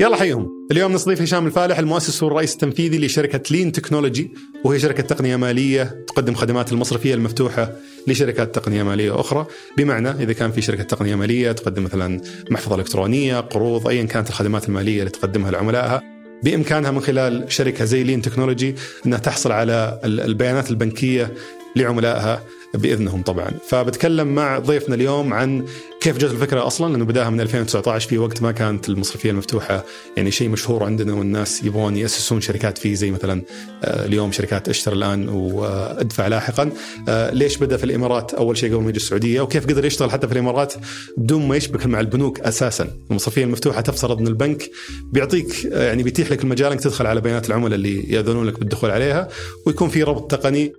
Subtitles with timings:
[0.00, 4.34] يلا حيهم اليوم نستضيف هشام الفالح المؤسس والرئيس التنفيذي لشركة لين تكنولوجي
[4.64, 7.72] وهي شركة تقنية مالية تقدم خدمات المصرفية المفتوحة
[8.06, 9.46] لشركات تقنية مالية أخرى.
[9.76, 14.68] بمعنى إذا كان في شركة تقنية مالية تقدم مثلا محفظة إلكترونية قروض أيا كانت الخدمات
[14.68, 16.02] المالية اللي تقدمها لعملائها.
[16.42, 18.74] بإمكانها من خلال شركة زي لين تكنولوجي
[19.06, 21.34] أنها تحصل على البيانات البنكية
[21.76, 22.42] لعملائها.
[22.74, 23.50] بإذنهم طبعا.
[23.68, 25.64] فبتكلم مع ضيفنا اليوم عن
[26.00, 29.84] كيف جت الفكرة أصلا لأنه بداها من 2019 في وقت ما كانت المصرفية المفتوحة
[30.16, 33.42] يعني شيء مشهور عندنا والناس يبغون يأسسون شركات فيه زي مثلا
[33.84, 36.70] آه، اليوم شركات أشتر الآن وأدفع لاحقا.
[37.08, 40.26] آه، ليش بدأ في الإمارات؟ أول شيء قبل ما يجي السعودية وكيف قدر يشتغل حتى
[40.26, 40.74] في الإمارات
[41.16, 42.90] بدون ما يشبك مع البنوك أساسا.
[43.10, 44.70] المصرفية المفتوحة تفترض إن البنك
[45.12, 48.90] بيعطيك آه، يعني بيتيح لك المجال إنك تدخل على بيانات العملاء اللي ياذنون لك بالدخول
[48.90, 49.28] عليها
[49.66, 50.72] ويكون في ربط تقني.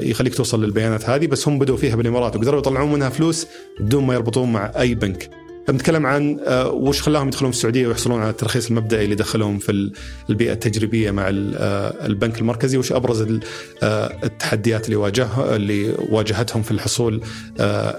[0.00, 3.46] يخليك توصل للبيانات هذه بس هم بدوا فيها بالإمارات وقدروا يطلعون منها فلوس
[3.80, 5.30] بدون ما يربطون مع أي بنك.
[5.68, 9.90] بنتكلم عن آه، وش خلاهم يدخلون السعودية ويحصلون على الترخيص المبدئي اللي دخلهم في
[10.30, 13.40] البيئة التجريبية مع آه، البنك المركزي وش أبرز
[13.82, 17.22] التحديات اللي واجه اللي واجهتهم في الحصول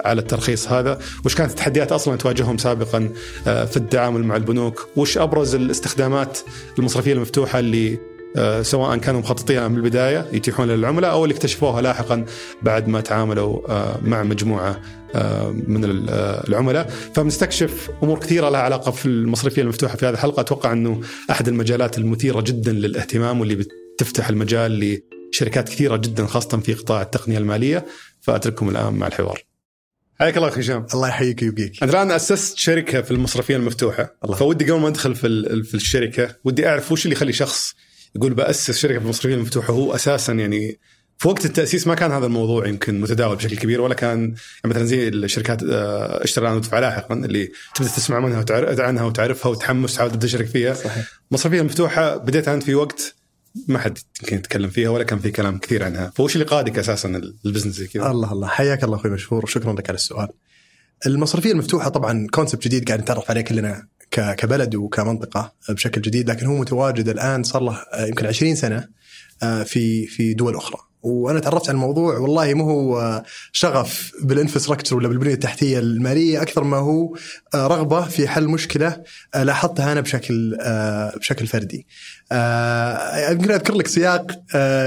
[0.05, 3.09] على الترخيص هذا وش كانت التحديات أصلا تواجههم سابقا
[3.45, 6.39] في التعامل مع البنوك وش أبرز الاستخدامات
[6.79, 8.14] المصرفية المفتوحة اللي آه،
[8.61, 12.25] سواء كانوا مخططينها من البداية يتيحون للعملاء أو اللي اكتشفوها لاحقا
[12.61, 14.81] بعد ما تعاملوا آه، مع مجموعة
[15.15, 15.81] آه، من
[16.47, 16.89] العملاء.
[17.15, 20.41] فبنستكشف أمور كثيرة لها علاقة في المصرفية المفتوحة في هذه الحلقة.
[20.41, 23.55] أتوقع أنه أحد المجالات المثيرة جدا للاهتمام واللي
[23.95, 24.99] بتفتح المجال
[25.31, 27.85] لشركات كثيرة جدا خاصة في قطاع التقنية المالية.
[28.21, 29.43] فأترككم الآن مع الحوار.
[30.19, 30.85] حياك الله أخي هشام.
[30.93, 31.83] الله يحييك ويبقيك.
[31.83, 34.15] أنت الآن أسست شركة في المصرفية المفتوحة.
[34.23, 34.35] الله.
[34.35, 37.75] فودي قبل ما أدخل في في الشركة ودي أعرف وش اللي يخلي شخص
[38.15, 40.79] يقول باسس شركه في المصرفيه المفتوحه هو أساسا يعني
[41.17, 44.35] في وقت التأسيس ما كان هذا الموضوع يمكن متداول بشكل كبير ولا كان يعني
[44.65, 49.51] مثلا زي الشركات آه، اشتري الان وتدفع لاحقا اللي تبدأ تسمع منها وتعرف عنها وتعرفها
[49.51, 50.73] وتحمس تحاول تبدأ تشارك فيها.
[50.73, 51.05] صحيح.
[51.31, 53.15] المصرفيه المفتوحه بديت أنت في وقت
[53.67, 56.11] ما حد يمكن يتكلم فيها ولا كان في كلام كثير عنها.
[56.15, 58.11] فوش اللي قادك أساسا ال business زي كذا.
[58.11, 60.27] الله الله حياك الله أخوي مشهور وشكرا لك على السؤال.
[61.05, 66.55] المصرفية المفتوحة طبعا concept جديد قاعد نتعرف عليه كلنا كبلد وكمنطقة بشكل جديد لكن هو
[66.55, 68.87] متواجد الآن صار له آه، يمكن 20 سنة
[69.43, 74.95] آه، في في دول أخرى وأنا تعرفت على الموضوع والله مو هو آه، شغف بالانفراستراكشر
[74.95, 77.15] ولا بالبنية التحتية المالية أكثر ما هو
[77.55, 79.03] رغبة في حل مشكلة
[79.35, 80.57] لاحظتها أنا بشكل
[81.19, 81.87] بشكل فردي.
[83.31, 84.27] يمكن أذكر لك سياق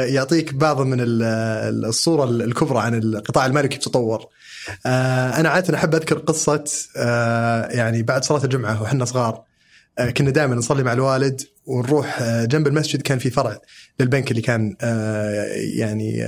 [0.08, 4.26] يعطيك بعض من الصورة الكبرى عن القطاع المالي كيف تطور.
[4.86, 6.64] آه أنا عادة أحب أذكر قصة
[6.96, 9.42] آه يعني بعد صلاة الجمعة وحنا صغار
[9.98, 13.58] آه كنا دائما نصلي مع الوالد ونروح جنب المسجد كان في فرع
[14.00, 14.76] للبنك اللي كان
[15.56, 16.24] يعني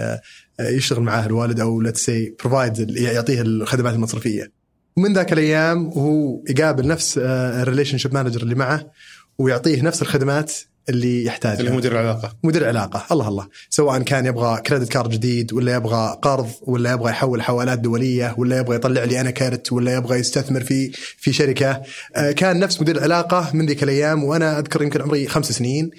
[0.60, 4.52] يشتغل معاه الوالد أو let's say provide يعطيه الخدمات المصرفية.
[4.96, 8.90] ومن ذاك الأيام وهو يقابل نفس ال relationship manager اللي معه
[9.38, 10.52] ويعطيه نفس الخدمات
[10.88, 11.60] اللي يحتاجها.
[11.60, 12.36] اللي هو مدير العلاقة.
[12.44, 13.06] مدير العلاقة.
[13.12, 13.48] الله الله.
[13.70, 18.58] سواء كان يبغى credit card جديد ولا يبغى قرض ولا يبغى يحول حوالات دولية ولا
[18.58, 21.82] يبغى يطلع لي أنا card ولا يبغى يستثمر في في شركة.
[22.16, 25.90] آه، كان نفس مدير العلاقة من ذيك الأيام وأنا أذكر يمكن عمري خمس سنين.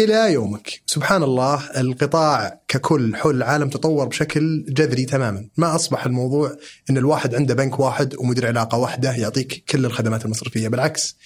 [0.00, 5.48] إلى يومك سبحان الله القطاع ككل حول العالم تطور بشكل جذري تماما.
[5.56, 6.56] ما أصبح الموضوع
[6.90, 10.68] إن الواحد عنده بنك واحد ومدير علاقة واحدة يعطيك كل الخدمات المصرفية.
[10.68, 11.16] بالعكس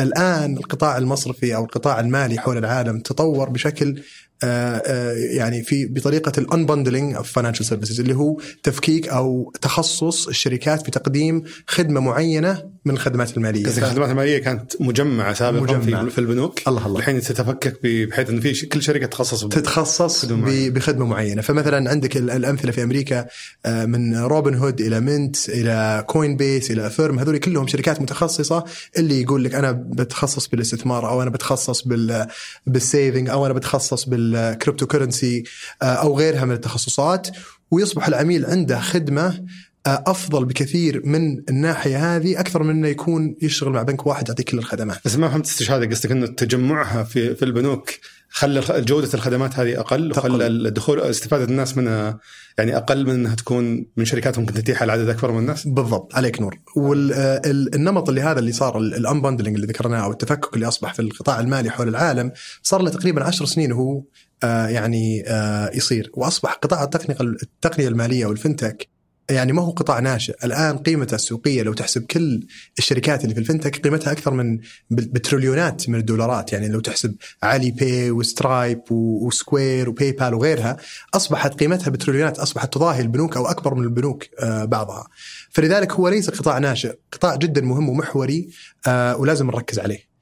[0.00, 4.02] الآن القطاع المصرفي أو القطاع المالي حول العالم تطور بشكل
[4.44, 10.28] آه، آه، يعني في بطريقة ال unbundling of financial services اللي هو تفكيك أو تخصص
[10.28, 13.66] الشركات في تقديم خدمة معينة من الخدمات المالية.
[13.66, 16.08] قصدك الخدمات المالية كانت مجمعة سابقا مجمع.
[16.08, 16.68] في البنوك.
[16.68, 16.98] الله الله.
[16.98, 21.42] الحين تتفكك بحيث انه في كل شركة تخصص تتخصص بخدمة معينة.
[21.42, 23.26] فمثلا عندك الأمثلة في أمريكا
[23.66, 28.64] آه، من روبن هود إلى منت إلى كوين بيس إلى فيرم هذول كلهم شركات متخصصة.
[28.98, 32.26] اللي يقول لك أنا بتخصص بالاستثمار أو أنا بتخصص بال
[32.66, 35.44] بال saving أو أنا بتخصص بال ال cryptocurrency
[35.82, 37.28] آه، أو غيرها من التخصصات.
[37.70, 39.44] ويصبح العميل عنده خدمة
[39.86, 44.58] أفضل بكثير من الناحية هذه أكثر من إنه يكون يشتغل مع بنك واحد يعطيك كل
[44.58, 44.98] الخدمات.
[45.04, 47.90] بس ما فهمت استشهادك قصدك إنه تجمعها في في البنوك
[48.28, 52.18] خلى جودة الخدمات هذه أقل وخلى الدخول استفادة الناس منها
[52.58, 56.40] يعني أقل من إنها تكون من شركات ممكن تتيحها لعدد أكبر من الناس؟ بالضبط عليك
[56.40, 56.58] نور.
[56.76, 61.70] والنمط اللي هذا اللي صار الانبندلنج اللي ذكرناه أو التفكك اللي أصبح في القطاع المالي
[61.70, 62.32] حول العالم
[62.62, 64.02] صار له تقريبا 10 سنين وهو
[64.44, 66.10] آه، يعني آه، يصير.
[66.14, 68.93] وأصبح قطاع التقنيه التقنية المالية والفنتك
[69.30, 70.34] يعني ما هو قطاع ناشئ.
[70.44, 72.46] الآن قيمته السوقية لو تحسب كل
[72.78, 74.58] الشركات اللي في ال fintech قيمتها أكثر من
[74.90, 76.52] بتريليونات من الدولارات.
[76.52, 80.76] يعني لو تحسب علي باي وسترايب وسكوير وباي بال وغيرها
[81.14, 85.08] أصبحت قيمتها بتريليونات أصبحت تضاهي البنوك أو أكبر من البنوك آه، بعضها.
[85.50, 86.94] فلذلك هو ليس قطاع ناشئ.
[87.12, 88.48] قطاع جدا مهم ومحوري
[88.86, 90.14] آه، ولازم نركز عليه.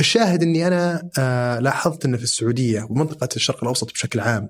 [0.00, 4.48] الشاهد إني أنا آه لاحظت إن في السعودية ومنطقة الشرق الأوسط بشكل عام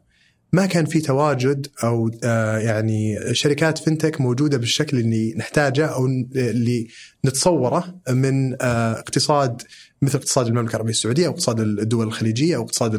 [0.54, 6.88] ما كان في تواجد أو آه يعني شركات فنتك موجودة بالشكل اللي نحتاجه أو اللي
[7.24, 9.62] نتصوره من آه اقتصاد
[10.02, 12.94] مثل اقتصاد المملكة العربية السعودية أو اقتصاد الدول الخليجية أو اقتصاد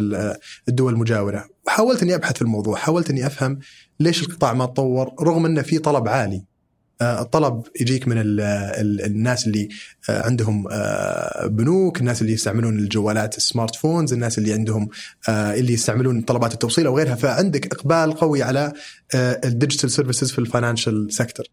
[0.68, 1.46] الدول المجاورة.
[1.68, 3.60] وحاولت إني أبحث في الموضوع حاولت إني أفهم
[4.00, 6.36] ليش القطاع ما تطور رغم إنه في طلب عالي.
[6.36, 6.55] آه،
[7.02, 9.70] الطلب يجيك من ال ال الناس اللي
[10.10, 14.90] آه، عندهم آه، بنوك، الناس اللي يستعملون الجوالات السمارت فونز، الناس اللي عندهم
[15.30, 18.74] اللي يستعملون طلبات التوصيل أو غيرها، فعندك إقبال قوي على
[19.16, 21.46] ال digital services في ال financial sector.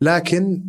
[0.00, 0.62] لكن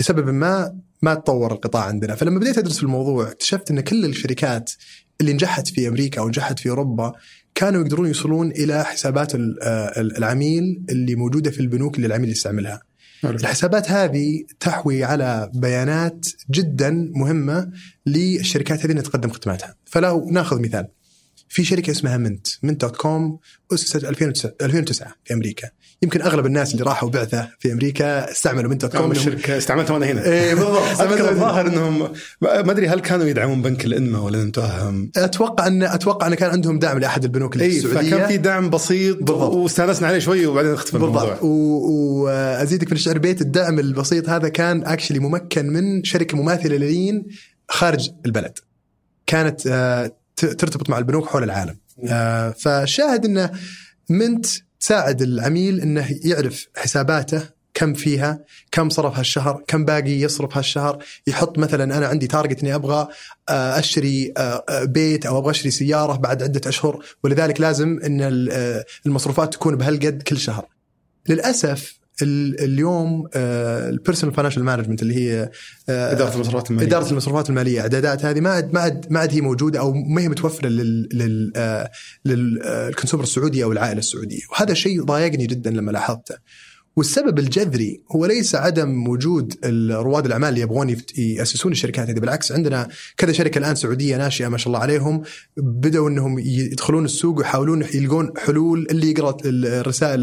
[0.00, 4.72] لسبب ما ما تطور القطاع عندنا، فلما بديت أدرس في الموضوع اكتشفت إن كل الشركات
[5.20, 7.12] اللي نجحت في أمريكا أو نجحت في أوروبا
[7.54, 9.32] كانوا يقدرون يوصلون إلى حسابات
[9.96, 12.87] العميل اللي موجودة في البنوك اللي العميل يستعملها.
[13.24, 17.72] الحسابات هذه تحوي على بيانات جدا مهمة
[18.06, 19.74] للشركات هذه تقدم خدماتها.
[19.84, 20.88] فلو ناخذ مثال.
[21.48, 23.38] في شركة اسمها منت منت dot com
[23.72, 25.70] اسست 2009 في أمريكا.
[26.02, 30.06] يمكن أغلب الناس اللي راحوا بعثة في أمريكا استعملوا منت dot com الشركة استعملتها وأنا
[30.06, 30.24] هنا.
[30.24, 31.00] اي بالضبط.
[31.28, 32.12] الظاهر إنهم
[32.42, 36.78] ما أدري هل كانوا يدعمون بنك الانماء ولا نتوهم أتوقع ان أتوقع أن كان عندهم
[36.78, 38.10] دعم لأحد البنوك اللي في السعودية.
[38.10, 39.54] فكان في دعم بسيط بالضبط.
[39.54, 41.38] واستأنسنا عليه شوي وبعدين اختفى الموضوع.
[41.42, 47.26] وازيدك من الشعر بيت الدعم البسيط هذا كان actually ممكن من شركة مماثلة للين
[47.68, 48.58] خارج البلد.
[49.26, 51.76] كانت آه، ترتبط مع البنوك حول العالم.
[52.08, 53.50] آه فالشاهد إنه
[54.10, 54.46] منت
[54.80, 57.42] تساعد العميل إنه يعرف حساباته
[57.74, 61.04] كم فيها كم صرف هالشهر كم باقي يصرف هالشهر.
[61.26, 63.08] يحط مثلا أنا عندي target إني أبغى
[63.48, 67.04] آه، أشتري آه، آه، بيت أو أبغى أشتري سيارة بعد عدة أشهر.
[67.24, 68.20] ولذلك لازم إن
[69.06, 70.66] المصروفات تكون بهالقد كل شهر.
[71.28, 75.50] للأسف اليوم ال personal financial management اللي هي
[75.88, 76.86] آه، إدارة المصروفات المالية.
[76.88, 77.80] إدارة المصروفات المالية.
[77.80, 81.08] أعدادات هذه ما عاد ما عاد ما عاد هي موجودة أو ما هي متوفرة لل
[81.12, 81.88] لل
[82.24, 84.42] للكونسومر السعودي أو العائلة السعودية.
[84.52, 86.34] وهذا شيء ضايقني جدا لما لاحظته.
[86.98, 89.54] والسبب الجذري هو ليس عدم وجود
[89.90, 92.20] رواد الأعمال اللي يبغون يأسسون الشركات هذه.
[92.20, 95.22] بالعكس عندنا كذا شركة الآن سعودية ناشئة ما شاء الله عليهم
[95.56, 100.20] بدأوا إنهم يدخلون السوق ويحاولون يلقون حلول اللي يقرأ الرسائل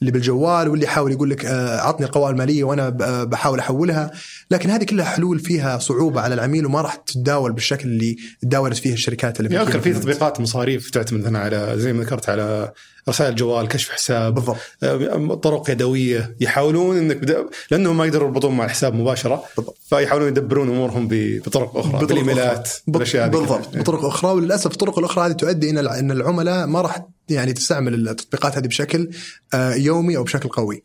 [0.00, 2.88] اللي بالجوال واللي يحاول يقول لك آه، عطني القوائم المالية وأنا
[3.24, 4.10] بحاول أحولها.
[4.50, 8.92] لكن هذه كلها حلول فيها صعوبة على العميل وما راح تتداول بالشكل اللي تداولت فيه
[8.92, 12.72] الشركات اللي في في تطبيقات مصاريف تعتمد على زي ما ذكرت على
[13.08, 18.56] رسائل جوال كشف حساب بالضبط آه، طرق يدوية يحاولون إنك بدا لأنهم ما يقدروا يربطون
[18.56, 19.78] مع الحساب مباشرة بالضبط.
[19.88, 23.76] فيحاولون يدبرون أمورهم بطرق أخرى بالإيميلات بالأشياء بالضبط.
[23.76, 28.58] بطرق أخرى وللأسف الطرق الأخرى هذه تؤدي إلى إن العملاء ما راح يعني تستعمل التطبيقات
[28.58, 29.10] هذه بشكل
[29.54, 30.82] آه، يومي أو بشكل قوي.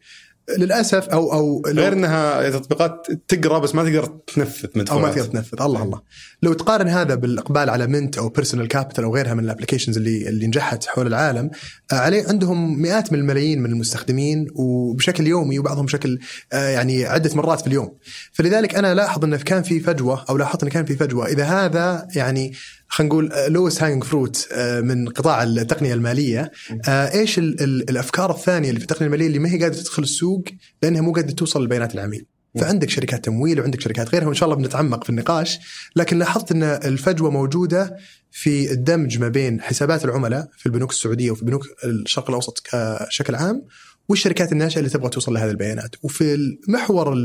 [0.58, 5.32] للأسف أو أو غير إنها تطبيقات تقرأ بس ما تقدر تنفذ مدفوعات أو ما تقدر
[5.32, 5.62] تنفذ.
[5.62, 6.02] الله الله.
[6.44, 10.30] لو تقارن هذا بالإقبال على منت أو بيرسونال كابيتال أو غيرها من ال applications اللي
[10.30, 11.50] اللي نجحت حول العالم
[11.92, 16.20] آه، عليه عندهم مئات من الملايين من المستخدمين وبشكل يومي وبعضهم بشكل
[16.54, 17.98] آه، يعني عدة مرات في اليوم.
[18.32, 21.28] فلذلك أنا لاحظ انه كان في فجوة أو لاحظت انه كان في فجوة.
[21.28, 22.54] إذا هذا يعني
[22.94, 24.48] خلينا نقول low hanging fruit
[24.84, 26.52] من قطاع التقنية المالية.
[26.88, 30.04] آه، إيش ال ال الأفكار الثانية اللي في التقنية المالية اللي ما هي قادرة تدخل
[30.04, 30.44] السوق
[30.84, 32.26] لأنها مو قادرة توصل لبيانات العميل؟
[32.60, 35.60] فعندك شركات تمويل وعندك شركات غيرها وإن شاء الله بنتعمق في النقاش.
[35.96, 37.98] لكن لاحظت إن الفجوة موجودة
[38.32, 43.64] في الدمج ما بين حسابات العملاء في البنوك السعودية وفي بنوك الشرق الأوسط بشكل عام
[44.10, 45.96] والشركات الناشئه اللي تبغى توصل لهذه البيانات.
[46.04, 47.16] وفي محور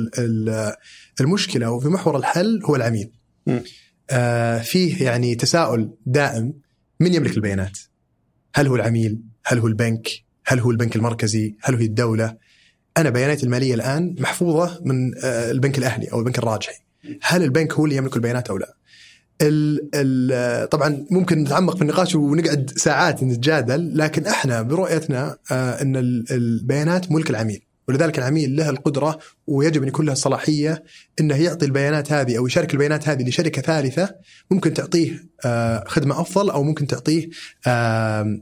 [1.21, 3.11] المشكلة وفي محور الحل هو العميل.
[4.63, 6.53] فيه يعني تساؤل دائم
[7.01, 7.79] من يملك البيانات؟
[8.55, 10.09] هل هو العميل؟ هل هو البنك؟
[10.47, 12.37] هل هو البنك المركزي؟ هل هو الدولة؟
[12.97, 16.75] أنا بياناتي المالية الآن محفوظة من آه البنك الأهلي أو البنك الراجحي.
[17.23, 18.77] هل البنك هو اللي يملك البيانات أو لا؟
[19.43, 25.97] ال ال طبعا ممكن نتعمق في النقاش ونقعد ساعات نتجادل لكن إحنا برؤيتنا آه إن
[26.31, 30.85] البيانات ملك العميل ولذلك العميل له القدرة ويجب أن يكون له الصلاحيه
[31.21, 34.15] إنه يعطي البيانات هذه أو يشارك البيانات هذه لشركة ثالثة
[34.51, 37.29] ممكن تعطيه آه، خدمة أفضل أو ممكن تعطيه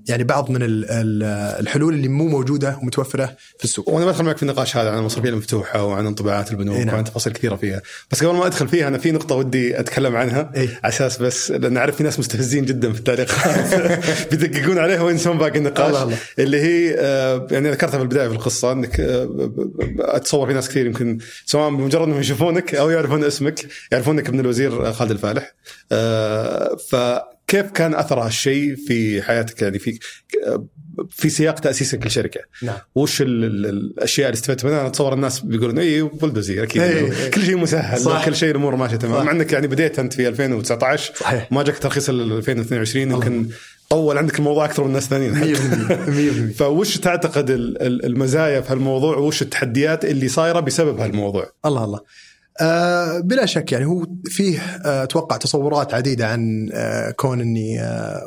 [0.09, 3.89] يعني بعض من الحلول اللي مو موجودة ومتوفرة في السوق.
[3.89, 6.95] وأنا بدخل معك في النقاش هذا عن المصارفيه المفتوحة وعن انطباعات البنوك إيه نعم.
[6.95, 10.53] وعن تفاصيل كثيرة فيها، بس قبل ما أدخل فيها أنا في نقطة ودي أتكلم عنها
[10.57, 13.75] إيه؟ على أساس بس لأن أعرف في ناس مستفزين جدا في التعليقات
[14.31, 16.17] بيدققون عليها وينسون باقي النقاش الله الله.
[16.39, 19.53] اللي هي آه، يعني ذكرتها في البداية في القصة إنك آه،
[19.99, 24.93] أتصور في ناس كثير يمكن سواء بمجرد انهم يشوفونك أو يعرفون اسمك يعرفونك ابن الوزير
[24.93, 25.55] خالد الفالح
[25.93, 26.97] آه، ف
[27.47, 29.99] كيف كان أثر هالشيء في حياتك يعني في
[31.11, 35.41] في سياق تاسيسك للشركه نعم وش ال- ال- الأشياء اللي استفدت منها؟ أنا أتصور الناس
[35.41, 37.31] بيقولون اي بولدوزي أكيد إي، إنه إي.
[37.31, 38.25] كل شيء مسهل صح.
[38.25, 39.27] كل شيء الأمور ماشية تمام.
[39.27, 43.47] مع إنك يعني بديت أنت في 2019 صحيح ما جاك ترخيص الا 2022 يمكن
[43.91, 45.57] طول عندك الموضوع أكثر من الناس الثانيين
[46.50, 51.47] 100% 100% فوش تعتقد ال- ال- المزايا في هالموضوع؟ وش التحديات اللي صايرة بسبب هالموضوع؟
[51.67, 52.00] الله الله.
[52.61, 58.23] آه بلا شك يعني هو فيه آه أتوقع تصورات عديدة عن آه كون إني آه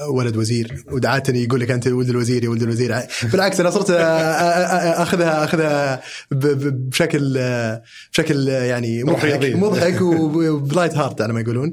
[0.00, 0.84] آه، ولد وزير.
[0.92, 2.96] وعادتن يقول لك أنت ولد الوزير يا ولد الوزير.
[3.32, 7.82] بالعكس أنا صرت آه، آه، آه، أخذها أخذها بشكل آه،
[8.12, 9.54] بشكل آه، يعني مضحك.
[9.56, 11.72] مضحك وب light heart على ما يقولون.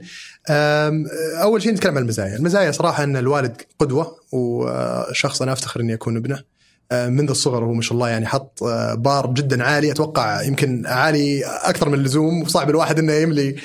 [0.49, 6.17] أول شيء نتكلم عن المزايا، المزايا صراحة أن الوالد قدوة وشخص أنا أفتخر إني أكون
[6.17, 6.51] ابنه.
[6.93, 9.91] آه، منذ الصغر هو ما شاء الله يعني حط آه، بار جدا عالي.
[9.91, 13.55] أتوقع يمكن عالي أكثر من اللزوم وصعب الواحد إنه يملي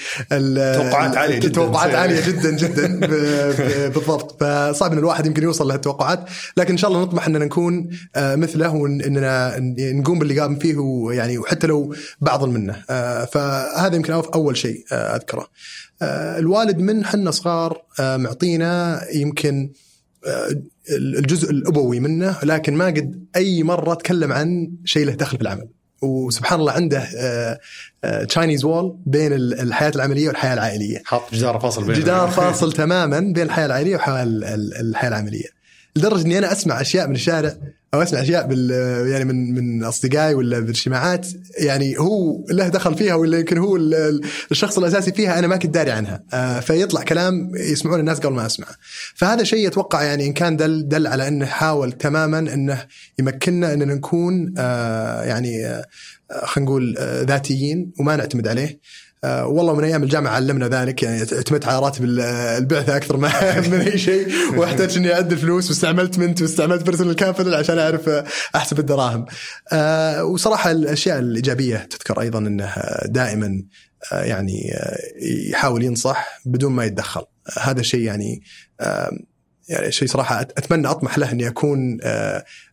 [0.74, 1.52] توقعات عالية جداً.
[1.52, 3.00] توقعات عالية جدا جدا
[3.88, 4.44] بالضبط.
[4.44, 6.24] فصعب إن الواحد يمكن يوصل لهالتوقعات.
[6.56, 11.38] لكن إن شاء الله نطمح إننا نكون آه، مثله واننا نقوم باللي قام فيه ويعني
[11.38, 12.76] وحتى لو بعض منه.
[13.24, 15.48] فهذا يمكن أول شيء أذكره.
[16.02, 19.70] الوالد من حنا صغار آه، معطينا يمكن
[20.26, 20.48] آه،
[20.90, 25.68] الجزء الأبوي منه لكن ما قد أي مرة تكلم عن شيء له دخل في العمل.
[26.02, 27.08] وسبحان الله عنده
[28.28, 31.02] Chinese wall بين ال- الحياة العملية والحياة العائلية.
[31.04, 35.48] حاط جدار فاصل بين جدار فاصل تماما بين الحياة العائلية والحياة ال- ال- الحياة العملية.
[35.96, 37.56] لدرجة إني أنا أسمع أشياء من الشارع
[37.94, 38.70] أو أسمع أشياء بال
[39.08, 41.26] يعني من من أصدقائي ولا بالاجتماعات
[41.58, 45.56] يعني هو له دخل فيها ولا يمكن هو ال- ال- الشخص الأساسي فيها أنا ما
[45.56, 46.22] كنت داري عنها.
[46.32, 48.74] آه، فيطلع كلام يسمعون الناس قبل ما أسمعه.
[49.14, 52.84] فهذا شيء أتوقع يعني إن كان دل دل على إنه حاول تماما إنه
[53.18, 55.84] يمكننا إننا نكون آه، يعني آه،
[56.44, 56.94] خلينا نقول
[57.28, 58.80] ذاتيين وما نعتمد عليه.
[59.26, 63.30] آه، والله من أيام الجامعة علمنا ذلك يعني اعتمدت على راتب ال- البعثة أكثر ما
[63.68, 68.24] من أي شيء واحتاج إني أعد الفلوس واستعملت منت واستعملت بيرسونال كابيتال عشان أعرف آه،
[68.56, 69.26] احسب الدراهم.
[69.72, 72.72] آه، وصراحة الأشياء الإيجابية تذكر أيضا إنه
[73.04, 73.62] دائما
[74.12, 74.72] يعني
[75.50, 77.22] يحاول ينصح بدون ما يتدخل.
[77.60, 78.42] هذا شيء يعني
[79.68, 81.98] يعني شيء صراحة أتمنى أطمح له إني أكون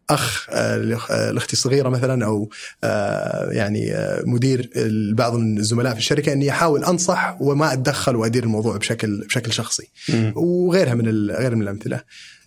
[0.10, 2.50] أخ آه، آه، لاختي الصغيرة مثلا أو
[2.84, 3.94] آه، يعني
[4.26, 4.70] مدير
[5.14, 9.88] بعض الزملاء في الشركة إني أحاول أنصح وما أتدخل وأدير الموضوع بشكل بشكل شخصي.
[10.36, 12.02] وغيرها من غير من الأمثلة.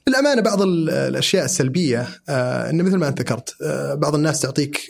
[0.08, 3.54] للامانه بعض ال- الأشياء السلبية انه مثل ما أنت ذكرت
[3.94, 4.80] بعض الناس تعطيك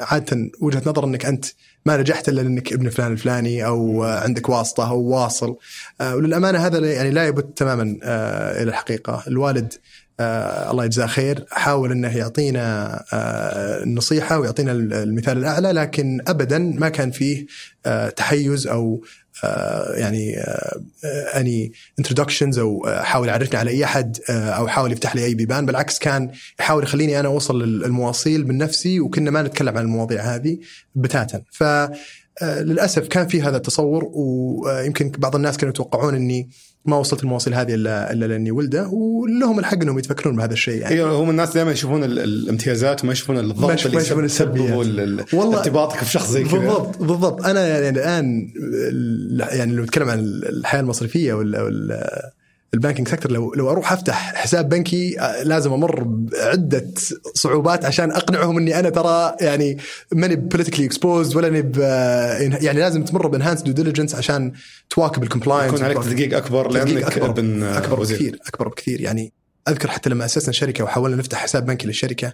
[0.00, 1.44] عادة وجهة نظر إنك أنت
[1.86, 5.56] ما نجحت إلا لانك ابن فلان الفلاني أو عندك واسطة أو واصل
[6.00, 7.82] وللأمانة هذا يعني لا يبت تماما
[8.62, 9.72] إلى الحقيقة الوالد
[10.20, 16.88] آه الله يجزاه خير حاول إنه يعطينا آه النصيحة ويعطينا المثال الأعلى لكن ابدا ما
[16.88, 17.46] كان فيه
[17.86, 19.04] آه تحيز أو
[19.44, 20.80] آه يعني آه
[21.36, 25.34] اني انترودكشنز أو آه، حاول يعرفني على أي أحد آه أو حاول يفتح لي أي
[25.34, 26.30] بيبان بالعكس كان
[26.60, 30.58] يحاول يخليني أنا أوصل للمواصيل من نفسي وكنا ما نتكلم عن المواضيع هذه
[30.94, 31.42] بتاتا.
[31.50, 31.62] ف
[32.42, 36.50] آه، للأسف كان في هذا التصور ويمكن بعض الناس كانوا يتوقعون إني
[36.88, 40.94] ما وصلت المواصيل هذه الا إلا لأني ولده ولهم الحق إنهم يتفكرون بهذا الشيء يعني.
[40.94, 44.24] أيوه هم الناس دائما يشوفون ال- الامتيازات وما يشوفون الضغط ما يشوفون
[45.32, 46.58] والله- ارتباطك في شخص زي كذا.
[46.58, 47.46] بالضبط بالضبط.
[47.46, 52.32] أنا يعني الآن ال- يعني لو نتكلم عن الحياة المصرفية ولا
[52.74, 56.86] ال banking sector لو لو أروح أفتح حساب بنكي آه، لازم أمر بعدة
[57.34, 59.78] صعوبات عشان أقنعهم إني أنا ترى يعني
[60.12, 61.78] ماني politically exposed ولا أني ب-
[62.62, 64.52] يعني لازم تمر ب enhanced due diligence عشان
[64.90, 68.16] تواكب ال compliance يكون عليك تدقيق أكبر لأنك أكبر ابن أكبر وزير.
[68.16, 69.32] بكثير أكبر بكثير يعني
[69.68, 72.32] أذكر حتى لما أسسنا الشركة وحاولنا نفتح حساب بنكي للشركة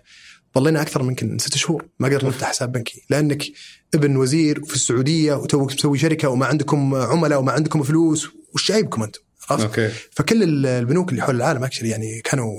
[0.58, 3.42] ظلينا أكثر من يمكن ست شهور ما قدرنا نفتح حساب بنكي لأنك
[3.94, 9.02] ابن وزير في السعودية وتوك مسوي شركة وما عندكم عملاء وما عندكم فلوس وش جايبكم
[9.02, 9.20] أنتم؟
[9.52, 9.88] عرفت؟ okay.
[10.10, 12.52] فكل ال- البنوك اللي حول العالم actually يعني كانوا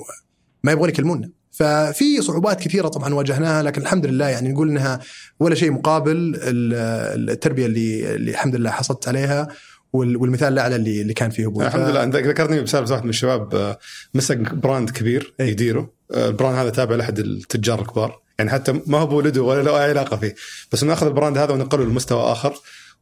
[0.63, 1.29] ما يبغون يكلمونا.
[1.51, 4.99] ففي صعوبات كثيرة طبعا واجهناها لكن الحمد لله يعني نقول إنها
[5.39, 6.11] ولا شيء مقابل
[6.43, 9.47] ال- التربية اللي اللي الحمد لله حصلت عليها
[9.93, 11.67] وال- والمثال الأعلى اللي اللي كان فيه أبوي.
[11.67, 12.03] الحمد لله.
[12.03, 13.79] أنت ذكرتني بسالفة واحد من الشباب آه،
[14.13, 15.47] مسك brand كبير إيه.
[15.51, 18.21] يديره آه، ال brand هذا تابع لأحد التجار الكبار.
[18.39, 20.35] يعني حتى ما هو بولده ولا له أي علاقة فيه.
[20.71, 22.53] بس انه اخذ ال brand هذا ونقله لمستوى آخر.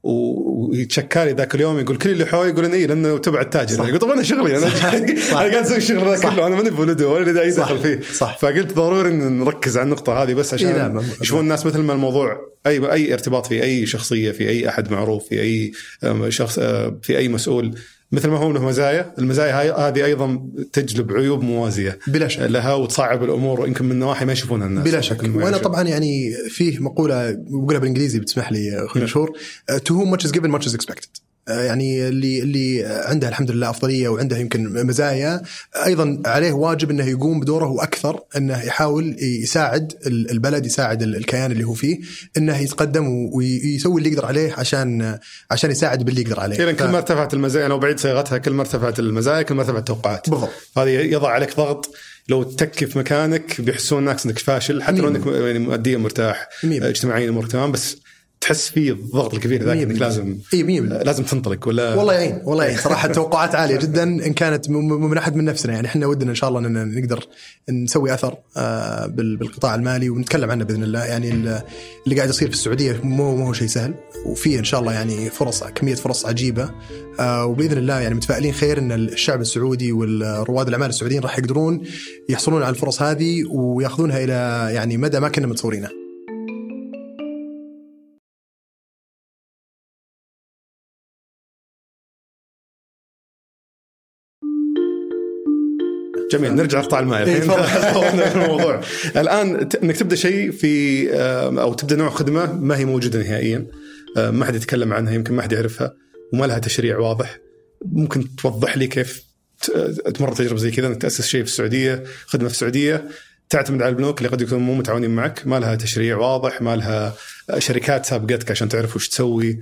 [0.03, 3.87] و- ويتشكى لي ذاك اليوم يقول كل اللي حولي يقولون اي لأنه تبع التاجر صح.
[3.87, 4.67] يقول طب أنا شغلي أنا
[5.31, 6.29] أنا قاعد أسوي الشغل ذا.
[6.29, 7.63] كله أنا ماني بولده ولا لي صح.
[7.63, 8.37] دخل فيه صح.
[8.37, 12.51] فقلت ضروري إن نركز على النقطة هذه بس إيه، عشان يشوفون الناس مثل ما الموضوع
[12.67, 15.71] اي أي ارتباط في أي شخصية في أي أحد معروف في أي
[16.31, 17.75] شخص آه، في أي مسؤول
[18.11, 22.73] مثل ما هو له مزايا المزايا هاي هذه أيضا تجلب عيوب موازية بلا شك لها
[22.73, 25.57] وتصعب الأمور يمكن من نواحي ما يشوفونها الناس بلا شك وأنا.
[25.57, 29.03] طبعا يعني فيه مقولة بقولها بالإنجليزي بتسمح لي أخوي نعم.
[29.03, 29.31] مشهور
[29.71, 34.09] whom much is given much is expected آه، يعني اللي اللي عندها الحمد لله أفضلية
[34.09, 35.41] وعندها يمكن مزايا
[35.85, 41.73] أيضا عليه واجب إنه يقوم بدوره وأكثر إنه يحاول يساعد البلد يساعد الكيان اللي هو
[41.73, 41.99] فيه
[42.37, 45.19] إنه يتقدم ويسوي اللي يقدر عليه عشان
[45.51, 46.55] عشان يساعد باللي يقدر عليه.
[46.55, 46.61] ف...
[46.61, 50.29] كل ما ارتفعت المزايا أنا بعيد صياغتها كل ما ارتفعت المزايا كل ما ارتفعت التوقعات.
[50.29, 50.49] بالضبط.
[50.77, 51.95] هذه يضع عليك ضغط
[52.29, 57.29] لو تكي في مكانك بيحسون الناس إنك فاشل حتى لو إنك يعني ماديا مرتاح اجتماعيا
[57.29, 57.97] امورك تمام بس
[58.41, 62.77] تحس فيه الضغط الكبير ذاك إنك لازم إي لازم تنطلق ولا والله يعين والله يعين
[62.77, 65.73] صراحة توقعات عالية جدا إن كانت من أحد من نفسنا.
[65.73, 67.27] يعني إحنا ودنا إن شاء الله ان نقدر
[67.69, 71.05] نسوي أثر آه، بالقطاع المالي ونتكلم عنه بإذن الله.
[71.05, 73.93] يعني اللي قاعد يصير في السعودية مو مو شيء سهل.
[74.25, 76.69] وفيه إن شاء الله يعني فرص كمية فرص عجيبة.
[77.19, 81.81] آه، وبإذن الله يعني متفائلين خير إن الشعب السعودي والرواد الأعمال السعوديين راح يقدرون
[82.29, 86.00] يحصلون على الفرص هذه ويأخذونها إلى يعني مدى ما كنا متصورينه.
[96.31, 98.81] جميل نرجع لقطاع الماء الحين الموضوع.
[99.15, 101.07] الآن إنك تبدأ شيء في
[101.61, 103.67] أو تبدأ نوع خدمة ما هي موجودة نهائيا.
[104.17, 105.93] ما حد يتكلم عنها يمكن ما حد يعرفها
[106.33, 107.39] وما لها تشريع واضح.
[107.85, 109.23] ممكن توضح لي كيف
[110.15, 113.07] تمر تجربة زي كذا إنك تأسس شيء في السعودية خدمة في السعودية
[113.49, 115.47] تعتمد على البنوك اللي قد يكونوا مو متعاونين معك.
[115.47, 117.13] ما لها تشريع واضح ما لها
[117.57, 119.59] شركات سابقتك عشان تعرف وش تسوي.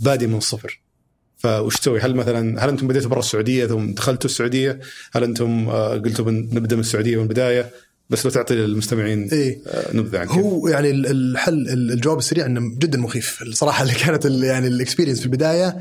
[0.00, 0.80] بادي من الصفر.
[1.38, 4.80] فوش تسوي؟ هل مثلا هل أنتم بديتوا برا السعودية ثم دخلتوا السعودية؟
[5.12, 7.70] هل أنتم آه، قلتوا نبدأ من السعودية من البداية؟
[8.10, 9.58] بس لو تعطي للمستمعين إيه؟
[9.92, 14.71] نبذة عن هو يعني الحل الجواب السريع إنه جدا مخيف الصراحة اللي كانت يعني ال
[14.71, 15.78] experience في البداية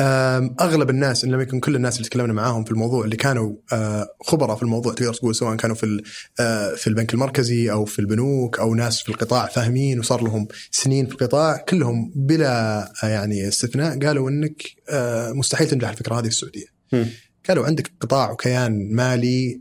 [0.00, 4.08] أغلب الناس إن لم يكن كل الناس اللي تكلمنا معاهم في الموضوع اللي كانوا آه،
[4.20, 6.02] خبراء في الموضوع تقدر تقول سواء كانوا في
[6.40, 11.06] آه، في البنك المركزي أو في البنوك أو ناس في القطاع فاهمين وصار لهم سنين
[11.06, 14.62] في القطاع كلهم بلا يعني استثناء قالوا إنك
[15.34, 16.66] مستحيل تنجح الفكرة هذه في السعودية.
[17.48, 19.60] قالوا عندك قطاع وكيان مالي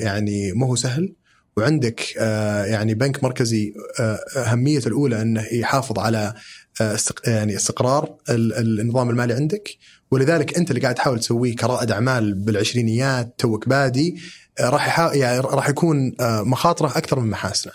[0.00, 1.14] يعني ما هو سهل
[1.60, 6.34] وعندك آه، يعني بنك مركزي آه، أهميته الأولى إنه يحافظ على
[6.80, 9.76] آه، يعني استقرار النظام المالي عندك
[10.10, 14.20] ولذلك أنت اللي قاعد تحاول تسويه كرائد أعمال بالعشرينيات توك بادي
[14.60, 17.72] راح يعني راح يكون مخاطرة أكثر من محاسنة.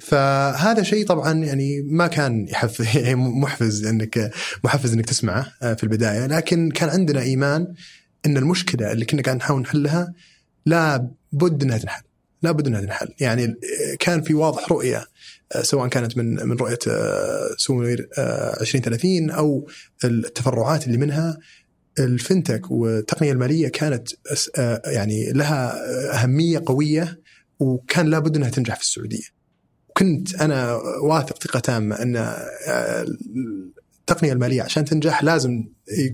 [0.00, 4.30] فهذا شيء طبعا يعني ما كان يحفز يعني محفز إنك
[4.64, 7.74] محفز إنك تسمعه في البداية لكن كان عندنا إيمان
[8.26, 10.12] إن المشكلة اللي كنا قاعد نحاول نحلها
[10.66, 12.02] لا بد إنها تنحل.
[12.42, 13.54] لابد إنها تنحل يعني
[14.00, 15.06] كان في واضح رؤية آه،
[15.60, 19.68] سواء كانت من من رؤية آه، سومير 2030 آه، أو
[20.04, 21.38] التفرعات اللي منها
[21.98, 24.08] الفنتك والتقنية المالية كانت
[24.86, 25.74] يعني لها
[26.22, 27.20] أهمية قوية
[27.58, 29.42] وكان لابد إنها تنجح في السعودية.
[29.96, 32.16] كنت أنا واثق ثقة تامة أن
[34.02, 34.62] التقنيه المالية.
[34.62, 35.64] عشان تنجح لازم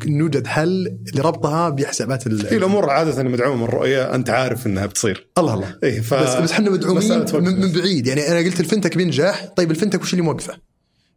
[0.07, 5.29] نوجد حل لربطها بحسابات في الأمور عادة مدعومة من الرؤيه أنت عارف إنها بتصير.
[5.38, 5.77] الله الله.
[5.83, 6.14] إيه ف...
[6.14, 8.07] بس بس إحنا مدعومين من, من بعيد.
[8.07, 9.48] يعني أنا قلت الفنتك بينجح.
[9.57, 10.68] طيب الفنتك وش اللي موقفه؟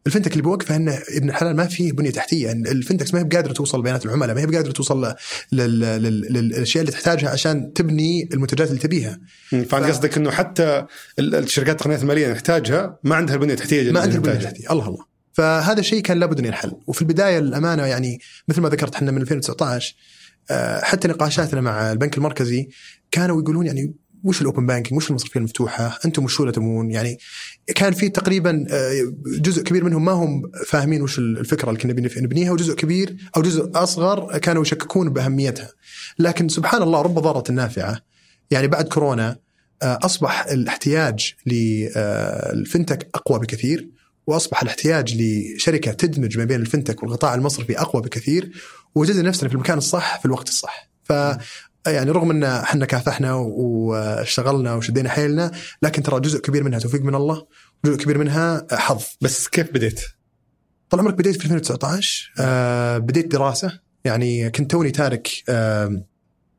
[0.08, 2.46] الفنتك اللي بوقفه إنه ابن الحلال ما فيه بنية تحتية.
[2.46, 5.14] يعني الفنتكس ما هي بقادرة توصل بيانات العملاء ما هي بقادرة توصل
[5.52, 9.20] للأشياء اللي تحتاجها عشان تبني المنتجات اللي تبيها.
[9.50, 9.76] فانت ف...
[9.76, 10.86] قصدك إنه حتى
[11.20, 14.72] الشركات التقنيات المالية نحتاجها ما عندها البنية التحتية ما عندها البنية التحتية.
[14.72, 15.11] الله الله.
[15.34, 19.22] فهذا الشيء كان لابد انه ينحل وفي البداية الأمانة يعني مثل ما ذكرت إحنا من
[19.22, 19.96] 2019
[20.52, 22.70] آه، حتى نقاشاتنا مع البنك المركزي
[23.12, 27.18] كانوا يقولون يعني وش الأوبن بانكينج؟ وش المصرفية المفتوحة؟ أنتم وش تبون؟ يعني
[27.76, 32.52] كان في تقريبا آه، جزء كبير منهم ما هم فاهمين وش الفكرة اللي كنا نبنيها
[32.52, 35.70] وجزء كبير أو جزء أصغر كانوا يشككون بأهميتها.
[36.20, 38.02] لكن سبحان الله رب ضارة نافعه
[38.52, 39.38] يعني بعد كورونا
[39.82, 44.01] آه، أصبح الاحتياج للفنتك أقوى بكثير.
[44.28, 48.52] وأصبح الاحتياج لشركة تدمج ما بين الفنتك والقطاع المصرفي أقوى بكثير
[48.96, 50.90] ووجدنا نفسنا في المكان الصح في الوقت الصح.
[51.04, 51.14] ف
[51.88, 57.16] يعني رغم إن إحنا كافحنا واشتغلنا وشدينا حيلنا لكن ترى جزء كبير منها توفيق من
[57.16, 57.48] الله
[57.84, 59.04] وجزء كبير منها حظ.
[59.22, 60.02] بس كيف بديت؟
[60.90, 63.80] طال عمرك بديت في 2019 آه بديت دراسة.
[64.06, 66.04] يعني كنت توني تارك آه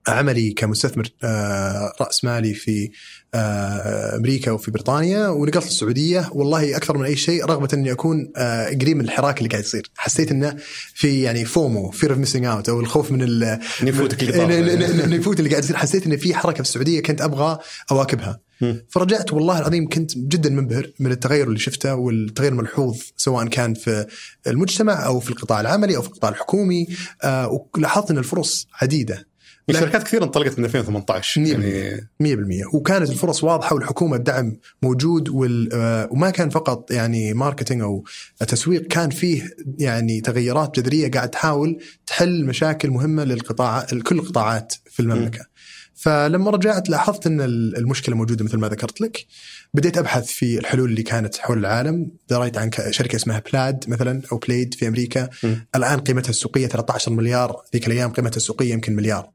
[0.08, 2.90] عملي كمستثمر آه رأس مالي في
[3.34, 8.96] أمريكا وفي بريطانيا ونقلت السعوديه والله أكثر من أي شيء رغبه أني أكون آه، قريب
[8.96, 9.90] من الحراك اللي قاعد يصير.
[9.96, 10.56] حسيت إنه
[10.94, 15.50] في يعني FOMO fear of missing out أو الخوف من ال يفوتك اللي يفوت اللي
[15.50, 15.76] قاعد يصير.
[15.76, 17.58] حسيت ان في حركة في السعودية كنت أبغى
[17.90, 18.40] أواكبها.
[18.88, 24.06] فرجعت والله العظيم كنت جدا منبهر من التغير اللي شفته والتغير الملحوظ سواء كان في
[24.46, 26.86] المجتمع أو في القطاع العملي أو في القطاع الحكومي.
[27.22, 29.31] آه، ولاحظت إن الفرص عديدة.
[29.70, 35.68] شركات كثيرة انطلقت من 2018 يعني يعني 100% وكانت الفرص واضحة والحكومة الدعم موجود وال...
[35.72, 38.04] آه، وما كان فقط يعني marketing أو
[38.48, 45.00] تسويق كان فيه يعني تغيرات جذرية قاعد تحاول تحل مشاكل مهمة للقطاع كل القطاعات في
[45.00, 45.46] المملكة.
[45.94, 47.40] فلما رجعت لاحظت إن
[47.76, 49.26] المشكلة موجودة مثل ما ذكرت لك.
[49.74, 52.10] بديت أبحث في الحلول اللي كانت حول العالم.
[52.28, 55.28] دريت عن شركة اسمها Plaid مثلا أو Plaid في أمريكا.
[55.44, 55.54] م.
[55.74, 57.62] الآن قيمتها السوقية 13 مليار.
[57.72, 59.30] ذيك الأيام قيمتها السوقية يمكن مليار.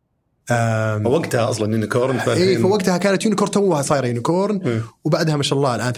[1.05, 4.81] وقتها أصلا unicorn اي فوقتها كانت unicorn توها صايرة unicorn إيه.
[5.03, 5.93] وبعدها ما شاء الله الآن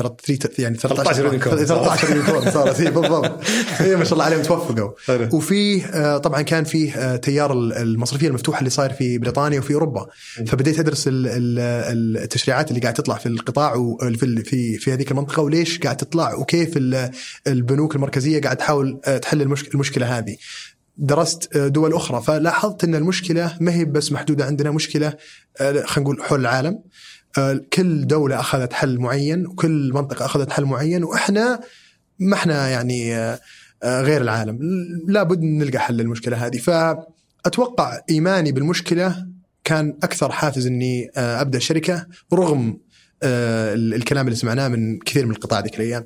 [0.60, 1.66] يعني 13 unicorn.
[1.66, 3.32] 13 unicorn صارت إي بالضبط
[3.82, 4.90] اي ما شاء الله عليهم توفقوا.
[5.34, 9.74] وفيه آه، طبعا كان فيه آه، تيار ال- المصرفية المفتوحة اللي صاير في بريطانيا وفي
[9.74, 10.06] أوروبا
[10.48, 15.42] فبديت أدرس ال- ال- التشريعات اللي قاعد تطلع في القطاع وفي في في هذيك المنطقة
[15.44, 17.10] وليش قاعد تطلع وكيف ال-
[17.48, 20.36] البنوك المركزية قاعد تحاول آه، تحل المشك- المشكلة هذه
[21.02, 22.22] درست آه، دول أخرى.
[22.22, 25.14] فلاحظت أن المشكلة ما هي بس محدودة عندنا مشكلة
[25.62, 26.80] آه، خلينا نقول حول العالم.
[27.38, 31.60] آه، كل دولة أخذت حل معين وكل منطقة أخذت حل معين وإحنا
[32.20, 33.14] ما إحنا يعني
[33.84, 34.60] غير العالم.
[35.08, 36.58] لابد نلقى حل للمشكلة هذه.
[36.58, 39.28] فأتوقع إيماني بالمشكلة
[39.64, 42.78] كان أكثر حافز أني أبدأ شركة رغم
[43.24, 46.06] ال- الكلام اللي سمعناه من كثير من القطاع ذيك الأيام.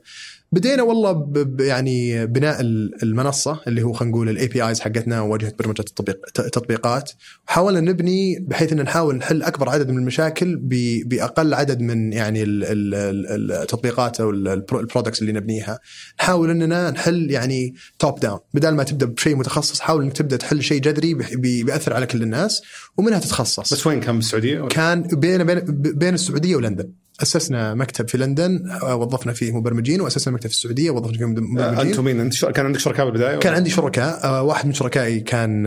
[0.53, 1.27] بدينا والله
[1.59, 7.11] يعني بناء ال- المنصة اللي هو خلينا نقول ال APIs حقتنا وواجهة برمجة التطبيق التطبيقات.
[7.47, 12.43] وحاولنا نبني بحيث إن نحاول نحل أكبر عدد من المشاكل ب- بأقل عدد من يعني
[12.43, 15.79] ال- ال- ال- التطبيقات أو ال- ال pro- ال products اللي نبنيها.
[16.19, 20.63] نحاول إننا نحل يعني top down بدل ما تبدأ بشيء متخصص حاول إنك تبدأ تحل
[20.63, 22.61] شيء جذري بيأثر على كل الناس
[22.97, 23.73] ومنها تتخصص.
[23.73, 26.89] بس وين؟ كان بالسعودية؟ كان بين بين بين السعودية ولندن.
[27.21, 31.27] أسسنا مكتب في لندن آه، وظفنا فيه مبرمجين وأسسنا مكتب في السعودية وظفنا فيه آه،
[31.27, 35.19] مبرمجين أنتم مين؟ أنت كان عندك شركاء بالبداية؟ كان؟ عندي شركاء آه، واحد من شركائي
[35.19, 35.63] كان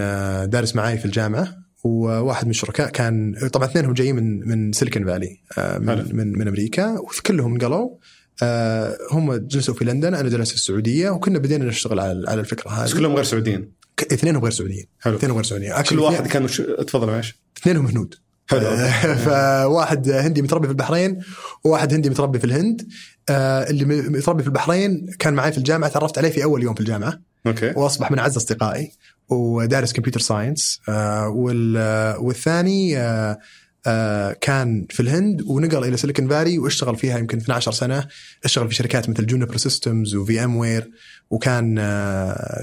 [0.50, 1.48] دارس معي في الجامعة
[1.85, 5.40] وواحد من الشركاء كان طبعا اثنينهم جايين من من سيليكون فالي.
[5.59, 7.90] من من, من أمريكا وكلهم انقلوا
[9.12, 12.92] هم جلسوا في لندن أنا جلست في السعودية وكنا بدينا نشتغل على على الفكرة بس
[12.92, 13.72] هذه كلهم غير سعوديين
[14.12, 16.46] اثنينهم غير سعوديين حلو اثنينهم غير سعوديين كل واحد كان.
[16.87, 18.14] تفضل معلش اثنينهم هنود
[18.46, 18.76] حلو.
[19.26, 21.20] فواحد هندي متربي في البحرين
[21.64, 22.88] وواحد هندي متربي في الهند.
[23.28, 26.80] آه، اللي متربي في البحرين كان معي في الجامعة تعرفت عليه في أول يوم في
[26.80, 27.18] الجامعة.
[27.46, 27.72] okay.
[27.76, 28.92] وأصبح من أعز أصدقائي.
[29.28, 30.80] ودارس computer science.
[30.88, 33.38] آه، وال- والثاني آه،
[34.40, 38.07] كان في الهند ونقل إلى Silicon Valley واشتغل فيها يمكن 12 سنة.
[38.44, 40.90] اشتغل في شركات مثل Juniper Systems و VMware
[41.31, 41.75] وكان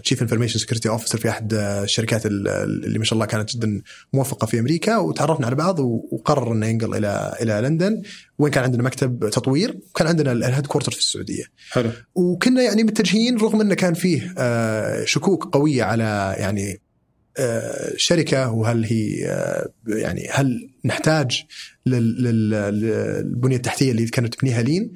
[0.04, 2.48] chief information security officer في أحد آه، الشركات ال-
[2.86, 3.82] اللي ما شاء الله كانت جدا
[4.14, 4.98] موفقة في أمريكا.
[4.98, 8.02] وتعرفنا على بعض وقرر إنه ينقل إلى إلى لندن.
[8.40, 11.44] وين كان عندنا مكتب تطوير؟ وكان عندنا ال headquarter في السعودية.
[11.72, 11.90] حلو.
[12.16, 16.78] وكنا يعني متجهين رغم إنه كان فيه آه، شكوك قوية على يعني آه،
[17.98, 21.44] شركة وهل هي آه، يعني هل نحتاج
[21.86, 24.94] لل- لل- للبنية التحتية اللي كانت تبنيها لين؟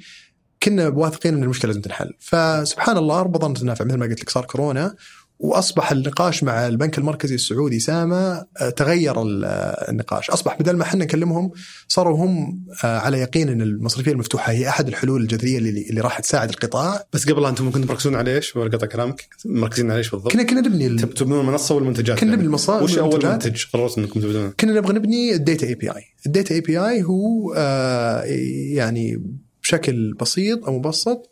[0.62, 2.10] كنا واثقين إن المشكلة لازم تنحل.
[2.20, 4.94] فسبحان الله رب ضارة نافعة مثل ما قلت لك صار كورونا
[5.38, 8.16] وأصبح النقاش مع البنك المركزي السعودي ساما
[8.60, 11.50] آه، تغير آه، النقاش أصبح بدل ما إحنا نكلمهم
[11.88, 16.20] صاروا هم آه، على يقين إن المصرفية المفتوحة هي أحد الحلول الجذرية اللي, اللي راح
[16.20, 20.32] تساعد القطاع بس قبل أنتم كنتم مركزون على إيش؟ قطع كلامك؟ مركزين على إيش بالضبط؟
[20.32, 22.42] كنا كنا نبني ال- تبنون المنصة والمنتجات كنا يعني.
[22.42, 23.26] نبني المصا- وش أول.
[23.26, 28.22] منتج قررت إنكم تبدونه؟ كنا نبغى نبني ال data API ال data API هو آه،
[28.72, 29.22] يعني
[29.62, 31.30] بشكل بسيط أو مبسط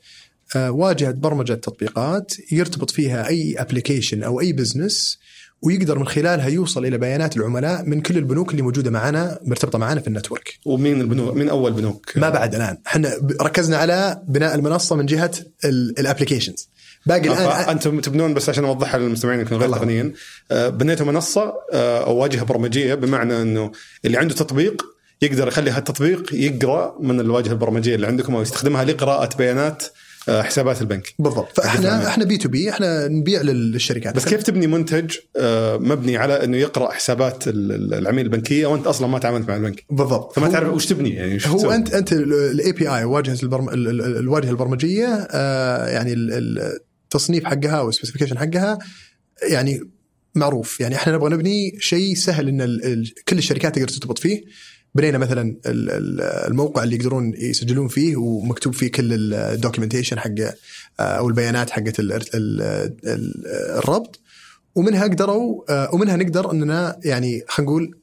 [0.57, 5.19] واجهة برمجة تطبيقات يرتبط فيها أي application أو أي business
[5.63, 10.01] ويقدر من خلالها يوصل إلى بيانات العملاء من كل البنوك اللي موجودة معنا مرتبطة معنا
[10.01, 14.55] في ال network ومين البنوك؟ مين أول بنوك؟ ما بعد الآن إحنا ركزنا على بناء
[14.55, 15.31] المنصة من جهة
[15.65, 16.69] ال applications
[17.07, 19.71] باقي الآن أنتم تبنون بس عشان أوضحها للمستمعين يمكن غير.
[19.71, 20.13] تقنيين
[20.51, 23.73] آه، بنيتوا منصة آه، أو واجهة برمجية بمعنى إنه
[24.05, 24.83] اللي عنده تطبيق
[25.23, 30.81] يقدر يخلي هالتطبيق يقرأ من الواجهة البرمجية اللي عندكم أو يستخدمها لقراءة بيانات آه، حسابات
[30.83, 31.15] البنك.
[31.19, 31.57] بالضبط.
[31.61, 34.17] فاحنا إحنا B2B إحنا نبيع للشركات.
[34.17, 38.87] بس كيف تبني منتج آه، مبني على إنه يقرأ حسابات ال- ال- العميل البنكية وأنت
[38.87, 40.33] أصلا ما تعاملت مع البنك؟ بالضبط.
[40.37, 43.69] فما تعرف وش تبني يعني وش هو تسوي؟ انت أنت ال API واجهة البرم...
[43.69, 48.79] ال- ال- الواجهة البرمجية آه، يعني ال- ال- التصنيف حقها وال specification حقها
[49.51, 49.81] يعني
[50.35, 50.81] معروف.
[50.81, 54.43] يعني إحنا نبغى نبني شيء سهل إن ال- كل الشركات تقدر ترتبط فيه.
[54.97, 60.31] بنينا مثلا ال- ال- الموقع اللي يقدرون يسجلون فيه ومكتوب فيه كل ال documentation حق
[60.41, 63.47] آه، أو البيانات حقت ال- ال- ال-
[63.79, 64.21] الربط
[64.75, 67.97] ومنها قدروا آه، ومنها نقدر أننا يعني خلينا نقول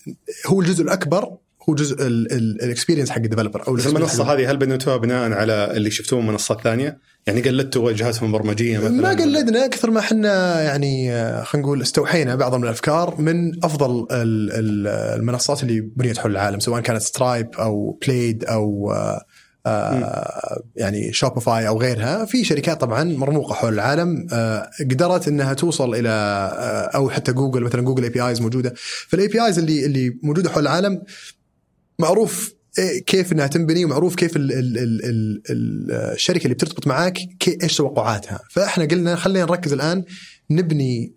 [0.48, 1.38] هو الجزء الأكبر
[1.70, 5.92] هو جزء ال experience حق ال developer أو المنصة هذه هل بنيتوها بناء على اللي
[5.92, 11.12] شفتوه من منصات ثانية؟ يعني قلدتوا واجهاتهم البرمجيه مثلا؟ ما قلدنا كثر ما إحنا يعني
[11.14, 14.88] آه، خلينا نقول استوحينا بعض من الأفكار من أفضل ال- ال-
[15.20, 19.26] المنصات اللي بنيت حول العالم سواء كانت سترايب أو بليد أو آه،
[19.66, 22.26] آه، يعني شوبيفاي أو غيرها.
[22.26, 24.28] في شركات طبعا مرموقة حول العالم
[24.80, 26.10] قدرت إنها توصل إلى
[26.96, 28.74] أو حتى جوجل مثلا جوجل APIs موجودة.
[29.08, 31.02] فال APIs اللي اللي موجودة حول العالم
[32.00, 32.54] معروف
[33.06, 37.18] كيف إنها تنبني ومعروف كيف ال ال ال ال ال الشركة اللي بترتبط معاك
[37.64, 38.40] إيش توقعاتها.
[38.52, 40.04] فإحنا قلنا خلينا نركز الآن
[40.52, 41.14] نبني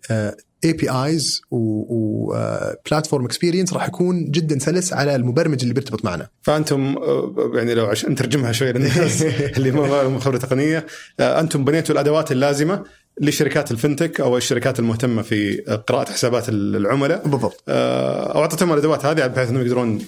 [0.65, 6.27] APIs و platform experience راح يكون جدا سلس على المبرمج اللي بيرتبط معنا.
[6.41, 9.21] فأنتم آه، يعني لو عشان نترجمها شوي للناس
[9.57, 10.85] اللي ما ما خبرة تقنية.
[11.19, 12.83] آه، أنتم بنيتوا الأدوات اللازمة
[13.21, 17.27] لشركات الفنتك أو الشركات المهتمة في قراءة حسابات العملاء.
[17.27, 17.63] بالضبط.
[17.67, 19.99] آه، أو أعطيتهم الأدوات هذه بحيث إنهم يقدرون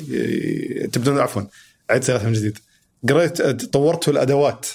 [0.92, 1.42] تبدون عفوا
[1.90, 2.58] عيد صياغتها من جديد.
[3.10, 4.68] قريت طورتوا الأدوات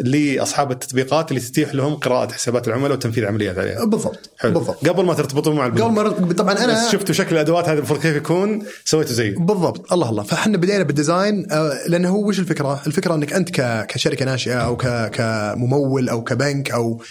[0.00, 3.84] لأصحاب التطبيقات اللي تتيح لهم قراءة حسابات العملاء وتنفيذ عمليات عليها.
[3.84, 4.52] بالضبط حلو.
[4.52, 4.88] بالضبط.
[4.88, 5.98] قبل ما ترتبطوا مع البنوك.
[5.98, 9.34] قبل ما طبعا أنا بس شفتوا شكل الأدوات هذه المفروض كيف يكون سويتوا زيه.
[9.36, 9.92] بالضبط.
[9.92, 10.22] الله الله.
[10.22, 14.76] فإحنا بدينا بالديزاين آه، لأنه هو وش الفكرة؟ الفكرة إنك أنت ك- كشركة ناشئة أو
[14.76, 17.02] ك- كممول أو كبنك أو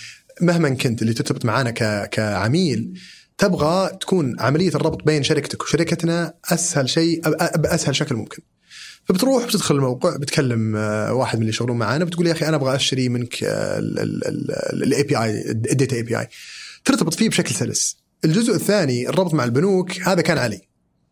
[0.42, 2.94] مهما كنت اللي ترتبط معانا ك- كعميل
[3.38, 7.22] تبغى تكون عملية الربط بين شركتك وشركتنا أسهل شيء
[7.58, 8.42] بأسهل شكل ممكن.
[9.06, 12.76] فبتروح بتدخل الموقع بتكلم آه، واحد من اللي يشتغلون معانا بتقول يا أخي أنا أبغى
[12.76, 13.38] أشتري منك
[14.74, 16.28] ال API ال data API
[16.86, 17.98] ترتبط فيه بشكل سلس.
[18.26, 20.62] الجزء الثاني الربط مع البنوك هذا كان علي.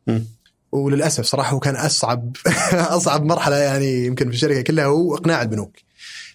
[0.07, 0.25] مم.
[0.71, 2.37] وللأسف صراحة هو كان أصعب
[2.97, 5.77] أصعب مرحلة يعني يمكن في الشركة كلها هو إقناع البنوك.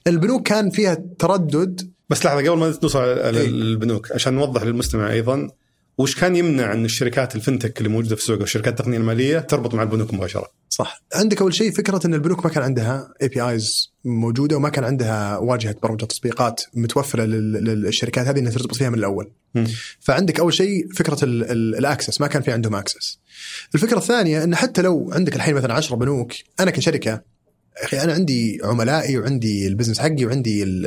[0.07, 4.01] البنوك كان فيها تردد بس لحظة قبل ما نوصل على إيه.
[4.15, 5.49] عشان نوضح للمستمع أيضا
[5.99, 9.39] وش كان يمنع أن الشركات ال fintech اللي موجودة في السوق أو الشركات التقنية المالية
[9.39, 13.93] تربط مع البنوك مباشرة؟ صح عندك أول شيء فكرة أن البنوك ما كان عندها APIs
[14.05, 17.53] موجودة وما كان عندها واجهة برمجة تطبيقات متوفرة لل-
[17.83, 19.33] للشركات هذه إنها ترتبط فيها من الأول.
[19.55, 19.67] مم.
[20.01, 23.19] فعندك أول شيء فكرة ال- ال- ال access ما كان في عندهم access.
[23.75, 27.23] الفكرة الثانية أن حتى لو عندك الحين مثلا 10 بنوك أنا كشركة
[27.83, 30.87] أخي أنا عندي عملائي وعندي ال business حقي وعندي ال-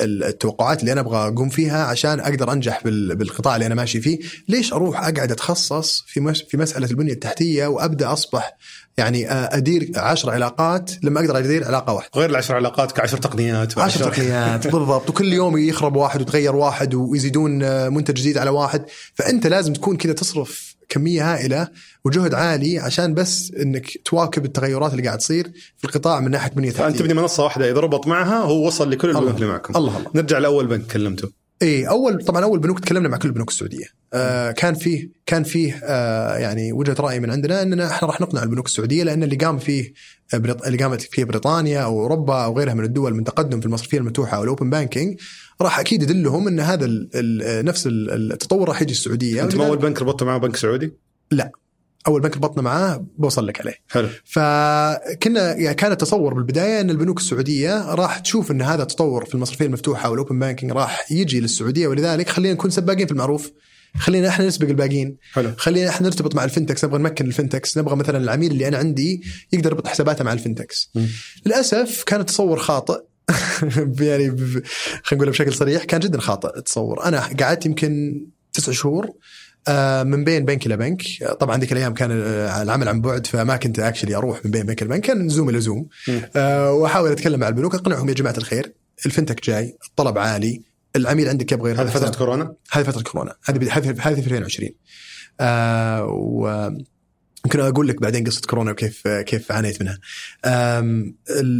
[0.00, 4.00] ال- التوقعات اللي أنا أبغى أقوم فيها عشان أقدر أنجح بال- بالقطاع اللي أنا ماشي
[4.00, 8.56] فيه، ليش أروح أقعد أتخصص في في مسألة البنية التحتية وأبدأ أصبح
[8.98, 12.10] يعني أدير عشر علاقات لما أقدر أدير علاقة واحدة.
[12.16, 15.10] غير العشر علاقات كعشر تقنيات عشر وعشر- تقنيات بالضبط.
[15.10, 17.52] وكل يوم يخرب واحد وتغير واحد ويزيدون
[17.92, 18.84] منتج جديد على واحد.
[19.14, 21.68] فأنت لازم تكون كذا تصرف كمية هائلة
[22.04, 26.70] وجهد عالي عشان بس إنك تواكب التغيرات اللي قاعد تصير في القطاع من ناحية بنية
[26.70, 26.98] فأنت تحتيه.
[26.98, 29.34] تبني منصة واحدة إذا ربط معها هو وصل لكل البنوك.
[29.34, 31.30] اللي معكم الله الله نرجع لأول بنك كلمته
[31.62, 35.80] اي أول طبعا أول بنوك تكلمنا مع كل البنوك السعودية آه كان فيه كان فيه
[35.84, 39.58] آه يعني وجهة رأي من عندنا إننا إحنا راح نقنع البنوك السعودية لأن اللي قام
[39.58, 39.92] فيه
[40.34, 40.66] آه، بريط...
[40.66, 44.36] اللي قامت فيه بريطانيا أو أوروبا أو غيرها من الدول من تقدم في المصرفية المفتوحة
[44.36, 45.20] أو ال open banking
[45.62, 47.08] راح أكيد يدلهم إن هذا ال...
[47.14, 47.64] ال...
[47.64, 49.44] نفس ال- التطور راح يجي السعودية.
[49.44, 50.92] أنت ما أول بنك ربطته معه بنك سعودي؟
[51.30, 51.50] لا.
[52.06, 53.74] أول بنك ربطنا معاه بوصل لك عليه.
[53.88, 54.08] حلو.
[54.24, 59.66] فكنا يعني كان التصور بالبداية إن البنوك السعودية راح تشوف إن هذا التطور في المصرفيه
[59.66, 61.88] المفتوحة وال open banking راح يجي للسعودية.
[61.88, 63.52] ولذلك خلينا نكون سباقين في المعروف.
[63.98, 65.16] خلينا إحنا نسبق الباقيين.
[65.32, 65.52] حلو.
[65.56, 68.78] خلينا إحنا نرتبط مع ال fintechs نبغى نمكن ال fintechs نبغى مثلا العميل اللي أنا
[68.78, 71.06] عندي يقدر يربط حساباته مع ال fintechs مم.
[71.46, 73.00] للأسف كان التصور خاطئ.
[74.10, 74.62] يعني خلينا
[75.12, 78.20] نقول بشكل صريح كان جدا خاطئ التصور أنا قعدت يمكن
[78.52, 79.10] تسع شهور
[79.68, 81.02] آه، من بين بنك إلى بنك.
[81.40, 84.82] طبعا ذيك الأيام كان آه، العمل عن بعد فما كنت actually أروح من بين بنك
[84.82, 85.88] إلى بنك كان زوم إلى زوم.
[86.36, 88.72] آه، وأحاول أتكلم مع البنوك أقنعهم يا جماعة الخير
[89.06, 90.62] ال fintech جاي الطلب عالي
[90.96, 92.18] العميل عندك يبغى هذه فترة.
[92.18, 93.34] كورونا؟ هذه فترة كورونا.
[93.44, 94.70] هذه هذه في 2020
[95.40, 96.70] آه و
[97.44, 99.98] يمكن أقول لك بعدين قصة كورونا وكيف كيف عانيت منها.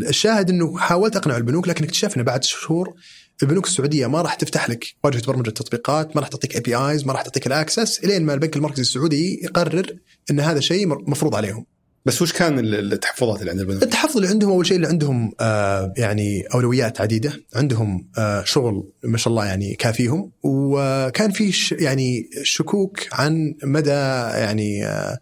[0.09, 2.95] الشاهد إنه حاولت أقنع البنوك لكن اكتشفنا بعد شهور
[3.43, 7.23] البنوك السعودية ما راح تفتح لك واجهة برمجة التطبيقات، ما راح تعطيك APIs، ما راح
[7.23, 9.87] تعطيك ال access إلين ما البنك المركزي السعودي يقرر
[10.31, 11.66] إن هذا شيء مفروض عليهم.
[12.07, 15.33] بس وش كان ال- التحفظات اللي عند البنوك؟ التحفظ اللي عندهم أول شيء اللي عندهم
[15.40, 22.31] آه يعني أولويات عديدة، عندهم آه شغل ما شاء الله يعني كافيهم وكان في يعني
[22.43, 25.19] شكوك عن مدى يعني آه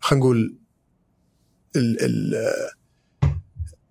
[0.00, 0.56] خلينا نقول
[1.76, 2.34] ال ال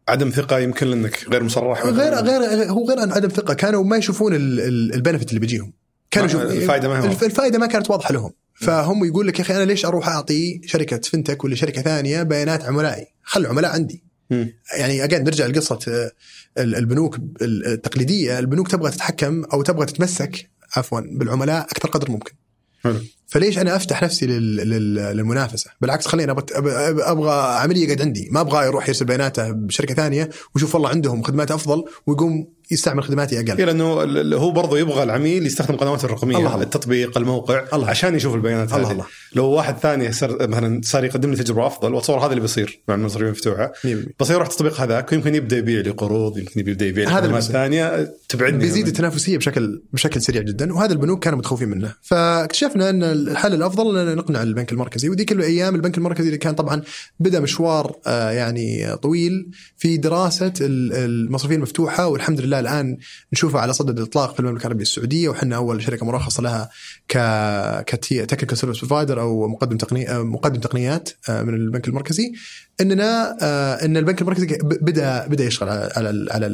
[0.08, 1.86] عدم ثقة يمكن لأنك غير مصرح.
[1.86, 3.54] غير غير هو غير عن عدم ثقة.
[3.54, 5.74] كانوا ما يشوفون البنفيت اللي بيجيهم.
[6.12, 7.26] كانوا ما- يشوف- الفائدة ما واضحة.
[7.26, 8.32] الفائده ما كانت واضحة لهم.
[8.54, 12.64] فهم يقول لك يا أخي أنا ليش أروح أعطي شركة فنتك ولا شركة ثانية بيانات
[12.64, 14.04] عملائي؟ خل العملاء عندي.
[14.30, 14.54] مم.
[14.78, 16.12] يعني اجين نرجع لقصة آه،
[16.58, 18.40] ال- البنوك التقليدية.
[18.40, 22.34] البنوك تبغى تتحكم أو تبغى تتمسك عفوا بالعملاء أكثر قدر ممكن.
[22.84, 23.00] حلو.
[23.28, 24.56] فليش أنا أفتح نفسي لل...
[24.56, 24.96] لل...
[24.96, 30.76] للمنافسة؟ بالعكس خليني أبغى عملية قاعد عندي، ما أبغى يروح يرسل بياناته بشركة ثانية ويشوف
[30.76, 33.58] والله عندهم خدمات أفضل ويقوم يستعمل خدماتي أقل.
[33.58, 33.86] إيه لأنه
[34.38, 36.62] هو برضه يبغى العميل يستخدم القنوات الرقمية الله.
[36.62, 37.88] التطبيق الموقع الله.
[37.90, 39.06] عشان يشوف البيانات الله هذه الله.
[39.36, 42.96] لو واحد ثاني صار مثلا صار يقدم لي تجربة أفضل واتصور هذا اللي بيصير مع
[42.96, 43.88] المصاريف المفتوحه 100%.
[44.20, 47.44] بس يروح التطبيق هذاك ويمكن يبدأ يبيع لي قروض يمكن يبدأ يبيع لي خدمات.
[47.44, 52.90] ثانية تبعدني بزيد عن- التنافسية بشكل بشكل سريع جدا وهذا البنوك كانوا متخوفين منه فاكتشفنا
[52.90, 55.10] إن الحل الأفضل أن نقنع البنك المركزي.
[55.10, 56.82] وذيك الأيام البنك المركزي اللي كان طبعا
[57.20, 62.98] بدا مشوار آه، يعني طويل في دراسة ال- المصرفية المفتوحة والحمد لله الآن
[63.34, 65.30] نشوفها على صدد الإطلاق في المملكة العربية السعودية.
[65.30, 66.70] وحنا أول شركة مرخصة لها
[67.08, 67.18] ك
[67.88, 72.32] ك technical service provider أو مقدم تقني آه، مقدم تقنيات آه، من البنك المركزي.
[72.82, 73.36] إننا
[73.86, 76.48] إن البنك المركزي بدا بدا يشتغل على على ال- على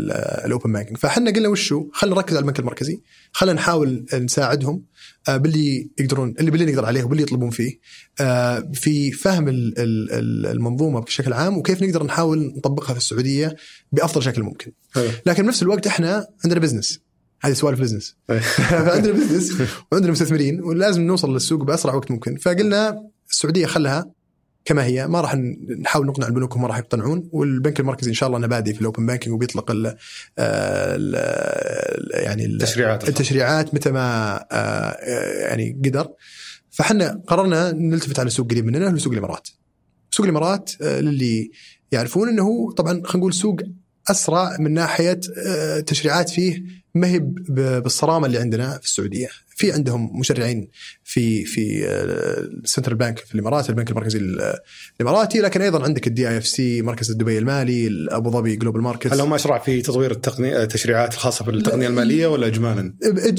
[0.45, 3.01] ال open banking فاحنا قلنا وشو؟ خلينا نركز على البنك المركزي.
[3.31, 4.83] خلينا نحاول نساعدهم.
[5.29, 7.79] باللي يقدرون اللي باللي نقدر عليه وباللي يطلبون فيه
[8.21, 13.55] آه، في فهم ال- ال- ال- المنظومة بشكل عام وكيف نقدر نحاول نطبقها في السعودية
[13.91, 14.71] بأفضل شكل ممكن.
[15.25, 16.99] لكن بنفس الوقت إحنا عندنا business
[17.41, 18.15] هذه سوالف business.
[18.57, 19.53] فعندنا business
[19.91, 24.11] وعندنا مستثمرين ولازم نوصل للسوق بأسرع وقت ممكن فقلنا السعودية خلها
[24.65, 25.35] كما هي ما راح
[25.79, 28.86] نحاول نقنع البنوك وما راح يقتنعون والبنك المركزي إن شاء الله أنه بادي في ال
[28.86, 29.97] open banking وبيطلق ال
[30.39, 31.15] ال
[32.23, 34.91] يعني ال- التشريعات التشريعات متى ما آه،
[35.47, 36.07] يعني قدر
[36.71, 39.47] فحنا قررنا نلتفت على سوق قريب مننا اللي هو سوق الإمارات.
[40.11, 41.51] سوق الإمارات آه، للي
[41.91, 43.57] يعرفون إنه هو طبعا خلينا نقول سوق
[44.11, 46.63] أسرع من ناحية آه، تشريعات فيه
[46.95, 47.19] ما هي
[47.79, 49.27] بالصرامة اللي عندنا في السعودية.
[49.61, 50.67] في عندهم مشرعين
[51.03, 51.85] في في
[52.63, 54.53] ال central bank في الامارات البنك المركزي ال-
[55.01, 59.33] الاماراتي لكن أيضا عندك ال DIFC مركز دبي المالي أبو ظبي global markets هل هم
[59.33, 62.93] أشرع في تطوير التقنيه التشريعات الخاصه بالتقنيه المالية ولا اجمالا؟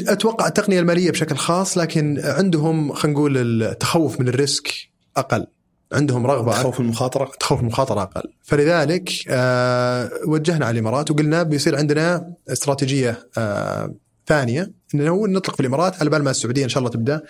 [0.09, 4.69] أتوقع التقنية المالية بشكل خاص لكن عندهم خلينا نقول التخوف من ال risk
[5.17, 5.47] أقل.
[5.93, 8.23] عندهم رغبة خوف المخاطرة؟ تخوف المخاطره أقل.
[8.43, 13.95] فلذلك آه وجهنا على الإمارات وقلنا بيصير عندنا استراتيجية آه
[14.27, 17.23] ثانية إنه نطلق في الإمارات على بال ما السعودية إن شاء الله تبدأ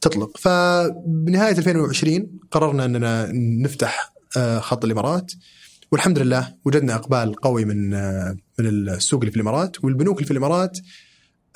[0.00, 0.36] تطلق.
[0.38, 3.32] فبنهاية 2020 قررنا إننا
[3.62, 5.32] نفتح آه خط الإمارات.
[5.92, 10.30] والحمد لله وجدنا إقبال قوي من آه من السوق اللي في الإمارات والبنوك اللي في
[10.30, 10.78] الإمارات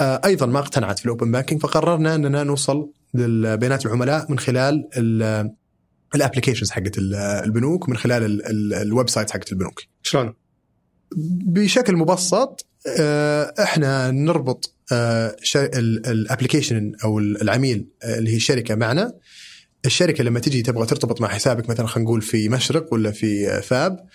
[0.01, 4.85] آه أيضا ما اقتنعت في ال open banking فقررنا إننا نوصل لبيانات العملاء من خلال
[6.15, 9.83] ال applications حقت ال- البنوك من خلال ال- ال- ال website حقت البنوك.
[10.03, 10.35] شلون؟
[11.47, 12.67] بشكل مبسط
[12.99, 14.75] آه، إحنا نربط
[16.07, 19.13] ال application أو العميل آه، اللي هي الشركة معنا.
[19.87, 23.61] الشركة لما تجي تبغى ترتبط مع حسابك مثلا خلينا نقول في مشرق ولا في آه،
[23.61, 24.07] فاب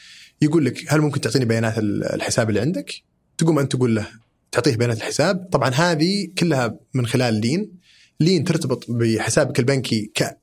[0.42, 2.92] يقول لك هل ممكن تعطيني بيانات ال- الحساب اللي عندك؟
[3.38, 4.08] تقوم أنت تقول له
[4.52, 7.72] تعطيه بيانات الحساب، طبعا هذه كلها من خلال لين.
[8.20, 10.38] لين ترتبط بحسابك البنكي ك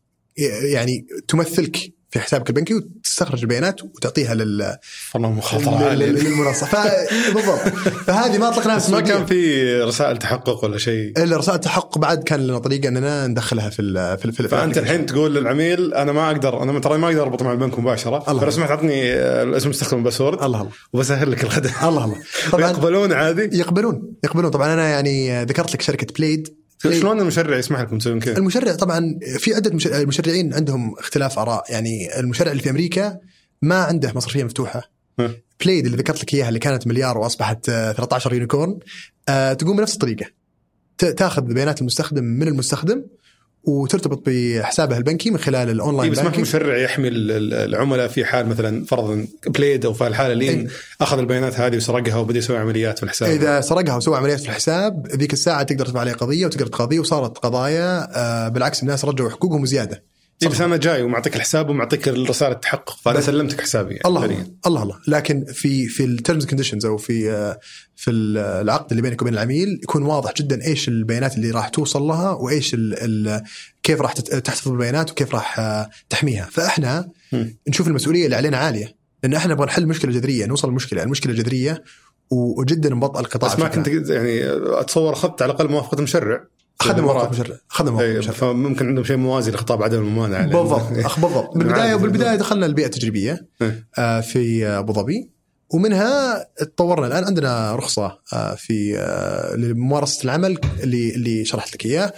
[0.72, 4.76] يعني تمثلك في حسابك البنكي وتستخرج البيانات وتعطيها لل
[5.14, 6.66] والله مخاطرة للمنصة.
[7.34, 7.58] بالضبط.
[8.06, 9.00] فهذه ما أطلقناها بس ما.
[9.00, 11.12] كان في رسائل تحقق ولا شيء.
[11.22, 14.48] إلا رسائل التحقق بعد كان لنا طريقة أننا ندخلها في ال في, ال في ال-
[14.48, 18.24] فأنت الحين تقول للعميل أنا ما أقدر أنا ترى ما أقدر اربط مع البنك مباشرة
[18.28, 18.40] الله.
[18.40, 20.72] فلو سمحت أعطني آه، الاسم المستخدم وال password الله الله.
[20.92, 22.16] وبسهل لك الخدمه الله الله.
[22.52, 24.02] طبعا يقبلون عادي؟ يقبلون.
[24.24, 24.50] يقبلون.
[24.50, 26.48] طبعا أنا يعني ذكرت لك شركة Plaid
[26.82, 31.64] شلون المشرع يسمح لكم تسوون كذا؟ المشرع طبعا في عدة مش- المشرعين عندهم اختلاف آراء
[31.72, 33.18] يعني المشرع اللي في أمريكا
[33.62, 34.90] ما عنده مصرفية مفتوحة.
[35.64, 38.78] Plaid اللي ذكرت لك إياها اللي كانت مليار وأصبحت آه، 13 unicorn
[39.28, 40.26] آه، تقوم بنفس الطريقة
[40.98, 43.04] تاخذ بيانات المستخدم من المستخدم
[43.66, 48.08] وترتبط بحسابه البنكي من خلال إيه الاونلاين بس ما في مشرع يحمي ال- ال- العملاء
[48.08, 50.66] في حال مثلا فرضا Plaid أو في الحاله لين إيه.
[51.00, 53.28] أخذ البيانات هذه وسرقها وبدأ يسوي عمليات في الحساب.
[53.30, 57.38] إذا سرقها وسوى عمليات في الحساب ذيك الساعة تقدر ترفع عليه قضية وتقدر تقاضيه وصارت
[57.38, 60.02] قضايا آه، بالعكس الناس رجعوا حقوقهم وزياده
[60.42, 64.24] إيه بس أنا جاي ومعطيك الحساب ومعطيك رسالة التحقق فأنا بس- سلمتك حسابي يعني الله.
[64.24, 64.96] الله الله الله.
[65.08, 67.56] لكن في في ال terms conditions أو في
[67.96, 72.02] في ال- العقد اللي بينك وبين العميل يكون واضح جدا إيش البيانات اللي راح توصل
[72.02, 72.94] لها وإيش ال
[73.28, 73.42] ال
[73.82, 75.60] كيف راح تحتفظ بالبيانات وكيف راح
[76.10, 76.48] تحميها.
[76.52, 77.56] فإحنا مم.
[77.68, 81.84] نشوف المسؤولية اللي علينا عالية لأن إحنا نبغى نحل مشكله جذريه نوصل المشكلة المشكلة جذرية
[82.30, 84.40] وجدا نبطئ القطاع بس ما كنت يعني
[84.80, 86.44] أتصور اخذت على الأقل موافقة مشرع.
[86.80, 87.24] اخذنا الإمارات.
[87.24, 90.92] موقف مشرع اخذنا موقف إيه، مشرع فممكن عندهم شيء موازي لخطاب عدم الممانعة بالضبط.
[91.22, 91.56] بالضبط.
[91.56, 92.02] بالبداية عادي.
[92.02, 93.86] بالبداية دخلنا البيئة التجريبية إيه.
[93.98, 95.30] آه، في أبو ظبي
[95.70, 97.24] ومنها تطورنا الآن.
[97.24, 102.12] عندنا رخصة آه، في آه، لممارسة العمل اللي اللي شرحت لك إياه.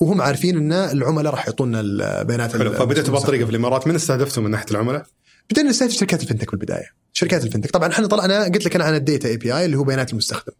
[0.00, 2.72] وهم عارفين إن العملاء راح يعطونا البيانات حلو.
[2.72, 3.86] فبدأتوا بهالطريقه في الإمارات.
[3.86, 5.06] من استهدفتوا من ناحية العملاء؟
[5.50, 6.86] بدينا نستهدف شركات ال fintech بالبداية.
[7.12, 7.70] شركات ال fintech.
[7.70, 10.52] طبعا إحنا طلعنا قلت لك أنا عن ال data API اللي هو بيانات المستخدم.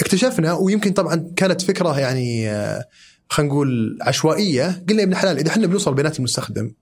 [0.00, 2.84] اكتشفنا ويمكن طبعا كانت فكرة يعني آه،
[3.28, 6.72] خلينا نقول عشوائية قلنا يا ابن الحلال إذا إحنا بنوصل بيانات المستخدم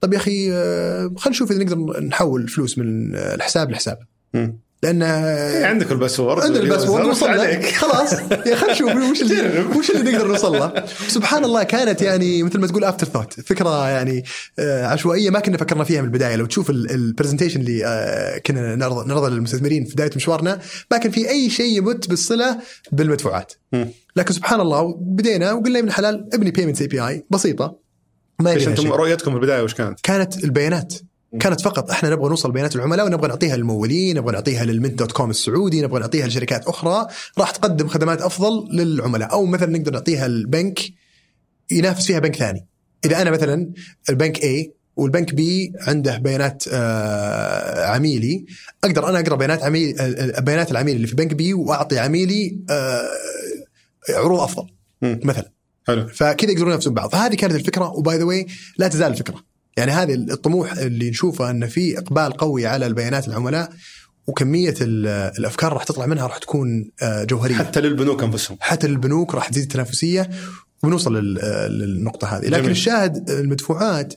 [0.00, 3.98] طب يا أخي آه، خلينا نشوف إذا نقدر نحول فلوس من الحساب لحساب.
[4.82, 7.42] لأن إيه، عندك ال password عندنا ال password وصلنا.
[7.42, 7.66] عليك.
[7.82, 8.12] خلاص.
[8.12, 9.60] يا خلينا نشوف وش اللي.
[9.76, 14.24] وش اللي نقدر نوصل له؟ سبحان الله كانت يعني مثل ما تقول afterthought فكرة يعني
[14.58, 16.36] آه، عشوائية ما كنا فكرنا فيها من البداية.
[16.36, 20.60] لو تشوف ال presentation اللي آه، كنا نعرض نعرضه للمستثمرين في بداية مشوارنا
[20.90, 22.58] ما كان في أي شيء يمت بالصلة
[22.92, 23.52] بالمدفوعات.
[24.16, 27.78] لكن سبحان الله بدينا وقلنا ابن الحلال ابني payment API بسيطة.
[28.40, 28.92] ما إيش أنتم.
[28.92, 30.94] رؤيتكم في البداية وش كانت؟ كانت البيانات.
[31.40, 35.30] كانت فقط إحنا نبغى نوصل بيانات العملاء ونبغى نعطيها للممولين نبغى نعطيها للمنت dot com
[35.30, 37.06] السعودي نبغى نعطيها لشركات أخرى
[37.38, 39.32] راح تقدم خدمات أفضل للعملاء.
[39.32, 40.80] أو مثلا نقدر نعطيها البنك
[41.70, 42.66] ينافس فيها بنك ثاني.
[43.04, 43.72] إذا أنا مثلا
[44.10, 48.46] البنك A والبنك B عنده بيانات آه عميلي
[48.84, 53.08] أقدر أنا أقرأ بيانات عميل آه، بيانات العميل اللي في بنك B وأعطي عميلي آه
[54.08, 54.66] عروض أفضل.
[55.02, 55.52] مثلا.
[55.86, 56.08] حلو.
[56.08, 57.12] فكذا يقدرون ينافسون بعض.
[57.12, 57.88] فهذه كانت الفكرة.
[57.88, 58.46] و by the way
[58.78, 59.55] لا تزال الفكرة.
[59.76, 63.72] يعني هذه الطموح اللي نشوفه أن في إقبال قوي على البيانات العملاء
[64.26, 65.06] وكمية ال-
[65.38, 67.54] الأفكار راح تطلع منها راح تكون آه، جوهرية.
[67.54, 68.56] حتى, للبنوك أنفسهم.
[68.60, 70.30] حتى للبنوك راح تزيد التنافسية
[70.82, 71.34] ونوصل لل-
[71.78, 72.44] للنقطة هذه.
[72.44, 72.70] لكن جميل.
[72.70, 74.14] الشاهد المدفوعات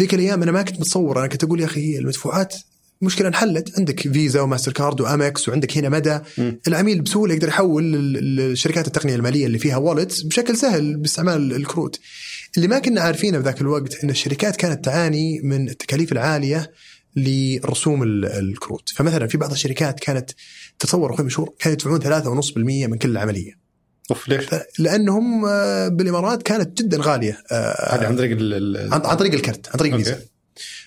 [0.00, 1.18] ذيك الأيام أنا ما كنت متصور.
[1.18, 2.54] أنا كنت أقول يا أخي المدفوعات
[3.02, 3.78] مشكلة انحلت.
[3.78, 6.18] عندك فيزا وماستر كارد و Amex وعندك هنا مدى.
[6.38, 6.60] مم.
[6.68, 12.00] العميل بسهولة يقدر يحول لل- للشركات التقنية المالية اللي فيها wallets بشكل سهل باستعمال الكروت.
[12.56, 16.70] اللي ما كنا عارفينه بذاك الوقت إن الشركات كانت تعاني من التكاليف العالية
[17.16, 20.30] لرسوم ال- الكروت فمثلا في بعض الشركات كانت
[20.78, 22.00] تتصور أخوي مشهور كانوا يدفعون
[22.42, 23.52] 3.5% من كل عمليه
[24.10, 24.44] أوف ليش؟
[24.78, 29.78] لأنهم آه، بالإمارات كانت جدا غالية آه، هذه عن طريق ال- عن طريق الكرت عن
[29.78, 30.04] طريق okay.
[30.04, 30.18] فيزا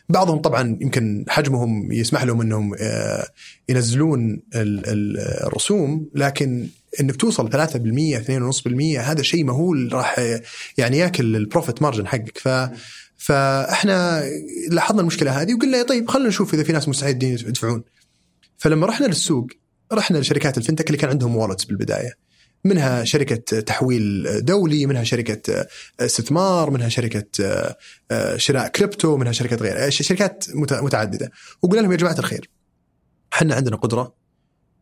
[0.09, 3.27] بعضهم طبعا يمكن حجمهم يسمح لهم إنهم آه،
[3.69, 6.67] ينزلون ال- ال- الرسوم لكن
[7.01, 10.39] إنك توصل 3% 2.5% هذا شيء مهول راح
[10.77, 12.37] يعني ياكل ال profit margin حقك.
[12.37, 12.47] ف
[13.17, 14.23] فإحنا
[14.69, 17.83] لاحظنا المشكلة هذه وقلنا طيب خلينا نشوف إذا في ناس مستعدين يدفعون.
[18.57, 19.47] فلما رحنا للسوق
[19.93, 22.23] رحنا لشركات ال fintech اللي كان عندهم wallets بالبداية.
[22.65, 25.65] منها شركة تحويل دولي منها شركة
[25.99, 27.25] استثمار منها شركة
[28.11, 31.31] آه، شراء كريبتو منها شركات غير شركات مت- متعددة.
[31.61, 32.49] وقلنا لهم يا جماعة الخير
[33.33, 34.13] إحنا عندنا قدرة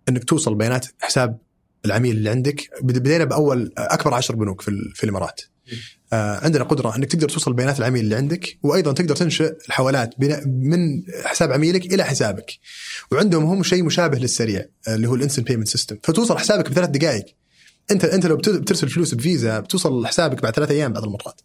[0.09, 1.37] إنك توصل بيانات حساب
[1.85, 2.69] العميل اللي عندك.
[2.81, 5.41] بد- بدينا بأول أكبر عشر بنوك في, ال- في الإمارات.
[6.13, 10.13] آه، عندنا قدرة إنك تقدر توصل بيانات العميل اللي عندك وأيضا تقدر تنشئ الحوالات
[10.45, 12.51] من حساب عميلك إلى حسابك.
[13.11, 16.89] وعندهم هم شيء مشابه للسريع آه، اللي هو ال instant payment system فتوصل حسابك بثلاث
[16.89, 17.25] دقائق.
[17.91, 21.41] أنت أنت لو بت- بترسل فلوس بفيزا بتوصل حسابك بعد ثلاث أيام بعض المرات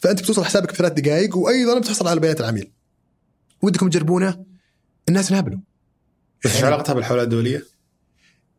[0.00, 2.70] فأنت بتوصل حسابك بثلاث دقائق وأيضا بتحصل على بيانات العميل.
[3.62, 4.44] ودكم تجربونه؟
[5.08, 5.58] الناس انهبلوا
[6.46, 7.64] إيش علاقتها بالحوالات الدولية؟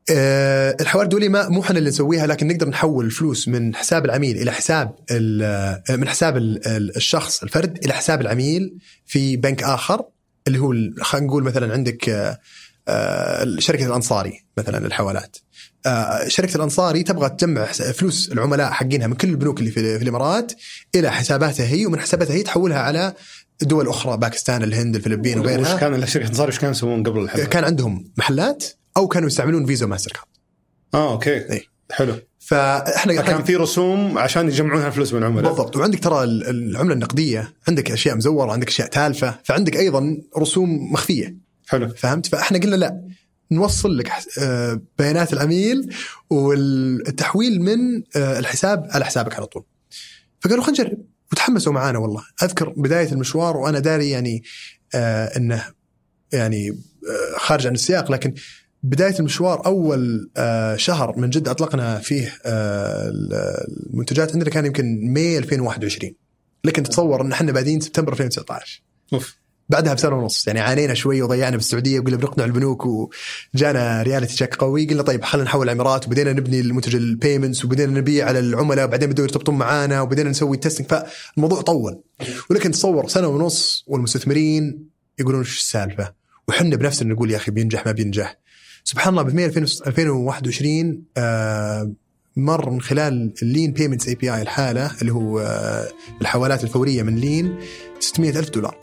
[0.10, 4.38] آه، الحوالات الدولية ما مو إحنا اللي نسويها لكن نقدر نحول الفلوس من حساب العميل
[4.38, 9.64] إلى حساب ال- آه، من حساب ال- ال- الشخص الفرد إلى حساب العميل في بنك
[9.64, 10.04] آخر
[10.48, 12.40] اللي هو خلينا نقول مثلا عندك آه،
[12.88, 15.38] آه، شركة الأنصاري مثلا الحوالات
[15.86, 20.52] آه، شركة الأنصاري تبغى تجمع فلوس العملاء حقينها من كل البنوك اللي في الإمارات
[20.96, 23.14] إلى حساباتها هي ومن حساباتها هي تحولها على
[23.62, 27.46] دول أخرى باكستان الهند الفلبين وش وغيرها كان شركة انصار وش كانوا يسوون قبل الحلقة؟
[27.46, 28.66] كان عندهم محلات
[28.98, 30.26] أو كانوا يستعملون فيزا وماستر كارد.
[30.94, 31.30] آه أوكي.
[31.30, 31.64] إيه.
[31.92, 32.16] حلو.
[32.40, 35.76] فإحنا كان في رسوم عشان يجمعونها الفلوس من العملاء بالضبط.
[35.78, 41.36] وعندك ترى ال- العملة النقدية عندك أشياء مزورة عندك أشياء تالفة فعندك أيضا رسوم مخفية.
[41.68, 41.90] حلو.
[41.90, 43.02] فهمت؟ فإحنا قلنا لا
[43.52, 45.94] نوصل لك آه، بيانات العميل
[46.30, 49.64] والتحويل من آه، الحساب على حسابك على طول.
[50.40, 50.98] فقالوا خلينا نجرب.
[51.32, 52.24] وتحمسوا معانا والله.
[52.44, 54.44] أذكر بداية المشوار وأنا داري يعني
[54.96, 55.64] آه إنه
[56.34, 58.34] يعني آه خارج عن السياق لكن
[58.84, 63.12] بداية المشوار أول آه شهر من جد أطلقنا فيه آه
[63.94, 66.14] المنتجات عندنا كان يمكن ماي 2021
[66.64, 68.82] لكن تتصور إن إحنا بادين سبتمبر 2019
[69.14, 69.42] أوف.
[69.70, 70.48] بعدها بسنة ونص.
[70.48, 74.86] يعني عانينا شوي وضيعنا بالسعوديه وقلنا بنقنع البنوك وجانا reality check قوي.
[74.86, 79.10] قلنا طيب خلينا نحول الامارات وبدينا نبني المنتج ال payments وبدينا نبيع على العملاء وبعدين
[79.10, 82.02] بدوا يرتبطون معانا وبدينا نسوي testing فالموضوع طول.
[82.50, 86.14] ولكن تصور سنة ونص والمستثمرين يقولون إيش السالفة؟
[86.48, 88.38] وحنا بنفسنا نقول يا أخي بينجح ما بينجح.
[88.84, 91.92] سبحان الله بماي 2021 آه
[92.36, 95.88] مر من خلال اللين payments API الحالة اللي هو آه
[96.22, 97.56] الحوالات الفورية من لين
[98.00, 98.78] 600 ألف دولار.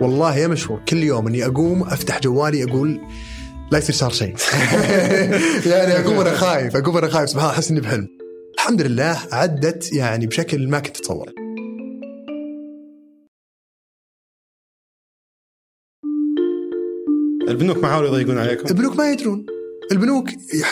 [0.00, 3.00] والله يا مشهور كل يوم إني أقوم أفتح جوالي أقول
[3.72, 4.34] لا يصير صار شيء.
[5.72, 8.08] يعني أقوم أنا خايف أقوم أنا خايف سبحان الله أحس إني بحلم.
[8.54, 11.41] الحمد لله عدت يعني بشكل ما كنت اتصور
[17.48, 19.46] البنوك ما حاولوا يضيقون عليكم؟ البنوك ما يدرون.
[19.92, 20.28] البنوك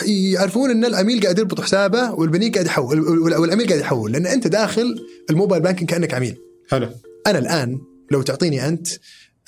[0.07, 4.11] يعرفون إن العميل قاعد يربط حسابه والبنيك قاعد يحول وال- والعميل قاعد يحول.
[4.11, 4.95] لأن أنت داخل
[5.29, 6.37] ال mobile banking كأنك عميل.
[6.71, 6.89] حلو.
[7.27, 7.79] أنا الآن
[8.11, 8.87] لو تعطيني أنت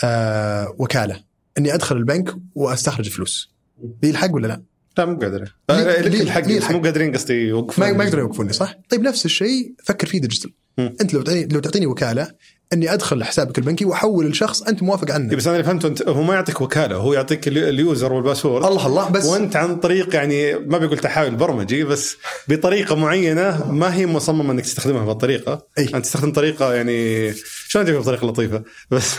[0.03, 1.23] آه وكالة
[1.57, 3.53] إني أدخل البنك وأستخرج فلوس.
[4.03, 4.61] لي الحق ولا لا؟
[4.97, 7.89] لا مو قادرين ليه- آه، الحق؟ مو قادرين قصدي يوقفون.
[7.93, 10.53] ما يقدرون يوقفوني صح؟ طيب نفس الشيء فكر فيه digital.
[10.79, 12.27] أنت لو تعطيني لو تعطيني وكالة
[12.73, 16.07] اني ادخل حسابك البنكي واحول لشخص انت موافق إيه، عنه بس أنا اللي فهمته انت
[16.07, 18.65] هو ما يعطيك وكالة هو يعطيك اليو- ال user وال password.
[18.65, 22.17] الله الله بس وأنت عن طريق يعني ما بقول تحايل برمجي بس
[22.47, 25.65] بطريقة معينة ما هي مصممة إنك تستخدمها بهالطريقة.
[25.77, 25.83] أي.
[25.95, 27.33] أنت تستخدم طريقة يعني
[27.73, 29.15] شلون اجيبها بطريقة لطيفة؟ بس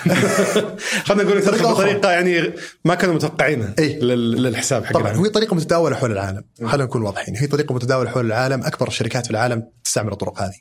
[1.07, 1.65] خلينا نقول تدخل.
[1.73, 2.53] بطريقة يعني
[2.85, 3.99] ما كانوا متوقعينها أي.
[3.99, 5.25] لل- للحساب حق طبعا العميل.
[5.25, 6.45] هي طريقة متداولة حول العالم.
[6.65, 7.37] خلينا نكون واضحين.
[7.37, 8.63] هي طريقة متداولة حول العالم.
[8.65, 10.55] أكبر الشركات في العالم تستعمل الطرق هذه.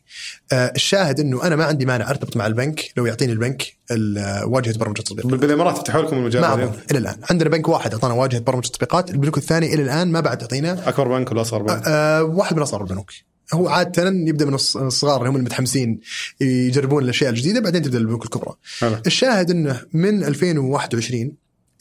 [0.51, 4.77] آه الشاهد إنه أنا ما عندي مانع أرتبط مع البنك لو يعطيني البنك ال- واجهة
[4.77, 7.15] برمجة التطبيق بالامارات فتحوا لكم المجال ما إلى الآن.
[7.29, 9.11] عندنا بنك واحد أعطانا واجهة برمجة التطبيقات.
[9.11, 10.89] البنوك الثانية إلى الآن ما بعد تعطينا.
[10.89, 13.11] أكبر بنك ولا أصغر بنك؟ آه واحد من أصغر البنوك.
[13.53, 15.99] هو عاده يبدأ من الص- الصغار اللي هم المتحمسين
[16.41, 18.95] يجربون الأشياء الجديدة بعدين تبدأ البنوك الكبرى حلو.
[19.07, 21.31] الشاهد إنه من 2021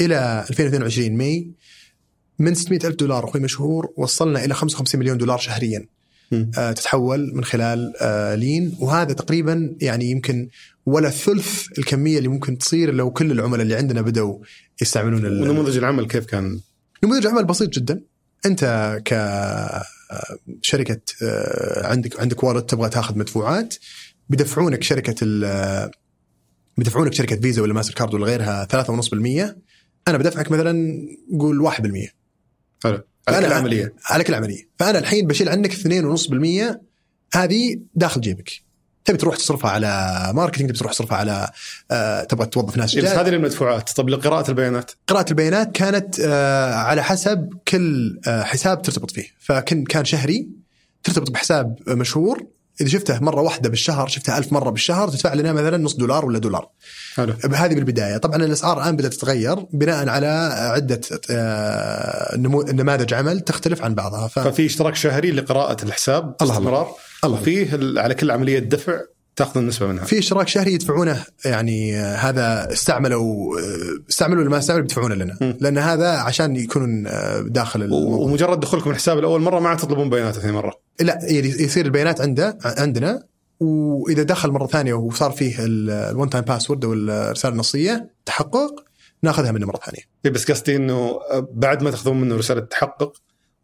[0.00, 1.50] إلى 2022 ماي
[2.38, 5.86] من 600 ألف دولار أخوي مشهور وصلنا إلى 55 مليون دولار شهريا.
[6.58, 10.48] آه تتحول من خلال آه لين وهذا تقريبا يعني يمكن
[10.86, 14.38] ولا ثلث الكمية اللي ممكن تصير لو كل العملاء اللي عندنا بدأوا
[14.82, 16.60] يستعملون ونموذج العمل كيف كان؟
[17.04, 18.00] نموذج عمل بسيط جدا
[18.46, 18.64] أنت
[20.62, 21.00] كشركه
[21.76, 23.74] عندك عندك والد تبغى تاخذ مدفوعات
[24.28, 25.90] بيدفعونك شركة ال
[26.76, 29.54] بيدفعونك شركة فيزا ولا ماستر كارد ولا غيرها 3.5%
[30.08, 30.98] أنا بدفعك مثلا
[31.38, 31.72] قول 1%
[32.84, 33.02] حلو.
[33.28, 33.94] على كل عملية.
[34.04, 34.68] على كل عملية.
[34.78, 36.76] فأنا الحين بشيل عنك 2.5%
[37.34, 38.50] هذه داخل جيبك.
[39.04, 41.50] تبي تروح تصرفها على marketing تبي تروح تصرفها على
[41.90, 43.08] آه، تبغى توظف ناس إيه، بس.
[43.10, 44.90] هذه المدفوعات طب لقراءة البيانات.
[45.08, 49.26] قراءة البيانات كانت آه، على حسب كل آه، حساب ترتبط فيه.
[49.40, 50.48] فكان كان شهري
[51.04, 52.46] ترتبط بحساب مشهور.
[52.80, 56.38] إذا شفته مرة واحدة بالشهر شفته ألف مرة بالشهر تدفع لنا مثلا نص دولار ولا
[56.38, 56.68] دولار.
[57.14, 57.34] حلو.
[57.54, 58.16] هذه بالبداية.
[58.16, 60.26] طبعا الأسعار الآن بدأت تتغير بناء على
[60.74, 61.00] عدة
[61.30, 64.28] آه، نمو- نماذج عمل تختلف عن بعضها.
[64.28, 64.38] ف...
[64.38, 66.86] ففي اشتراك شهري لقراءة الحساب الله الله.
[67.26, 69.00] وفيه ال- على كل عملية دفع
[69.36, 74.82] تأخذ النسبة منها في اشتراك شهري يدفعونه يعني آه، هذا استعملوا آه، استعملوا ما استعملوا
[74.86, 75.52] بيدفعونه لنا م.
[75.60, 78.18] لأن هذا عشان يكونون آه، داخل الموضوع.
[78.18, 82.58] ومجرد دخولكم الحساب الأول مرة ما عاد تطلبون بيانات ثاني مرة لا يصير البيانات عنده
[82.64, 83.22] عندنا
[83.60, 88.84] وإذا دخل مرة ثانية وصار فيه الون تايم باسورد أو الرسالة النصية تحقق
[89.22, 90.02] ناخذها منه مرة ثانية.
[90.24, 91.18] إيه بس قصدي إنه
[91.52, 93.12] بعد ما تأخذون منه رسالة تحقق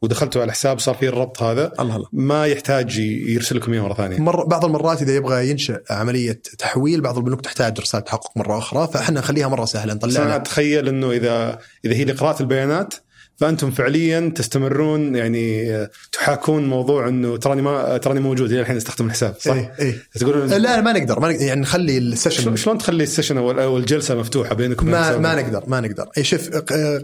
[0.02, 2.08] ودخلتوا على الحساب صار فيه الربط هذا الله الله.
[2.12, 7.00] ما يحتاج يرسل لكم إياه مرة ثانية مر بعض المرات إذا يبغى ينشئ عملية تحويل
[7.00, 10.36] بعض البنوك تحتاج رسالة تحقق مرة أخرى فإحنا نخليها مرة سهلة بس نطلع أنا لها.
[10.36, 12.94] اتخيل إنه إذا إذا هي لقراءة البيانات
[13.38, 15.68] فأنتم فعليا تستمرون يعني
[16.12, 19.94] تحاكون موضوع إنه تراني ما تراني موجود إلى الحين استخدم الحساب صح؟ إيه إيه.
[20.14, 23.76] تقولون لا ما نقدر ما نقدر يعني نخلي ال session شلون- تخلي ال session أو
[23.76, 26.08] الجلسة مفتوحة بينكم ما الحساب؟ ما نقدر ما نقدر.
[26.18, 26.48] اي شوف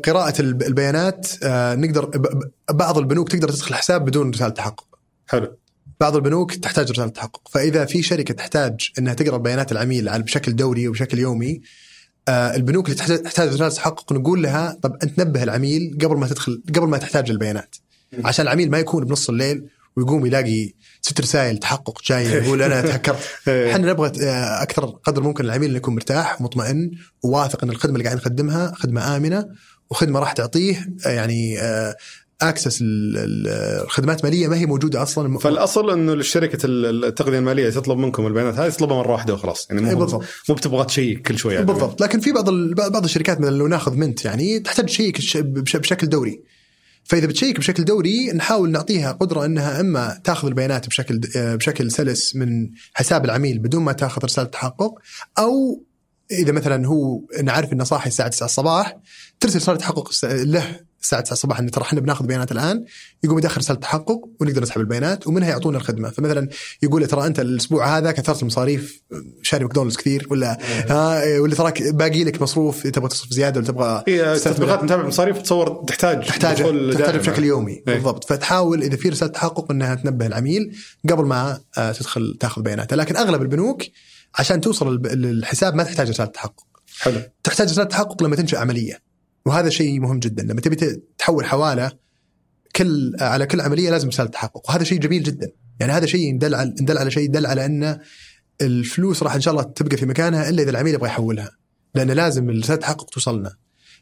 [0.04, 2.10] قراءة الب- البيانات آه، نقدر
[2.70, 4.84] بعض البنوك تقدر تدخل حساب بدون رسالة تحقق.
[5.26, 5.56] حلو.
[6.00, 10.56] بعض البنوك تحتاج رسالة تحقق، فإذا في شركة تحتاج إنها تقرأ بيانات العميل على بشكل
[10.56, 11.60] دوري وبشكل يومي
[12.28, 16.62] البنوك اللي تحتاج تحتاج رساله تحقق نقول لها طب انت نبه العميل قبل ما تدخل
[16.74, 17.76] قبل ما تحتاج البيانات.
[18.24, 20.72] عشان العميل ما يكون بنص الليل ويقوم يلاقي
[21.02, 23.18] ست رسائل تحقق جاية يقول أنا تهكرت.
[23.48, 23.72] إيه.
[23.72, 26.90] إحنا نبغى آه، أكثر قدر ممكن العميل انه يكون مرتاح ومطمئن
[27.22, 29.48] وواثق أن الخدمة اللي قاعد نقدمها خدمة آمنة
[29.90, 31.58] وخدمة راح تعطيه آه، يعني
[32.42, 38.54] access لخدمات مالية ما هي موجودة أصلا فالأصل إنه الشركة التقنية المالية تطلب منكم البيانات
[38.54, 40.24] هذه تطلبها مره واحدة وخلاص يعني إيه مو بالضبط.
[40.48, 41.66] مو بتبغى تشيك كل شوية يعني.
[41.66, 45.20] بالضبط لكن في بعض بعض الشركات مثلا لو ناخذ منت يعني تحتاج تشيك
[45.56, 46.40] بشكل دوري
[47.04, 52.36] فإذا بتشيك بشكل دوري نحاول نعطيها قدرة إنها إما تاخذ البيانات بشكل آه، بشكل سلس
[52.36, 54.94] من حساب العميل بدون ما تاخذ رسالة تحقق
[55.38, 55.84] أو
[56.30, 58.96] إذا مثلا هو نعرف إنه صاحي الساعة 9 الصباح
[59.40, 62.84] ترسل رسالة تحقق له الساعة 9 الصباح ان ترى إحنا بناخذ بيانات الآن
[63.24, 66.10] يقوم يدخل رسالة تحقق ونقدر نسحب البيانات ومنها يعطونا الخدمة.
[66.10, 66.48] فمثلا
[66.82, 69.02] يقول ترى أنت الأسبوع هذا كثرت المصاريف
[69.42, 74.04] شاري ماكدونالدز كثير ولا؟ ها ولا تراك باقي لك مصروف تبغى تصرف زيادة ولا تبغى
[74.08, 74.54] هي تستثمر.
[74.54, 76.56] تطبيقات متابعه المصاريف تصور تحتاج تحتاج
[76.92, 77.16] تحتاج.
[77.16, 77.72] بشكل يومي.
[77.72, 77.84] إيه.
[77.84, 78.24] بالضبط.
[78.24, 80.76] فتحاول إذا في رسالة تحقق إنها تنبه العميل
[81.10, 82.96] قبل ما آه، تدخل تاخذ بياناته.
[82.96, 83.82] لكن أغلب البنوك
[84.34, 86.64] عشان توصل للحساب ما تحتاج رسالة تحقق.
[86.98, 87.20] حلو.
[87.44, 89.13] تحتاج رسالة تحقق لما تنشأ عملية.
[89.46, 90.42] وهذا شيء مهم جدا.
[90.42, 91.92] لما تبي تحول حوالة
[92.76, 95.52] كل على كل عملية لازم رساله تحقق وهذا شيء جميل جدا.
[95.80, 97.98] يعني هذا شيء يدل على يدل على شيء يدل على أن
[98.62, 101.50] الفلوس راح إن شاء الله تبقى في مكانها إلا إذا العميل يبغى يحولها.
[101.94, 103.56] لأن لازم رساله التحقق توصلنا.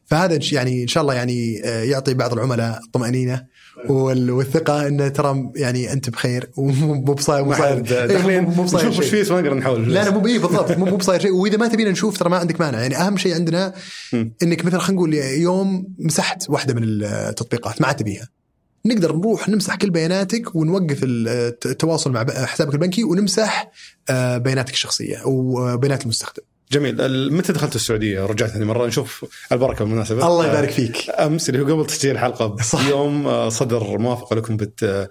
[0.06, 3.46] فهذا يعني إن شاء الله يعني آه، يعطي بعض العملاء الطمأنينة.
[3.88, 8.88] والثقة إن ترى يعني أنت بخير ومو بصاير مو ما صاير حد داخلين مو- بصاير
[8.88, 9.24] نشوف شيء.
[9.24, 10.70] فيه ما نقدر نحول لا لا مو اي بالضبط.
[10.78, 11.30] مو بصاير شيء.
[11.34, 12.80] وإذا ما تبينا نشوف ترى ما عندك مانع.
[12.80, 13.74] يعني أهم شيء عندنا.
[14.42, 18.28] إنك مثلا خلينا نقول يوم مسحت واحدة من التطبيقات ما عاد تبيها.
[18.86, 21.28] نقدر نروح نمسح كل بياناتك ونوقف ال-
[21.66, 23.70] التواصل مع حسابك البنكي ونمسح
[24.10, 26.42] آه، بياناتك الشخصية وبيانات المستخدم.
[26.72, 31.48] جميل متى دخلت السعودية ورجعت ثاني مرة نشوف البركة بالمناسبه الله آه، يبارك فيك أمس
[31.48, 32.86] اللي هو قبل تسجيل الحلقة صح.
[32.86, 35.08] بيوم آه، صدر موافقة لكم بت آه،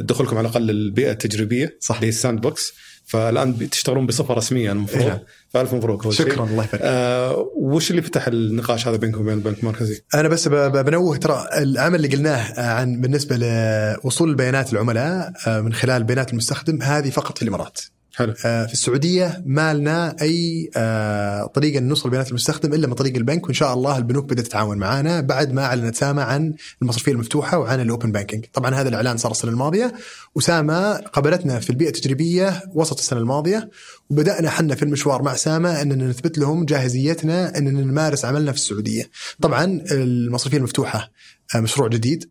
[0.00, 1.94] دخولكم على الأقل البيئه التجريبية صح.
[1.94, 2.74] اللي هي ال sandbox
[3.08, 5.18] فالآن تشتغلون بصفة رسمية إيه المفروض نعم.
[5.48, 6.10] فألف مبروك.
[6.10, 10.48] شكرا الله يبارك آه وش اللي فتح النقاش هذا بينكم وبين البنك المركزي؟ أنا بس
[10.48, 16.82] بنوه ترى العمل اللي قلناه عن بالنسبة لوصول البيانات العملاء آه، من خلال بيانات المستخدم
[16.82, 17.80] هذه فقط في الامارات
[18.18, 23.16] حلو آه، في السعودية ما لنا أي آه، طريقه نوصل بيانات المستخدم إلا من طريق
[23.16, 27.58] البنك وإن شاء الله البنوك بدات تتعاون معنا بعد ما أعلنت ساما عن المصرفية المفتوحة
[27.58, 29.94] وعن ال open banking، طبعا هذا الإعلان صار السنة الماضية
[30.34, 33.70] وساما قبلتنا في البيئة التجريبية وسط السنة الماضية
[34.10, 39.10] وبدأنا حنا في المشوار مع ساما إننا نثبت لهم جاهزيتنا إننا نمارس عملنا في السعودية.
[39.40, 41.10] طبعا المصرفية المفتوحة
[41.54, 42.30] آه، مشروع جديد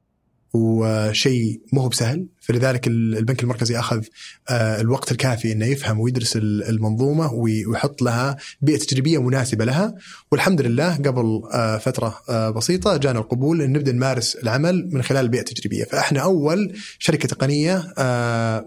[0.53, 2.25] وشيء مو هو بسهل.
[2.41, 4.03] فلذلك البنك المركزي أخذ
[4.49, 9.93] آه، الوقت الكافي إنه يفهم ويدرس ال- المنظومة وي- ويحط لها بيئة تجريبية مناسبة لها.
[10.31, 15.23] والحمد لله قبل آه، فترة آه، بسيطة جانا القبول إن نبدأ نمارس العمل من خلال
[15.25, 17.93] البيئه التجريبيه فإحنا أول شركة تقنية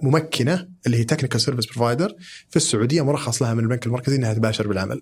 [0.02, 2.14] ممكنة اللي هي technical service provider
[2.50, 5.00] في السعودية مرخص لها من البنك المركزي إنها تباشر بالعمل.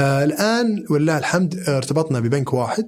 [0.00, 2.86] الآن ولله الحمد ارتبطنا ببنك واحد.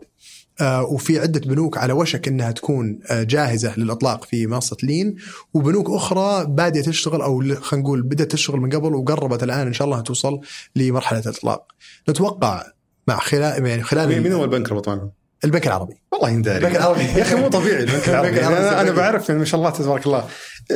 [0.60, 5.16] وفي عدة بنوك على وشك إنها تكون آه، جاهزة للإطلاق في منصة لين
[5.54, 9.84] وبنوك أخرى بادية تشتغل ل- خلينا نقول بدأت تشتغل من قبل وقربت الآن إن شاء
[9.88, 10.40] الله توصل
[10.76, 11.66] لمرحلة الإطلاق.
[12.08, 12.62] نتوقع
[13.08, 15.10] مع خلال يعني خلال مين مين هو البنك ربط معكم؟
[15.44, 15.94] البنك العربي.
[16.12, 17.00] والله ينداري البنك العربي.
[17.04, 18.90] يا أخي مو طبيعي البنك العربي أنا.
[18.90, 20.24] بعرف ما شاء الله تبارك الله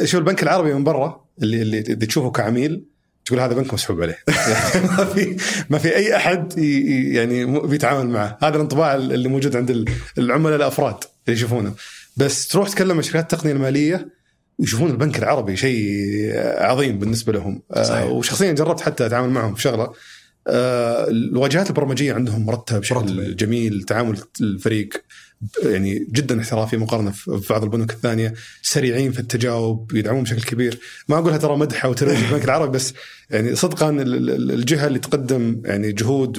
[0.04, 2.84] شو البنك العربي من برا اللي اللي تشوفه كعميل
[3.26, 4.18] تقول هذا بنك مسحوب عليه.
[4.98, 5.36] ما في
[5.70, 8.38] ما في أي أحد يعني بيتعامل معه.
[8.42, 9.84] هذا الانطباع اللي موجود عند ال-
[10.18, 10.94] العملاء الأفراد
[11.26, 11.74] اللي يشوفونه.
[12.16, 14.08] بس تروح تتكلم مع شركات التقنية المالية
[14.60, 15.86] يشوفون البنك العربي شيء
[16.58, 17.62] عظيم بالنسبة لهم.
[17.74, 17.90] صحيح.
[17.90, 19.92] آه وشخصيا جربت حتى أتعامل معهم في شغلة.
[20.48, 23.36] آه الواجهات البرمجية عندهم مرتبة بشكل.
[23.36, 24.88] جميل تعامل الفريق
[25.62, 30.78] يعني جدا احترافي مقارنة في بعض البنوك الثانية سريعين في التجاوب يدعمون بشكل كبير.
[31.08, 32.92] ما أقولها ترى مدح أو ترويج البنك العربي بس
[33.30, 36.38] يعني صدقا ال- ال- الجهة اللي تقدم يعني جهود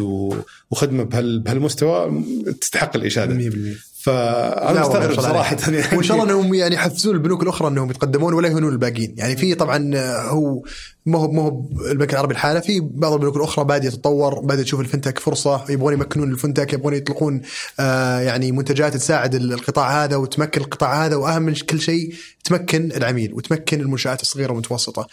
[0.71, 2.23] وخدمة بهال- بهالمستوى
[2.61, 3.33] تستحق الإشادة.
[3.33, 5.57] 100% فأنا مستغرب صراحة.
[5.61, 5.77] يعني.
[5.97, 9.55] وإن شاء الله إنهم يعني يحفزون البنوك الأخرى إنهم يتقدمون ولا يهونون الباقيين، يعني في
[9.55, 9.91] طبعا
[10.29, 10.63] هو
[11.08, 14.80] ما هو ما هو البنك العربي الحالة في بعض البنوك الأخرى بادية تتطور، بادية تشوف
[14.80, 17.41] الفنتك فرصة، يبغون يمكنون الفنتك، يبغون يطلقون
[17.80, 23.34] آه يعني منتجات تساعد القطاع هذا وتمكن القطاع هذا وأهم من كل شيء تمكن العميل
[23.34, 25.08] وتمكن المنشآت الصغيرة والمتوسطة.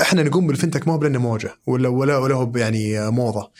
[0.00, 3.50] إحنا نقوم بالفنتك ما هو لأنه موجة ولا ولا ولا هو يعني موضة.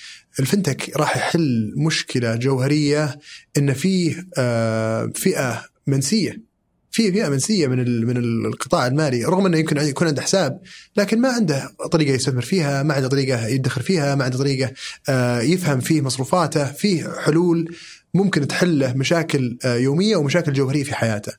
[0.41, 3.19] الفنتك راح يحل مشكلة جوهرية
[3.57, 6.50] إن فيه آه، فئة منسية
[6.91, 8.17] في فئه منسية من من
[8.47, 10.61] القطاع المالي رغم إنه يمكن يكون عنده حساب
[10.97, 14.73] لكن ما عنده طريقة يستثمر فيها، ما عنده طريقة يدخر فيها، ما عنده طريقة
[15.09, 17.77] آه، يفهم فيه مصروفاته، فيه حلول
[18.15, 21.33] ممكن تحل له مشاكل آه، يومية ومشاكل جوهرية في حياته.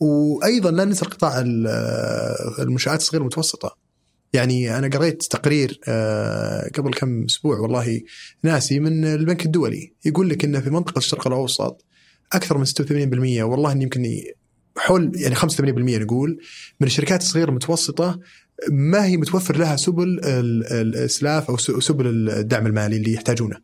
[0.00, 3.76] وأيضا لا ننسى القطاع ال- آه، المنشآت الصغيرة والمتوسطه.
[4.32, 5.80] يعني أنا قريت تقرير
[6.74, 8.00] قبل كم أسبوع والله
[8.42, 11.84] ناسي من البنك الدولي يقول لك إنه في منطقة الشرق الأوسط
[12.32, 14.02] أكثر من 86% والله إن يمكن
[14.76, 15.42] حول يعني 85%
[16.02, 16.38] نقول
[16.80, 18.20] من الشركات الصغيرة المتوسطة
[18.70, 23.56] ما هي متوفر لها سبل ال- الاسلاف أو سبل الدعم المالي اللي يحتاجونه.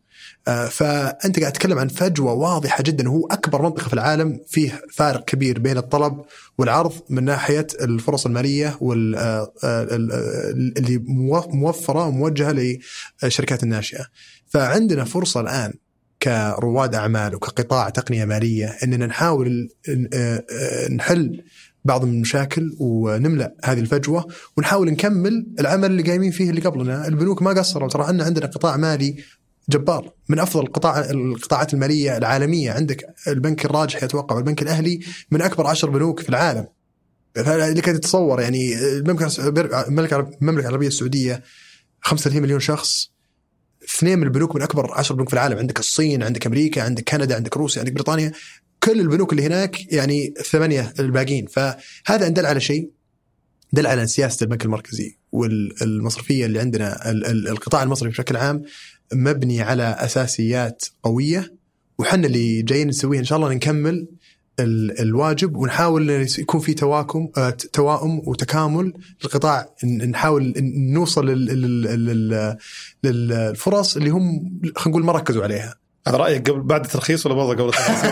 [0.49, 5.25] آه، فأنت قاعد تتكلم عن فجوة واضحة جدا هو أكبر منطقة في العالم فيه فارق
[5.25, 6.21] كبير بين الطلب
[6.59, 12.79] والعرض من ناحية الفرص المالية آه، آه، ال- اللي مو- موفرة وموجهة
[13.23, 14.07] للشركات الناشئة.
[14.49, 15.73] فعندنا فرصة الآن
[16.23, 21.45] كرواد أعمال وكقطاع تقنية مالية إننا نحاول آه، آه، نحل
[21.85, 27.43] بعض من المشاكل ونملأ هذه الفجوة ونحاول نكمل العمل اللي قايمين فيه اللي قبلنا، البنوك
[27.43, 29.17] ما قصروا ترى عندنا عندنا قطاع مالي
[29.69, 30.13] جبار.
[30.29, 32.73] من أفضل القطاع القطاعات المالية العالمية.
[32.73, 35.01] عندك البنك الراجح يتوقع والبنك الأهلي
[35.31, 36.67] من أكبر عشر بنوك في العالم.
[37.35, 39.37] فلك تتصور يعني المملكه
[40.43, 41.43] المملكة العربية السعودية
[42.01, 43.13] 35 مليون شخص
[43.89, 45.59] اثنين من البنوك من أكبر عشر بنوك في العالم.
[45.59, 48.33] عندك الصين عندك أمريكا عندك كندا عندك روسيا عندك بريطانيا.
[48.83, 52.91] كل البنوك اللي هناك يعني الثمانيه الباقيين فهذا أن دل على شيء
[53.73, 58.63] دل على سياسة البنك المركزي والمصرفية اللي عندنا ال- ال- القطاع المصرفي بشكل عام
[59.13, 61.55] مبني على أساسيات قوية.
[61.99, 64.09] وحنا اللي جايين نسويه إن شاء الله نكمل
[64.61, 68.93] الواجب ونحاول يكون في تواكم آه، توائم وتكامل
[69.25, 70.55] للقطاع ن- نحاول
[70.93, 72.57] نوصل لل- لل- لل-
[73.05, 75.75] للفرص اللي هم خلينا نقول ما ركزوا عليها.
[76.09, 78.05] هذا رأيك قبل بعد الترخيص ولا برضه قبل الترخيص؟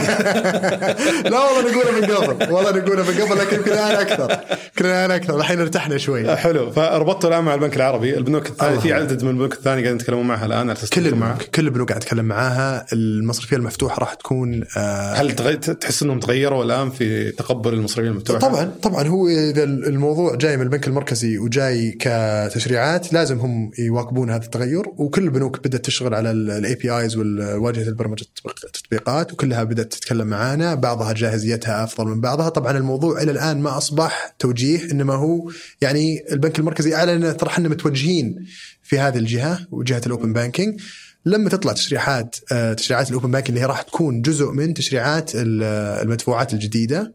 [1.32, 2.52] لا والله نقولها من قبل.
[2.52, 4.30] والله نقولها من قبل لكن يمكن الآن أكثر.
[4.30, 5.36] يمكن الآن أكثر.
[5.36, 6.36] الحين ارتحنا شوي.
[6.36, 6.70] حلو.
[6.70, 8.16] فربطوا الآن مع البنك العربي.
[8.16, 8.78] البنوك الثانية.
[8.78, 12.02] في عدد من البنوك الثانية قاعدين يتكلمون معها الآن على كل البنوك كل البنوك قاعد
[12.02, 12.86] اتكلم معاها.
[12.92, 15.56] المصرفية المفتوحة راح تكون آه هل تغي...
[15.56, 19.08] تحس إنهم تغيروا الآن في تقبل المصرفيين المفتوحة؟ طبعا طبعا.
[19.08, 24.82] هو إذا الموضوع جاي من البنك المركزي وجاي كتشريعات لازم هم يواكبون هذا التغير.
[24.96, 30.74] وكل البنوك بدأت تشتغل على ال APIs والواجهه البرمجه التطبيق- التطبيقات وكلها بدأت تتكلم معانا.
[30.74, 32.48] بعضها جاهزيتها أفضل من بعضها.
[32.48, 37.68] طبعا الموضوع إلى الآن ما أصبح توجيه إنما هو يعني البنك المركزي أعلن ترى إحنا
[37.68, 38.46] متوجهين
[38.82, 40.80] في هذه الجهة وجهه ال open banking.
[41.24, 45.34] لما تطلع تشريعات آه، تشريعات ال open banking اللي هي راح تكون جزء من تشريعات
[45.34, 45.62] ال-
[46.02, 47.14] المدفوعات الجديدة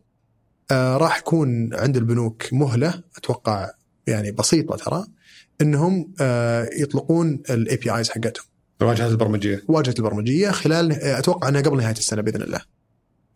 [0.71, 3.69] آه، راح يكون عند البنوك مهلة أتوقع
[4.07, 5.05] يعني بسيطة ترى
[5.61, 8.45] إنهم آه، يطلقون ال APIs حقتهم.
[8.81, 12.61] الواجهات البرمجية واجهة البرمجية خلال آه، أتوقع إنها قبل نهاية السنة بإذن الله.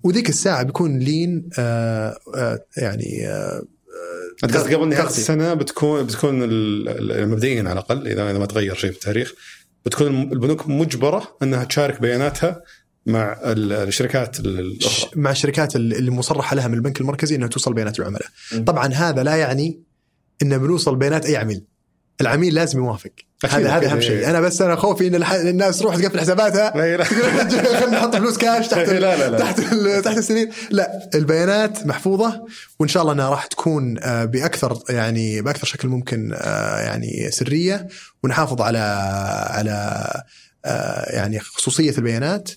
[0.04, 3.28] وذيك الساعة بيكون لين آه، آه، يعني
[4.44, 5.08] انت قصدك قبل نهاية.
[5.08, 9.34] السنة بتكون بتكون ال- مبدئيا على الأقل إذا إذا ما تغير شيء في التاريخ
[9.86, 12.62] بتكون البنوك مجبرة إنها تشارك بياناتها
[13.06, 17.74] مع ال- الشركات ال- الأخرى مع الشركات اللي مصرحة لها من البنك المركزي إنها توصل
[17.74, 18.28] بيانات العملاء.
[18.66, 19.84] طبعا هذا لا يعني
[20.42, 21.66] إن بنوصل بيانات أي عميل.
[22.22, 23.12] العميل لازم يوافق.
[23.46, 23.92] هذا هذا.
[23.92, 26.72] أهم شيء، أنا بس أنا خوفي إن الناس تروح تقفل حساباتها
[27.04, 29.38] خلينا نحط فلوس كاش تحت لا لا لا.
[29.40, 29.60] تحت
[30.06, 32.46] تحت السرير لا البيانات محفوظة
[32.80, 37.88] وإن شاء الله إنها راح تكون آه، بأكثر يعني بأكثر شكل ممكن آه، يعني سرية
[38.24, 38.80] ونحافظ على
[39.50, 40.06] على
[40.66, 42.52] آه، يعني خصوصية البيانات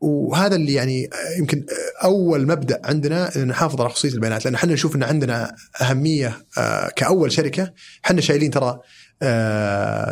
[0.00, 4.44] وهذا اللي يعني آه، يمكن آه، أول مبدأ عندنا ان نحافظ على خصوصية البيانات.
[4.44, 7.72] لأن إحنا نشوف إن عندنا أهمية آه، كأول شركة
[8.04, 8.80] إحنا شايلين ترى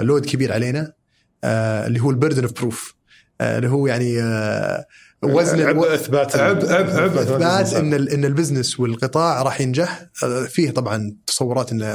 [0.05, 0.93] load كبير علينا
[1.45, 2.95] اللي هو ال burden of proof
[3.41, 4.19] اللي هو يعني
[5.23, 7.73] وزن عبء إثبات عبء عبء عبء إثبات.
[7.73, 11.87] إن إن ال business والقطاع راح ينجح آه، فيه طبعا تصورات إنه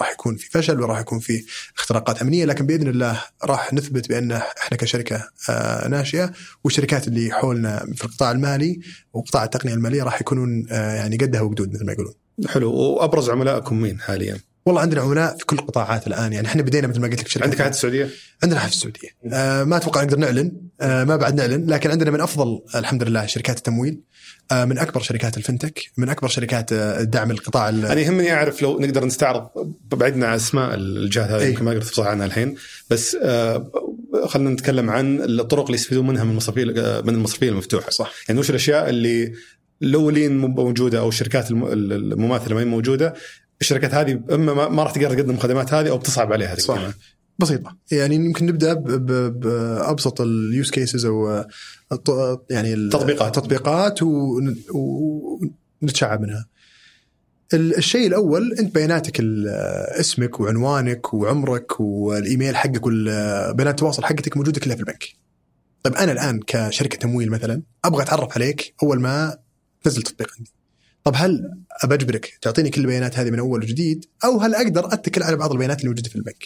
[0.00, 1.44] راح يكون في فشل وراح يكون في
[1.78, 6.32] اختراقات أمنية لكن بإذن الله راح نثبت بأن إحنا كشركة آه، ناشئة
[6.64, 8.80] والشركات اللي حولنا في القطاع المالي
[9.12, 12.14] وقطاع التقنية المالية راح يكونون آه، يعني قدها وقدود مثل ما يقولون.
[12.46, 16.32] حلو وأبرز عملائكم مين حاليا؟ والله عندنا عملاء في كل القطاعات الآن.
[16.32, 17.44] يعني إحنا بدينا مثل ما قلت لك شركة.
[17.44, 18.08] عندك احد السعودية؟
[18.42, 19.08] عندنا في السعودية.
[19.32, 20.52] آه ما أتوقع نقدر نعلن.
[20.80, 21.66] آه ما بعد نعلن.
[21.66, 24.00] لكن عندنا من أفضل الحمد لله شركات التمويل.
[24.52, 25.80] آه من أكبر شركات الفنتك.
[25.96, 29.48] من أكبر شركات آه، الدعم القطاع ال- أنا يهمني أعرف لو نقدر نستعرض.
[29.90, 31.48] بعدنا عن أسماء الجهات هذه إيه.
[31.48, 32.54] يمكن ما أقدر افصح عنها الحين.
[32.90, 33.70] بس آه
[34.26, 36.64] خلينا نتكلم عن الطرق اللي يستفيدون منها من المصرفيه
[37.04, 37.90] من المصرفيه المفتوحة.
[37.90, 38.12] صح.
[38.28, 39.32] يعني وش الأشياء اللي
[39.80, 43.14] لو لين مو موجودة أو الشركات الم- المماثلة ما هي موجودة
[43.60, 46.88] الشركات هذه أما ما- راح تقدر تقدم الخدمات هذه أو بتصعب عليها صح.
[47.38, 51.44] بسيطة يعني يمكن نبدأ بابسط ال use cases أو
[51.92, 53.36] الط- يعني تطبيقات.
[53.36, 54.56] التطبيقات ون-
[55.82, 56.46] ونتشعب منها
[57.54, 59.20] ال- الشيء الأول أنت بياناتك
[60.00, 65.04] اسمك وعنوانك وعمرك والإيميل حقك والبيانات التواصل حقتك موجودة كلها في البنك.
[65.82, 69.38] طيب أنا الآن كشركة تمويل مثلا أبغى أتعرف عليك أول ما
[69.82, 70.50] تنزل تطبيق عندي.
[71.08, 71.50] طب هل
[71.82, 75.52] أبى أجبرك تعطيني كل البيانات هذه من أول وجديد؟ أو هل أقدر أتكل على بعض
[75.52, 76.44] البيانات اللي موجودة في البنك؟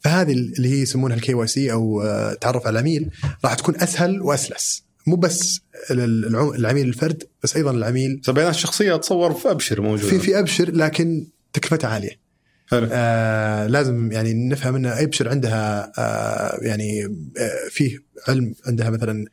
[0.00, 3.10] فهذه اللي هي يسمونها ال KYC أو آه، التعرف على العميل
[3.44, 4.84] راح تكون أسهل وأسلس.
[5.06, 5.60] مو بس
[5.90, 8.20] العميل الفرد بس أيضا العميل.
[8.24, 10.08] فالبيانات الشخصيه أتصور في أبشر موجودة.
[10.08, 12.20] في في أبشر لكن تكلفتها عالية.
[12.66, 12.88] حلو.
[12.92, 17.04] آه لازم يعني نفهم إن أبشر عندها آه يعني
[17.38, 19.24] آه فيه علم عندها مثلا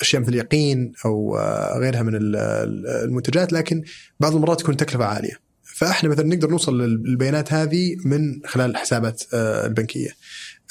[0.00, 3.82] أشياء مثل اليقين أو آه غيرها من ال- ال- المنتجات لكن
[4.20, 5.40] بعض المرات تكون تكلفة عالية.
[5.64, 10.10] فإحنا مثلا نقدر نوصل للبيانات هذه من خلال الحسابات آه البنكية.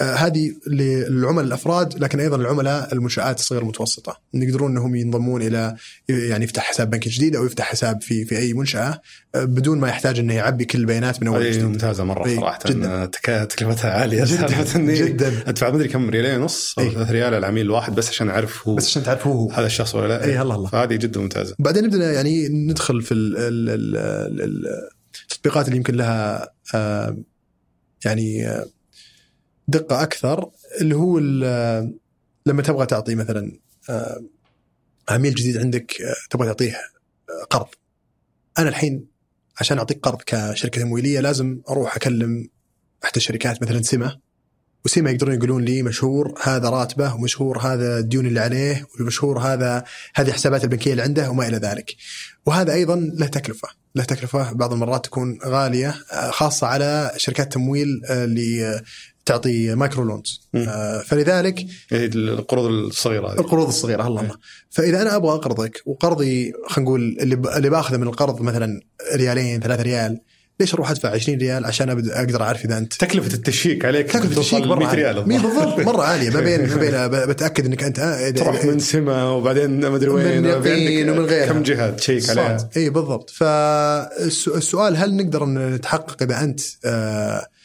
[0.01, 4.19] هذه للعملاء الأفراد لكن أيضا العملاء المنشآت الصغيرة المتوسطة.
[4.33, 5.75] يقدرون إنهم ينضمون إلى
[6.09, 9.01] يعني يفتح حساب بنكي جديد أو يفتح حساب في في أي منشأة
[9.35, 11.63] آه بدون ما يحتاج إنه يعبي كل البيانات من أول هذه وجديد.
[11.63, 12.59] ممتازة مرة صراحة.
[12.65, 13.05] جداً.
[13.05, 14.77] تك- تكلفتها عالية جداً،
[15.07, 15.33] جداً.
[15.47, 16.91] أدفع مدري كم ريالين ونص أو.
[16.91, 19.51] 3 ريال العميل الواحد بس عشان أعرف هو بس عشان تعرف هو هو.
[19.51, 20.23] هذا الشخص ولا لا.
[20.23, 20.69] إي الله الله.
[20.69, 21.55] فهذه جدا ممتازة.
[21.59, 24.65] بعدين نبدأ يعني ندخل في ال ال ال ال
[25.31, 27.17] التطبيقات اللي يمكن لها آه،
[28.05, 28.65] يعني آه،
[29.69, 30.51] دقة أكثر
[30.81, 31.19] اللي هو
[32.45, 33.59] لما تبغى تعطي مثلا
[33.89, 34.23] آه،
[35.09, 37.67] عميل جديد عندك آه، تبغى تعطيه آه، قرض
[38.59, 39.05] أنا الحين
[39.59, 42.49] عشان أعطيك قرض كشركة تمويلية لازم أروح أكلم
[43.03, 44.19] احدى الشركات مثلا سمه
[44.85, 49.83] وسيما يقدرون يقولون لي مشهور هذا راتبه ومشهور هذا الديون اللي عليه ومشهور هذا
[50.15, 51.95] هذه حسابات البنكية اللي عنده وما إلى ذلك.
[52.45, 55.95] وهذا أيضا له تكلفة، له تكلفة بعض المرات تكون غالية
[56.29, 58.81] خاصة على شركات تمويل اللي
[59.29, 60.41] تعطي micro loans.
[60.55, 63.39] آه فلذلك هي القروض الصغيرة هذه.
[63.39, 64.21] القروض الصغيرة الله.
[64.21, 64.35] الله
[64.69, 67.17] فإذا أنا أبغى اقرضك وقرضي خلينا نقول
[67.57, 68.81] اللي باخذه من القرض مثلا
[69.15, 70.19] ريالين ثلاثة ريال
[70.59, 74.27] ليش أروح أدفع 20 ريال عشان أقدر أعرف إذا انت تكلفة ال check عليك تكلفة
[74.27, 75.23] ال check مرة 100 ريال.
[75.23, 75.79] بالضبط.
[75.89, 76.29] مرة عالية.
[76.29, 80.41] ما بين ما بين بتأكد إنك انت آه، تروح من سمة وبعدين ما أدري وين
[80.41, 81.45] من ومن غيرها.
[81.45, 82.69] كم جهة تشيك عليها.
[82.77, 83.29] اي بالضبط.
[83.29, 87.58] فالسؤال هل نقدر نتحقق إذا أنت آه آه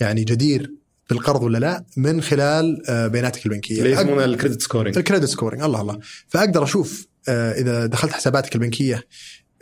[0.00, 0.74] يعني جدير
[1.10, 3.78] بالقرض ولا لا من خلال آه بياناتك البنكية.
[3.78, 4.98] اللي يسمونه ال credit scoring.
[4.98, 5.62] ال credit scoring.
[5.62, 5.98] الله الله.
[6.28, 9.02] فأقدر أشوف آه إذا دخلت حساباتك البنكية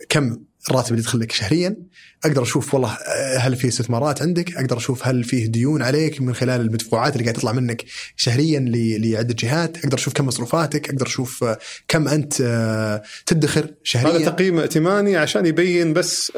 [0.09, 0.38] كم
[0.71, 1.77] الراتب اللي يدخل لك شهريا.
[2.25, 6.35] أقدر أشوف والله آه، هل في استثمارات عندك؟ أقدر أشوف هل فيه ديون عليك من
[6.35, 7.85] خلال المدفوعات اللي قاعد تطلع منك
[8.17, 8.61] شهريا
[8.99, 9.77] لعدة جهات.
[9.79, 10.89] أقدر أشوف كم مصروفاتك.
[10.89, 11.59] أقدر أشوف آه،
[11.89, 14.17] كم أنت آه، تدخر شهريا.
[14.17, 16.33] هذا تقييم ائتماني عشان يبين بس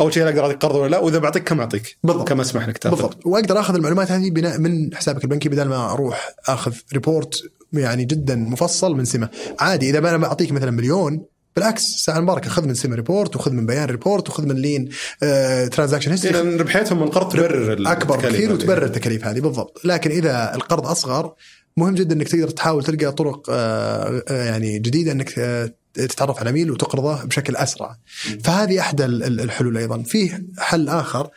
[0.00, 1.96] أول شيء أقدر اعطيك قرض ولا لا وإذا بعطيك كم أعطيك.
[2.04, 2.28] بالضبط.
[2.28, 2.96] كم أسمح لك تأخذ.
[2.96, 3.26] بالضبط.
[3.26, 7.42] وأقدر أخذ المعلومات هذه بناء من حسابك البنكي بدل ما أروح أخذ report
[7.72, 9.28] يعني جدا مفصل من سمة.
[9.60, 13.66] عادي إذا أنا بعطيك مثلا مليون بالعكس ساعة المباركة خذ من سمة report وخذ من
[13.66, 14.88] بيان report وخذ من لين
[15.22, 20.10] آه transaction history لأن ربحيتهم من القرض تبرر أكبر بكثير وتبرر التكاليف هذه بالضبط لكن
[20.10, 21.34] إذا القرض أصغر
[21.76, 26.42] مهم جدا إنك تقدر تحاول تلقى طرق آه, آه، يعني جديدة إنك آه تتعرف على
[26.42, 27.96] العميل وتقرضه بشكل أسرع.
[28.44, 30.02] فهذه احدى الحلول أيضا.
[30.02, 31.30] فيه حل آخر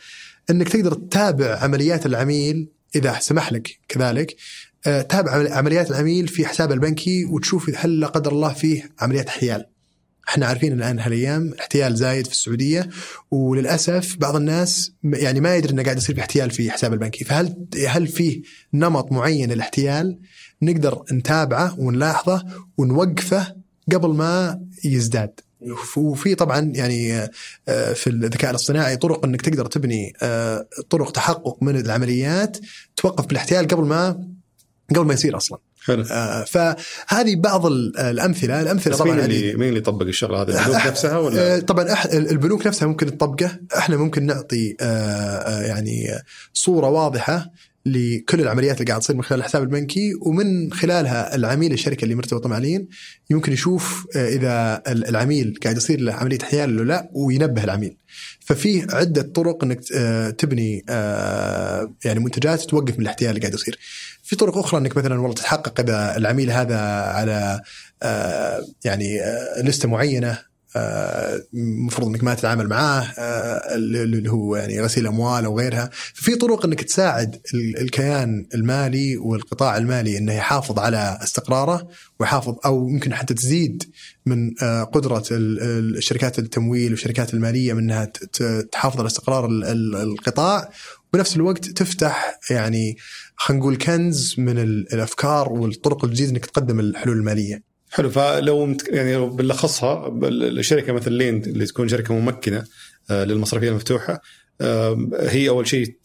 [0.50, 4.36] إنك تقدر تتابع عمليات العميل إذا سمح لك كذلك
[4.82, 9.66] تابع عمليات العميل في حساب البنكي وتشوف هل لا قدر الله فيه عمليات احتيال.
[10.28, 12.88] إحنا عارفين الآن هالأيام احتيال زايد في السعودية
[13.30, 17.24] وللأسف بعض الناس يعني ما يدري إنه قاعد يصير في احتيال في حساب البنكي.
[17.24, 18.42] فهل هل فيه
[18.74, 20.18] نمط معين للاحتيال
[20.62, 22.44] نقدر نتابعه ونلاحظه
[22.78, 23.56] ونوقفه
[23.92, 25.40] قبل ما يزداد؟
[25.96, 27.28] وفي طبعا يعني
[27.68, 32.58] آه، في الذكاء الاصطناعي طرق إنك تقدر تبني آه، طرق تحقق من العمليات
[32.96, 34.28] توقف بالاحتيال قبل ما
[34.90, 35.58] قبل ما يصير أصلا.
[35.86, 36.04] حلو.
[36.10, 38.62] آه فهذه بعض الأمثلة.
[38.62, 42.66] الأمثلة طبعا مين اللي مين اللي يطبق الشغلة هذه؟ البنوك نفسها ولا؟ آه طبعا البنوك
[42.66, 43.58] نفسها ممكن تطبقه.
[43.78, 46.06] إحنا ممكن نعطي آه, يعني
[46.52, 47.50] صورة واضحة
[47.86, 52.48] لكل العمليات اللي قاعد تصير من خلال الحساب البنكي ومن خلالها العميل الشركة اللي مرتبطة
[52.48, 52.88] مع لين
[53.30, 57.96] يمكن يشوف إذا العميل قاعد يصير له عملية احيال ولا لا وينبه العميل.
[58.46, 60.84] ففي عدة طرق إنك آه، تبني
[62.04, 63.78] يعني منتجات توقف من الاحتيال اللي قاعد يصير.
[64.22, 67.60] في طرق أخرى إنك مثلا والله تتحقق إذا العميل هذا على
[68.02, 70.38] آه، يعني آه، لستة معينة
[71.54, 73.02] المفروض آه، إنك ما تتعامل معاه
[73.74, 80.18] اللي هو يعني غسيل أموال أو غيرها في طرق إنك تساعد الكيان المالي والقطاع المالي
[80.18, 81.88] إنه يحافظ على استقراره
[82.20, 83.82] ويحافظ أو يمكن حتى تزيد
[84.26, 84.54] من
[84.92, 88.04] قدرة الشركات التمويل والشركات المالية من إنها
[88.72, 89.46] تحافظ على استقرار
[90.02, 90.70] القطاع
[91.12, 92.96] وبنفس الوقت تفتح يعني
[93.36, 97.75] خلينا نقول كنز من الأفكار والطرق الجديدة إنك تقدم الحلول المالية.
[97.90, 102.64] حلو فلو يعني بنلخصها الشركة مثل لين اللي تكون شركة ممكنة
[103.10, 104.20] آه، للمصرفيه المفتوحة
[105.20, 105.96] هي أول شيء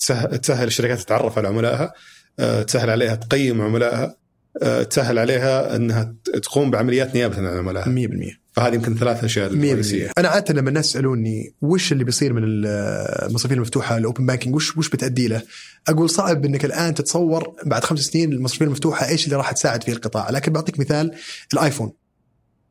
[0.41, 1.93] تسهل الشركات تتعرف على عملائها
[2.39, 4.15] آه، تسهل عليها تقيم عملائها
[4.63, 8.07] آه، تسهل عليها إنها تقوم بعمليات نيابة عن عملائها.
[8.07, 10.12] 100% فهذه يمكن ثلاث أشياء الرئيسية.
[10.18, 14.78] أنا عادة لما الناس يسألوني وش اللي بيصير من المصرفية المفتوحة ال open banking وش
[14.78, 15.41] وش بتأدي له؟
[15.88, 19.91] أقول صعب إنك الآن تتصور بعد خمس سنين المصرفية المفتوحة إيش اللي راح تساعد فيه
[19.91, 21.12] القطاع، لكن بعطيك مثال
[21.54, 21.91] الآيفون.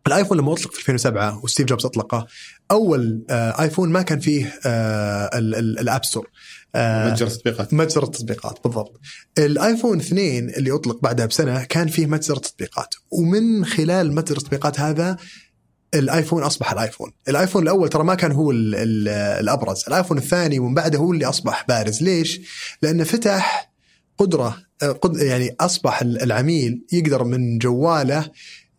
[0.07, 2.27] الآيفون لما اطلق في 2007 وستيف جوبز أطلقه
[2.71, 6.31] أول آه آيفون ما كان فيه آه ال App Store.
[6.75, 7.75] آه متجر التطبيقات.
[7.75, 9.01] متجر التطبيقات بالضبط.
[9.39, 12.95] الآيفون 2 اللي أطلق بعدها بسنة كان فيه متجر التطبيقات.
[13.11, 15.17] ومن خلال متجر التطبيقات هذا
[15.95, 19.09] الآيفون أصبح الآيفون، الآيفون الأول ترى ما كان هو ال ال
[19.41, 22.41] الأبرز، الآيفون الثاني ومن بعده هو اللي أصبح بارز، ليش؟
[22.83, 23.71] لأنه فتح
[24.19, 24.57] قدرة
[25.17, 28.31] يعني أصبح العميل يقدر من جواله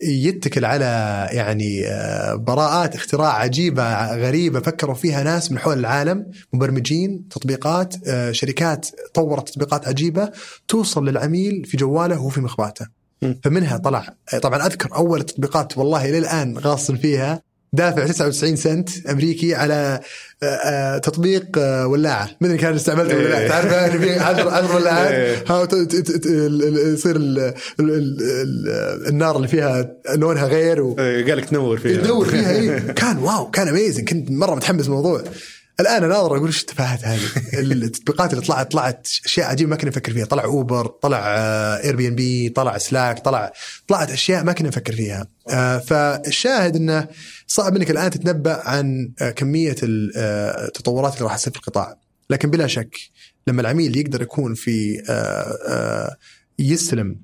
[0.04, 0.86] يتكل على
[1.32, 8.32] يعني آه، براءات اختراع عجيبة غريبة فكروا فيها ناس من حول العالم مبرمجين تطبيقات آه،
[8.32, 10.32] شركات طورت تطبيقات عجيبة
[10.68, 13.01] توصل للعميل في جواله وهو في مخباته.
[13.44, 17.42] فمنها طلع طبعا أذكر أول التطبيقات والله للآن غاص فيها
[17.74, 20.00] دافع 99 سنت أمريكي على
[20.44, 22.30] آه، آه، تطبيق آه، ولاعة.
[22.42, 23.40] ما أدري كان استعملته ولا لا.
[23.40, 23.48] إيه.
[23.48, 26.94] تعرف 10 10 ولاعات إيه.
[26.94, 27.16] يصير
[29.10, 30.96] النار اللي فيها لونها غير و...
[31.00, 32.02] إيه، قال لك تنور فيها.
[32.02, 35.24] تنور فيها اي كان wow كان amazing كنت مرة متحمس الموضوع
[35.80, 37.20] الآن أنا أقدر أقول إيش التفاهات هذه؟
[37.72, 40.26] التطبيقات اللي طلعت طلعت أشياء عجيبة ما كنا نفكر فيها.
[40.26, 41.20] طلع Uber طلع
[41.84, 43.54] Airbnb طلع Slack طلع
[43.88, 45.28] طلعت أشياء ما كنا نفكر فيها.
[45.50, 47.08] آه، فالشاهد إنه
[47.48, 51.96] صعب إنك الآن تتنبأ عن آه، كمية التطورات اللي راح تصير في القطاع.
[52.30, 52.98] لكن بلا شك
[53.48, 55.04] لما العميل يقدر يكون في
[56.60, 57.16] يستلم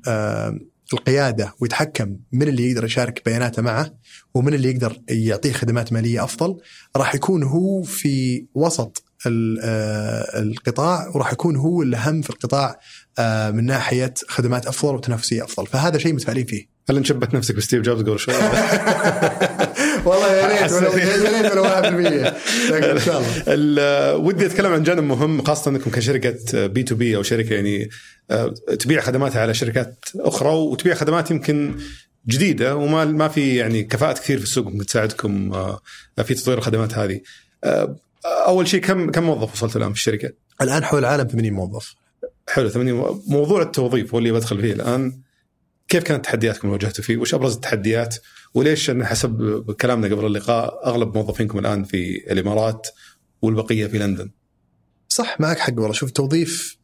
[0.94, 3.94] القيادة ويتحكم من اللي يقدر يشارك بياناته معه
[4.34, 6.58] ومن اللي يقدر يعطيه خدمات مالية أفضل
[6.96, 12.80] راح يكون هو في وسط آه، القطاع وراح يكون هو الأهم في القطاع
[13.20, 15.68] آه، من ناحية خدمات أفضل وتنافسية أفضل.
[15.68, 16.77] فهذا شيء متفائلين فيه.
[16.90, 18.36] هل تشبه نفسك بستيف جوبز قبل شوي؟
[20.06, 25.04] والله يا ريت يا ريت ولا 1% لكن إن شاء الله ودي أتكلم عن جانب
[25.04, 27.90] مهم خاصة إنكم كشركة B2B أو شركة يعني
[28.32, 31.76] آه، تبيع خدماتها على شركات أخرى وتبيع خدمات يمكن
[32.28, 35.82] جديدة وما ما في يعني كفاءات كثير في السوق ممكن تساعدكم آه،
[36.24, 37.22] في تطوير الخدمات هذه.
[37.64, 40.30] آه، أول شيء كم كم موظف وصلت الآن في الشركة؟
[40.62, 41.96] الآن حول العالم 80 موظف.
[42.50, 45.27] حلو 80 موضوع التوظيف هو اللي بدخل فيه الآن
[45.88, 48.16] كيف كانت تحدياتكم اللي واجهتوا فيه؟ وش أبرز التحديات؟
[48.54, 52.88] وليش إن حسب كلامنا قبل اللقاء أغلب موظفينكم الآن في الإمارات
[53.42, 54.32] والبقية في لندن؟
[55.10, 56.78] صح معك حق والله شوف التوظيف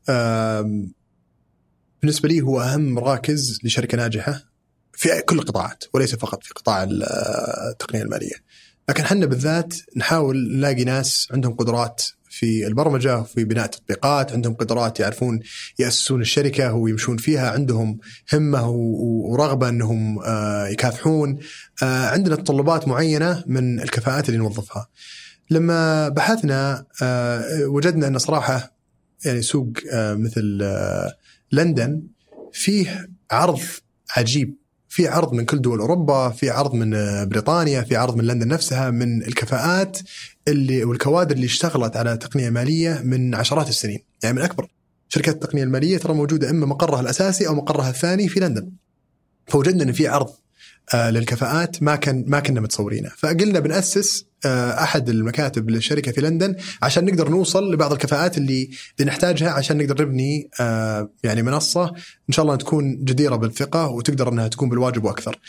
[2.01, 4.43] بالنسبة لي هو أهم مراكز لشركة ناجحة
[4.93, 6.88] في كل القطاعات وليس فقط في قطاع
[7.72, 8.36] التقنية المالية.
[8.89, 12.04] لكن إحنا بالذات نحاول نلاقي ناس عندهم قدرات
[12.34, 15.40] في البرمجة وفي بناء تطبيقات عندهم قدرات يعرفون
[15.80, 17.98] يأسسون الشركة ويمشون فيها عندهم
[18.34, 21.40] همة ورغبة إنهم آه، يكافحون.
[21.84, 24.88] آه، عندنا تطلبات معينة من الكفاءات اللي نوظفها.
[25.50, 28.76] لما بحثنا آه، وجدنا أن صراحة
[29.26, 30.62] يعني سوق مثل
[31.52, 32.04] لندن
[32.54, 33.60] فيه عرض
[34.18, 34.62] عجيب.
[34.94, 36.89] في عرض من كل دول أوروبا، في عرض من
[37.30, 39.98] بريطانيا، في عرض من لندن نفسها من الكفاءات
[40.48, 44.68] اللي والكوادر اللي اشتغلت على تقنية مالية من عشرات السنين، يعني من أكبر
[45.10, 48.72] شركات التقنية المالية ترى موجودة إما مقرها الأساسي أو مقرها الثاني في لندن.
[49.48, 50.43] فوجدنا إن في عرض آه،
[50.94, 57.06] للكفاءات ما كان ما كنا متصورينه فقلنا بنأسس آه، أحد المكاتب للشركة في لندن عشان
[57.06, 58.70] نقدر نوصل لبعض الكفاءات اللي,
[59.00, 61.94] اللي نحتاجها عشان نقدر نبني آه، يعني منصة
[62.30, 65.40] إن شاء الله تكون جديرة بالثقة وتقدر إنها تكون بالواجب وأكثر.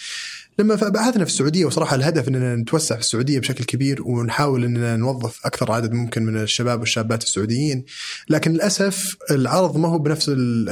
[0.59, 5.46] لما بعثنا في السعودية وصراحة الهدف إننا نتوسع في السعودية بشكل كبير ونحاول إننا نوظف
[5.46, 7.84] أكثر عدد ممكن من الشباب والشابات السعوديين.
[8.28, 10.68] لكن للأسف العرض ما هو بنفس ال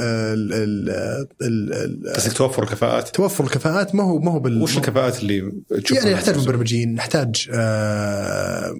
[1.41, 5.51] ال بس توفر كفاءات توفر الكفاءات ما هو ما هو بال وش الكفاءات اللي
[5.91, 8.75] يعني نحتاج مبرمجين نحتاج آه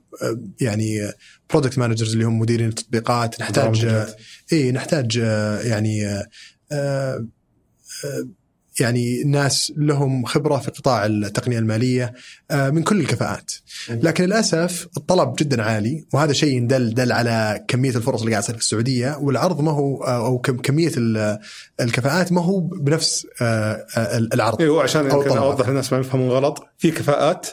[0.62, 1.12] يعني
[1.49, 4.06] product managers اللي هم مديرين التطبيقات نحتاج
[4.54, 6.28] اي نحتاج آه يعني آه
[6.72, 7.26] آه
[8.80, 12.13] يعني ناس لهم خبرة في قطاع التقنية المالية
[12.51, 13.51] آه، من كل الكفاءات.
[13.89, 18.55] لكن للأسف الطلب جدا عالي وهذا شيء دل دل على كمية الفرص اللي قاعد تصير
[18.55, 20.91] في السعودية والعرض ما هو آه، أو كمية
[21.82, 23.86] الكفاءات ما هو بنفس آه،
[24.34, 24.61] العرض.
[24.61, 27.47] أيوه عشان أوضح للناس ما يفهمون غلط في كفاءات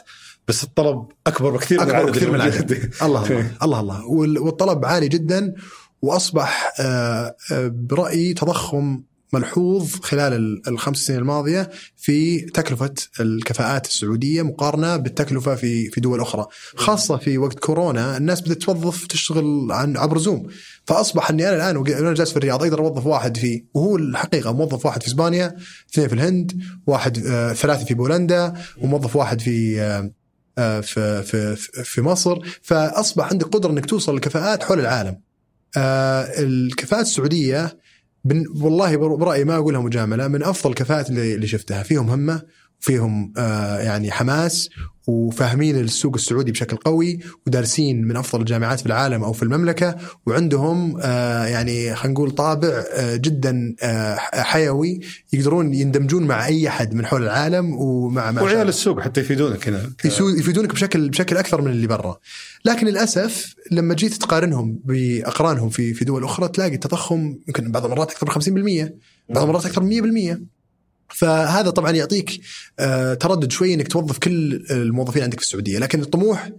[0.47, 2.91] بس الطلب أكبر بكثير أكبر من بكثير من العدد.
[3.01, 4.05] الله الله الله الله.
[4.41, 5.53] والطلب عالي جدا
[6.01, 6.73] وأصبح
[7.59, 9.01] برأيي تضخم
[9.33, 16.45] ملحوظ خلال الخمس سنين الماضية في تكلفة الكفاءات السعودية مقارنة بالتكلفة في في دول أخرى،
[16.75, 20.47] خاصة في وقت كورونا الناس بدأت توظف تشتغل عن عبر زوم،
[20.85, 24.85] فأصبح إني أنا الآن وأنا جالس في الرياض أقدر أوظف واحد في وهو الحقيقة موظف
[24.85, 25.55] واحد في إسبانيا،
[25.93, 30.11] اثنين في الهند، واحد آه ثلاثة في بولندا، وموظف واحد في آه,
[30.57, 35.21] آه، في في في مصر، فأصبح عندك قدرة إنك توصل لكفاءات حول العالم.
[35.77, 37.80] آه الكفاءات السعودية
[38.61, 41.83] والله برأيي ما أقولها مجاملة من أفضل الكفاءات اللي, اللي شفتها.
[41.83, 42.41] فيهم همة
[42.81, 44.69] فيهم آه يعني حماس
[45.07, 50.97] وفاهمين السوق السعودي بشكل قوي ودارسين من أفضل الجامعات في العالم أو في المملكة وعندهم
[51.01, 53.75] آه يعني خلينا نقول طابع آه جدا
[54.33, 54.99] حيوي
[55.33, 59.91] يقدرون يندمجون مع أي أحد من حول العالم ومع مع وعيال السوق حتى يفيدونك هنا.
[60.05, 62.17] يفيدونك بشكل بشكل أكثر من اللي برا.
[62.65, 68.11] لكن للأسف لما جيت تقارنهم بأقرانهم في في دول أخرى تلاقي التضخم يمكن بعض المرات
[68.11, 68.91] أكثر من 50%
[69.29, 70.39] بعض المرات أكثر من 100%
[71.13, 72.41] فهذا طبعا يعطيك
[72.79, 75.79] آه، تردد شوي إنك توظف كل الموظفين عندك في السعودية.
[75.79, 76.51] لكن الطموح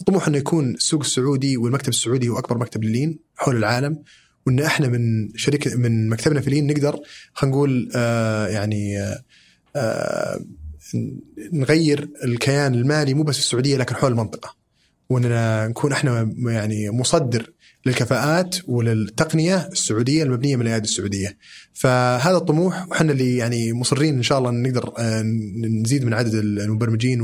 [0.00, 4.02] الطموح إنه يكون السوق السعودي والمكتب السعودي هو أكبر مكتب للين حول العالم
[4.46, 7.00] وإن إحنا من شركة من مكتبنا في لين نقدر
[7.32, 8.98] خلينا نقول آه يعني
[9.76, 10.40] آه
[11.52, 14.56] نغير الكيان المالي مو بس في السعودية لكن حول المنطقة.
[15.10, 17.52] وإننا نكون إحنا يعني مصدر
[17.86, 21.36] للكفاءات وللتقنية السعودية المبنية من الأيادي السعودية.
[21.72, 25.22] فهذا الطموح وحنا اللي يعني مصرين إن شاء الله نقدر آه،
[25.82, 27.20] نزيد من عدد المبرمجين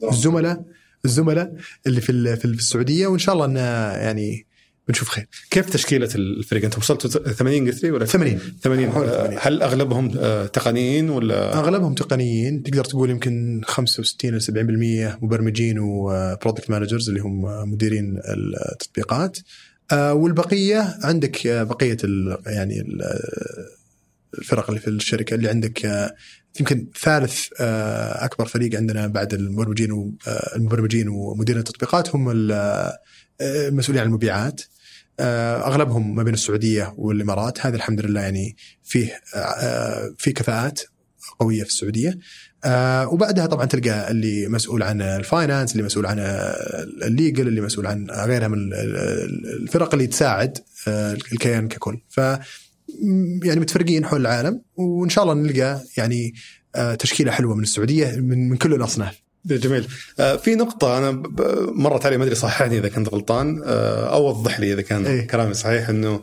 [0.00, 0.64] والزملاء
[1.04, 1.54] الزملاء
[1.86, 3.56] اللي في في السعودية وإن شاء الله إن
[4.02, 4.46] يعني
[4.88, 5.28] بنشوف خير.
[5.50, 9.38] كيف تشكيلة الفريق؟ أنتم وصلتوا 80 قلت لي ولا 80 80 حول آه، 80.
[9.42, 12.62] هل أغلبهم آه، تقنيين ولا؟ أغلبهم تقنيين.
[12.62, 18.20] تقدر تقول يمكن 65 إلى 70% مبرمجين و product managers اللي هم مديرين
[18.72, 19.38] التطبيقات.
[19.92, 23.02] آه، والبقية عندك آه، بقية ال- يعني ال-
[24.38, 26.14] الفرق اللي في الشركة اللي عندك آه،
[26.60, 32.52] يمكن ثالث آه، أكبر فريق عندنا بعد المبرمجين آه، المبرمجين ومديرين التطبيقات هم ال-
[33.40, 34.60] آه، المسؤولين عن المبيعات.
[34.60, 34.66] آه،
[35.20, 37.66] أغلبهم ما بين السعودية والإمارات.
[37.66, 40.80] هذا الحمد لله يعني فيه آه، في كفاءات
[41.38, 42.18] قوية في السعودية.
[42.64, 46.18] آه وبعدها طبعا تلقى اللي مسؤول عن ال finance اللي مسؤول عن
[47.02, 50.58] ال legal اللي مسؤول عن غيرها من ال- ال- الفرق اللي تساعد
[50.88, 51.98] آه الكيان ككل.
[52.08, 52.18] ف
[53.44, 56.34] يعني متفرقين حول العالم وإن شاء الله نلقى يعني
[56.74, 59.22] آه تشكيلة حلوة من السعودية من كل الأصناف.
[59.46, 59.86] جميل
[60.20, 61.22] آه، في نقطة أنا
[61.74, 65.26] مرت علي ما أدري صححني إذا كنت غلطان آه، أو وضح لي إذا كان إيه.
[65.26, 66.22] كلامي صحيح أنه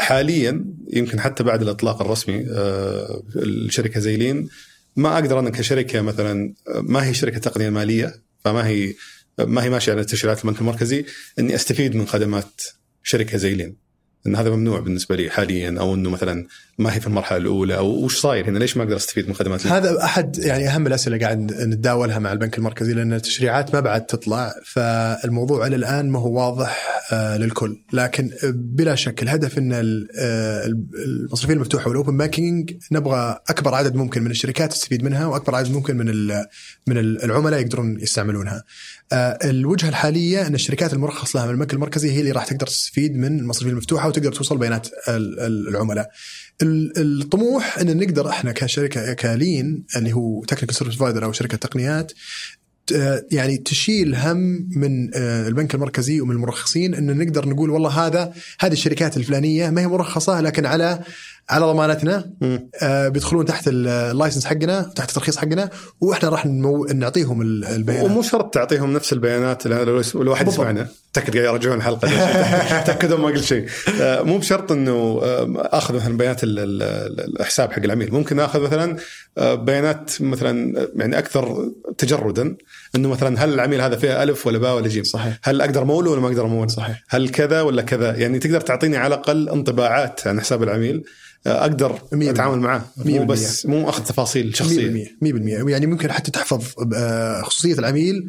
[0.00, 4.48] حاليا يمكن حتى بعد الإطلاق الرسمي آه، الشركة زيلين
[4.96, 8.94] ما أقدر أنا كشركة مثلا ما هي شركة تقنية مالية فما هي
[9.38, 11.04] ما هي ماشية على تشريعات البنك المركزي
[11.38, 12.62] إني أستفيد من خدمات
[13.02, 13.76] شركة زيلين
[14.26, 16.46] إن هذا ممنوع بالنسبة لي حاليا أو إنه مثلا
[16.78, 19.66] ما هي في المرحلة الأولى أو وش صاير هنا ليش ما أقدر أستفيد من خدمات
[19.66, 24.54] هذا أحد يعني أهم الأسئلة قاعد نتداولها مع البنك المركزي لأن التشريعات ما بعد تطلع
[24.64, 30.66] فالموضوع إلى الآن ما هو واضح آه، للكل لكن بلا شك الهدف إن آه،
[31.06, 35.96] المصرفيه المفتوحة والأوبن بانكينج نبغى أكبر عدد ممكن من الشركات تستفيد منها وأكبر عدد ممكن
[35.96, 36.06] من
[36.86, 38.64] من ال- العملاء يقدرون يستعملونها.
[39.12, 43.16] آه، الوجهة الحالية إن الشركات المرخص لها من البنك المركزي هي اللي راح تقدر تستفيد
[43.16, 46.10] من المصرفيه المفتوحة وتقدر توصل بيانات ال- ال- العملاء.
[46.62, 52.12] ال- الطموح إن نقدر إحنا كشركة كلين اللي هو technical service provider أو شركة تقنيات
[53.32, 58.72] يعني تشيل هم من آه، البنك المركزي ومن المرخصين إن نقدر نقول والله هذا هذه
[58.72, 61.00] الشركات الفلانية ما هي مرخصة لكن على
[61.50, 62.30] على ضمانتنا.
[62.82, 65.70] آه، بيدخلون تحت ال- ال license حقنا تحت الترخيص حقنا
[66.00, 66.84] وإحنا راح نمو...
[66.84, 68.04] نعطيهم ال- البيانات.
[68.04, 70.48] ومو شرط تعطيهم نفس البيانات لو واحد.
[70.48, 70.88] يسمعنا.
[71.12, 72.08] تأكد قاعد يرجعون الحلقة.
[72.86, 73.66] تاكدوا ما قلت شيء.
[74.00, 78.12] آه، مو بشرط إنه آه، اخذ مثلا بيانات ال- ال- الحساب حق العميل.
[78.12, 78.96] ممكن اخذ مثلا
[79.38, 82.56] آه، بيانات مثلا يعني أكثر تجردا.
[82.96, 85.38] إنه مثلا هل العميل هذا فيه ألف ولا باء ولا جيم؟ صحيح.
[85.42, 87.02] هل أقدر اموله ولا ما أقدر اموله صحيح.
[87.08, 91.04] هل كذا ولا كذا؟ يعني تقدر تعطيني على الأقل انطباعات عن حساب العميل
[91.46, 93.24] آه، أقدر مية أتعامل معاه مو.
[93.24, 98.26] بس مو أخذ تفاصيل 100% شخصيه 100% يعني ممكن حتى تحفظ آه، خصوصية العميل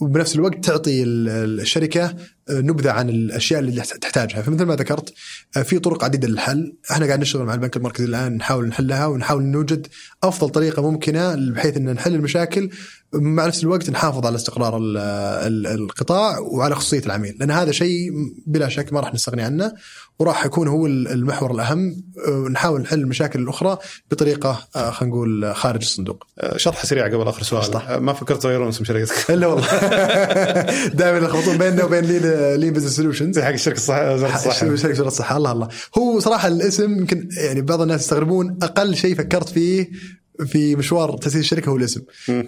[0.00, 2.14] وبنفس الوقت تعطي ال- ال- الشركة
[2.50, 4.42] نبذة عن الأشياء اللي تحت- تحتاجها.
[4.42, 5.14] فمثل ما ذكرت
[5.56, 6.76] آه، في طرق عديدة للحل.
[6.90, 9.86] إحنا قاعد نشتغل مع البنك المركزي الآن نحاول نحلها ونحاول نوجد
[10.22, 12.70] أفضل طريقة ممكنة بحيث إن نحل المشاكل
[13.14, 17.36] مع نفس الوقت نحافظ على استقرار ال- ال- القطاع وعلى خصوصية العميل.
[17.40, 18.10] لأن هذا شيء
[18.46, 19.72] بلا شك ما راح نستغني عنه
[20.18, 22.02] وراح يكون هو المحور الأهم.
[22.28, 23.78] آه، نحاول نحل المشاكل الأخرى
[24.10, 26.24] بطريقة آه، خلينا نقول خارج الصندوق.
[26.38, 27.76] آه، شرحه سريعه قبل آخر سؤال.
[27.76, 29.66] آه، ما فكرت تغيرون اسم شركتك إلا والله.
[31.00, 32.22] دائما يلخبطون بيننا وبين لين
[32.56, 33.38] لين business solutions.
[33.38, 35.68] حق الشركة الصح وزاره الصحه شركة وزاره الصحه الله الله.
[35.98, 39.90] هو صراحة الاسم يمكن يعني بعض الناس يستغربون أقل شيء فكرت فيه
[40.46, 42.00] في مشوار تأسيس الشركة هو الاسم.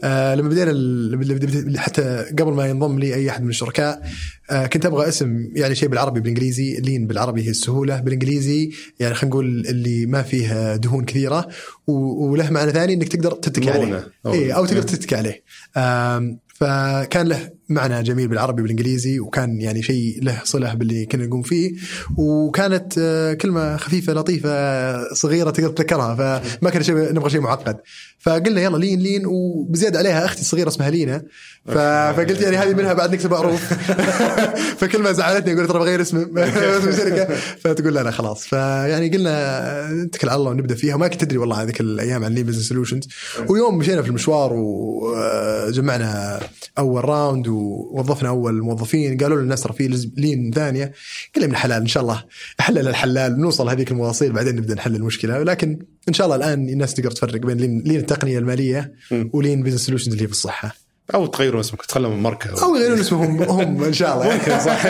[0.05, 4.03] آه لما بدينا حتى قبل ما ينضم لي أي أحد من الشركاء
[4.51, 6.77] آه كنت أبغى اسم يعني شيء بالعربي بالإنجليزي.
[6.77, 8.01] لين بالعربي هي السهولة.
[8.01, 8.71] بالإنجليزي
[9.01, 11.49] يعني خلينا نقول اللي ما فيه دهون كثيرة.
[11.87, 14.09] و- وله معنى ثاني إنك تقدر تتكي عليه.
[14.27, 14.87] اي أو تقدر مم.
[14.87, 15.43] تتكي عليه.
[15.77, 21.43] آم، فكان له معنى جميل بالعربي بالانجليزي وكان يعني شيء له صلة باللي كنا نقوم
[21.43, 21.73] فيه
[22.17, 27.77] وكانت آه، كلمة خفيفة لطيفة صغيرة تقدر تتذكرها فما كان شيء نبغى شيء معقد.
[28.19, 31.23] فقلنا يلا لين لين وبزيادة عليها أختي الصغيرة اسمها لينا.
[31.67, 33.73] فقلت يعني هذه منها بعد نكتب معروف.
[34.81, 37.35] فكل ما زعلتني أقول ترى بغير اسم اسم الشركة.
[37.35, 38.47] فتقول لا لا خلاص.
[38.47, 40.95] فيعني قلنا نتكل على الله ونبدأ فيها.
[40.95, 43.09] وما كنت تدري والله هذيك الأيام عن لين business solutions
[43.49, 46.41] ويوم مشينا في المشوار وجمعنا
[46.79, 49.17] أول round ووظفنا أول موظفين.
[49.19, 50.93] قالوا لنا ترى في لين ثانية.
[51.37, 52.25] قلنا من الحلال إن شاء الله
[52.61, 55.39] حلل الحلال نوصل هذيك المواصيل بعدين نبدأ نحل المشكلة.
[55.39, 55.79] ولكن
[56.09, 58.93] إن شاء الله الآن الناس تقدر تفرق بين لين, لين التقنية المالية.
[59.33, 60.87] ولين business solutions اللي هي في الصحة.
[61.15, 62.63] أو تغيرون اسمك تخلون ماركة.
[62.65, 64.35] أو يغيرون اسمهم هم إن شاء الله.
[64.35, 64.87] ممكن صح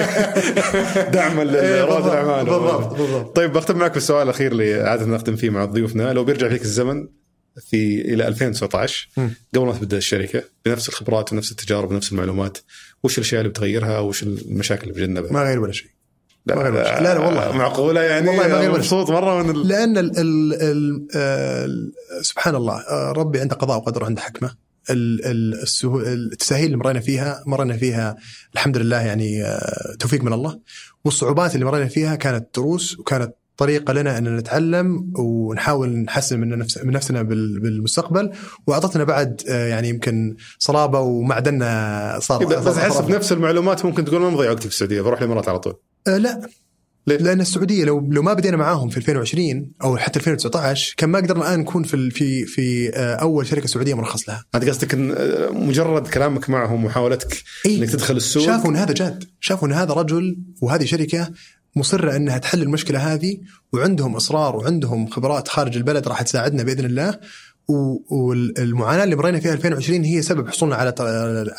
[1.16, 2.44] دعما إيه، لرواد بالضبط، الأعمال.
[2.44, 3.36] بالضبط، بالضبط.
[3.36, 7.08] طيب بختم معك بالسؤال الأخير اللي عادة نختم فيه مع ضيوفنا لو بيرجع فيك الزمن
[7.60, 9.30] في إلى 2019 مم.
[9.54, 12.58] قبل ما تبدأ الشركة بنفس الخبرات ونفس التجارب ونفس المعلومات
[13.02, 15.90] وش الأشياء اللي بتغيرها وش المشاكل اللي بتجنبها؟ ما غير ولا شيء
[16.46, 17.02] لا, ما غير ولا شيء.
[17.02, 17.52] لا، لا، والله.
[17.56, 19.68] معقولة يعني والله ما غير مبسوط مرة من ال...
[19.68, 21.68] لأن ال ال ال آه،
[22.22, 24.50] سبحان الله آه، ربي عنده قضاء وقدر وعنده حكمة
[24.90, 28.16] التساهيل اللي مرينا فيها مرينا فيها
[28.54, 30.60] الحمد لله يعني آه، توفيق من الله
[31.04, 36.78] والصعوبات اللي مرينا فيها كانت دروس وكانت طريقة لنا أن نتعلم ونحاول نحسن من نفس
[36.84, 38.30] من نفسنا بال- بالمستقبل
[38.66, 43.00] وأعطتنا بعد آه، يعني يمكن صلابة ومعدننا صار بس صار أحس.
[43.00, 45.74] بنفس المعلومات ممكن تقول ما مضيع وقتي في السعودية بروح الإمارات على طول
[46.08, 46.48] آه لا
[47.06, 51.18] ليه؟ لأن السعودية لو لو ما بدينا معاهم في 2020 أو حتى 2019 كان ما
[51.18, 55.14] قدرنا الآن نكون في في في آه، أول شركة سعودية مرخص لها أنت قصدك إن
[55.52, 57.78] مجرد كلامك معهم ومحاولتك إيه.
[57.78, 61.30] إنك تدخل السوق شافوا إن هذا جاد شافوا إن هذا رجل وهذه شركة
[61.76, 63.38] مصرة أنها تحل المشكلة هذه
[63.72, 67.18] وعندهم إصرار وعندهم خبرات خارج البلد راح تساعدنا بإذن الله.
[67.68, 70.94] والمعاناة اللي مرينا فيها 2020 هي سبب حصولنا على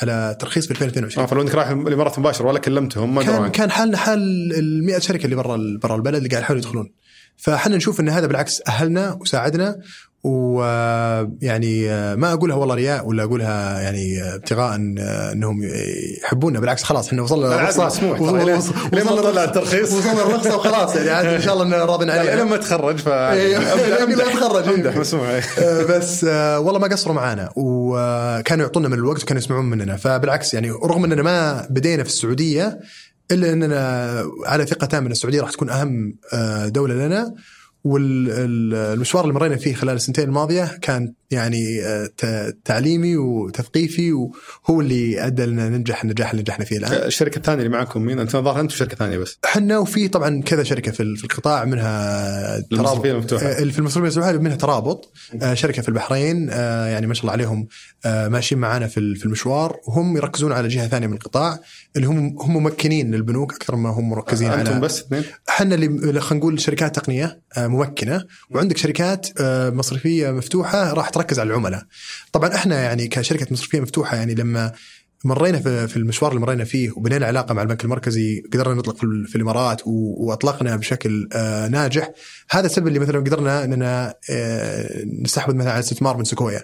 [0.02, 3.52] على ترخيص في 2022 آه فلو انك رايح الإمارات مباشر ولا كلمتهم ما كان عنك
[3.52, 4.20] كان حالنا حال
[4.54, 6.94] ال 100 شركة اللي برا برا البلد اللي قاعد يحاولوا يدخلون.
[7.38, 9.80] فاحنا نشوف إن هذا بالعكس أهلنا وساعدنا
[10.24, 15.00] ويعني ما أقولها والله رياء ولا أقولها يعني ابتغاء إن-
[15.32, 15.60] إنهم
[16.24, 18.22] يحبونا بالعكس خلاص إحنا وصلنا عادي، مسموح.
[18.22, 19.92] وصلنا لين- وصلنا- لين ما طلع الترخيص.
[19.94, 22.36] وصلنا الرخصة وخلاص يعني عاد إن شاء الله إننا راضين عليها.
[22.36, 24.68] لما تخرج ف إيه، أتخرج.
[24.74, 25.60] امدح مسموح.
[25.60, 29.98] آه، بس آه، والله ما قصروا معانا وكانوا يعطونا من الوقت وكانوا يسمعون مننا.
[29.98, 32.80] فبالعكس يعني رغم إننا ما بدينا في السعودية
[33.32, 37.34] إلا إننا على ثقه تامه ان السعودية راح تكون أهم آه، دولة لنا.
[37.88, 41.82] والمشوار اللي مرينا فيه خلال السنتين الماضية كان يعني
[42.24, 46.92] آه، تعليمي وتثقيفي وهو اللي أدى لنا ننجح النجاح اللي نجحنا فيه الآن.
[46.94, 50.64] الشركة الثانية اللي معكم مين؟ أنت ظاهر انت وشركه ثانية بس إحنا وفي طبعا كذا
[50.64, 53.46] شركة في القطاع منها المصرفية المفتوحة.
[53.46, 57.68] آه، في المصرفيه المفتوحة منها ترابط آه، شركة في البحرين يعني ما شاء الله عليهم
[58.06, 61.60] ماشيين معانا في المشوار وهم يركزون على جهة ثانية من القطاع
[61.96, 66.22] اللي هم هم ممكنين للبنوك أكثر ما هم مركزين أنتم على بس اثنين؟ إحنا اللي
[66.22, 71.84] خلينا نقول شركات تقنية آه، ممكنة وعندك شركات آه، مصرفية مفتوحة راح تركز على العملاء.
[72.32, 74.72] طبعا إحنا يعني كشركة مصرفية مفتوحة يعني لما
[75.26, 79.28] مرينا في المشوار اللي مرينا فيه وبنينا علاقة مع البنك المركزي قدرنا نطلق في, ال-
[79.28, 82.12] في الإمارات وأطلقنا بشكل آه، ناجح.
[82.52, 86.64] هذا السبب اللي مثلا قدرنا إننا آه، نستحوذ مثلا على استثمار من سكويا.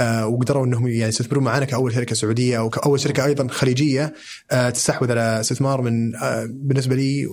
[0.00, 4.14] آه، وقدروا إنهم يعني يستثمرون معنا كأول شركة سعودية أو كأول شركة أيضا خليجية
[4.74, 6.12] تستحوذ على استثمار من
[6.48, 7.26] بالنسبة لي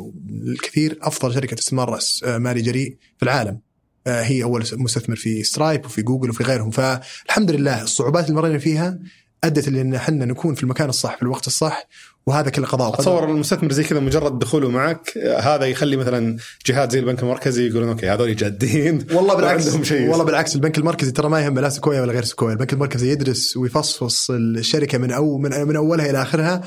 [0.47, 3.59] الكثير أفضل شركة استثمار آه، مالي جريء في العالم.
[4.07, 6.69] هي أول مستثمر في سترايب وفي جوجل وفي غيرهم.
[6.71, 8.99] فالحمد لله الصعوبات اللي مرينا فيها
[9.43, 11.87] أدت لأن إحنا نكون في المكان الصح في الوقت الصح
[12.25, 12.99] وهذا كله قضاء وقدر.
[12.99, 17.89] أتصور المستثمر زي كذا مجرد دخوله معك هذا يخلي مثلا جهات زي البنك المركزي يقولون
[17.89, 20.09] okay هذول جادين والله بالعكس وعندهم شيء.
[20.09, 23.57] والله بالعكس البنك المركزي ترى ما يهم لا سيكويا ولا غير سيكويا، البنك المركزي يدرس
[23.57, 26.61] ويفصفص الشركة من أو من, من أولها إلى آخرها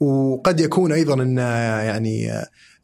[0.00, 2.32] وقد يكون أيضا إن يعني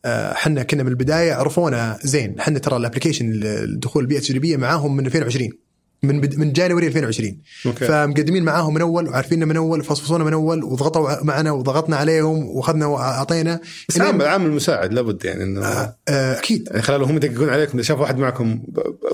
[0.04, 4.96] آه، إحنا كنا من البداية عرفونا زين، إحنا ترى ال application الدخول البيئة التجريبية معاهم
[4.96, 5.63] من 2020
[6.06, 7.86] من بد- من January 2020 okay.
[7.86, 12.86] فمقدمين معاهم من أول وعارفيننا من أول وفصفصونا من أول وضغطوا معنا وضغطنا عليهم وأخذنا
[12.86, 13.60] وأعطينا.
[13.88, 16.68] بس عامل عامل مساعد لابد يعني إنه آه، أكيد.
[16.70, 17.78] يعني خلال هم يدققون عليكم.
[17.78, 18.62] إذا شافوا واحد معكم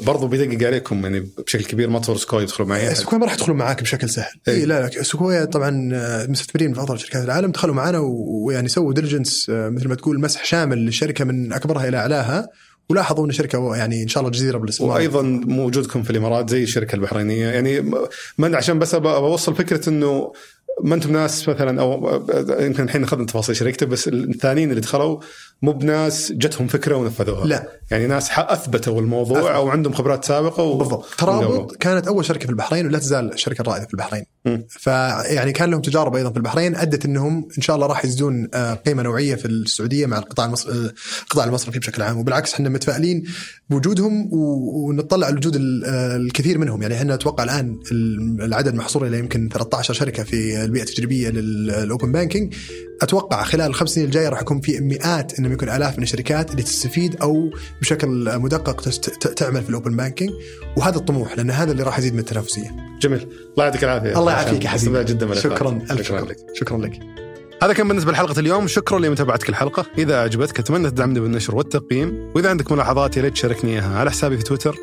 [0.01, 1.91] برضو بيدقق عليكم يعني بشكل كبير.
[1.91, 2.95] ما تصور سيكويا يدخلوا معي.
[2.95, 4.33] سيكويا ما راح يدخلون معاك بشكل سهل.
[4.49, 4.55] إيه.
[4.55, 7.51] اي لا لا سيكويا طبعا آه، مستثمرين في افضل شركات العالم.
[7.51, 12.49] دخلوا معنا ويعني سووا diligence مثل ما تقول مسح شامل للشركه من أكبرها إلى أعلاها.
[12.89, 16.97] ولاحظوا إن الشركة يعني إن شاء الله جزيرة بالاستثمار وأيضا موجودكم في الإمارات زي الشركة
[16.97, 17.47] البحرينية.
[17.47, 17.93] يعني
[18.39, 20.32] من عشان بس بوصل فكرة إنه
[20.82, 22.23] ما أنتم ناس مثلا أو
[22.61, 25.20] يمكن الحين اخذنا تفاصيل شركته بس الثانيين اللي دخلوا
[25.62, 27.47] مو بناس جتهم فكرة ونفذوها.
[27.47, 27.69] لا.
[27.91, 29.51] يعني ناس أثبتوا الموضوع أثبت.
[29.51, 30.78] أو عندهم خبرات سابقة و...
[30.78, 31.07] بالضبط.
[31.19, 34.24] ترابط كانت أول شركة في البحرين ولا تزال الشركة الرائده في البحرين.
[34.69, 38.74] فيعني كان لهم تجارب أيضا في البحرين أدت إنهم إن شاء الله راح يزدون آه،
[38.74, 40.93] قيمة نوعية في السعودية مع القطاع المصر آه،
[41.23, 42.19] القطاع المصرفي بشكل عام.
[42.19, 43.24] وبالعكس إحنا متفائلين
[43.70, 46.82] بوجودهم و- ونطلع على وجود آه، الكثير منهم.
[46.82, 52.12] يعني إحنا نتوقع الآن ال- العدد محصور إلى يمكن 13 شركة في البيئة التجريبية للأوبن
[52.12, 52.55] بانكينج.
[53.03, 56.63] أتوقع خلال الخمس سنين الجاية راح يكون في مئات انما يكون آلاف من الشركات اللي
[56.63, 57.51] تستفيد أو
[57.81, 58.81] بشكل مدقق
[59.37, 60.31] تعمل في ال open banking
[60.77, 62.77] وهذا الطموح لأن هذا اللي راح يزيد من التنافسية.
[63.01, 63.29] جميل.
[63.53, 64.19] الله يعطيك العافية.
[64.19, 65.05] الله يعافيك يا حبيبي.
[65.05, 65.35] جدا.
[65.35, 66.21] شكرا الف شكرا شكرا.
[66.21, 66.37] لك.
[66.55, 67.01] شكرا لك.
[67.63, 68.67] هذا كان بالنسبة لحلقة اليوم.
[68.67, 69.87] شكرا لمتابعتك الحلقة.
[69.99, 72.33] إذا أعجبتك أتمنى تدعمني بالنشر والتقييم.
[72.35, 73.99] وإذا عندك ملاحظات يا ريت تشاركني إياها.
[73.99, 74.77] على حسابي في تويتر.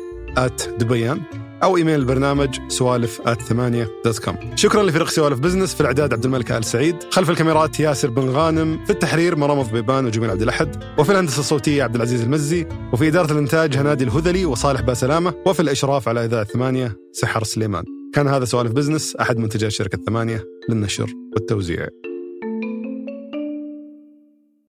[0.78, 1.20] @دبيان
[1.62, 6.52] أو إيميل البرنامج سوالف ثمانية dot com شكرا لفريق سوالف business في الإعداد عبد الملك
[6.52, 11.12] آل سعيد خلف الكاميرات ياسر بن غانم في التحرير مرام ضبيبان وجميل عبد الأحد وفي
[11.12, 16.24] الهندسة الصوتية عبد العزيز المزي وفي إدارة الإنتاج هنادي الهذلي وصالح باسلامة وفي الإشراف على
[16.24, 17.84] إذاعة ثمانية سحر سليمان.
[18.14, 21.88] كان هذا سوالف business أحد منتجات شركه ثمانية للنشر والتوزيع.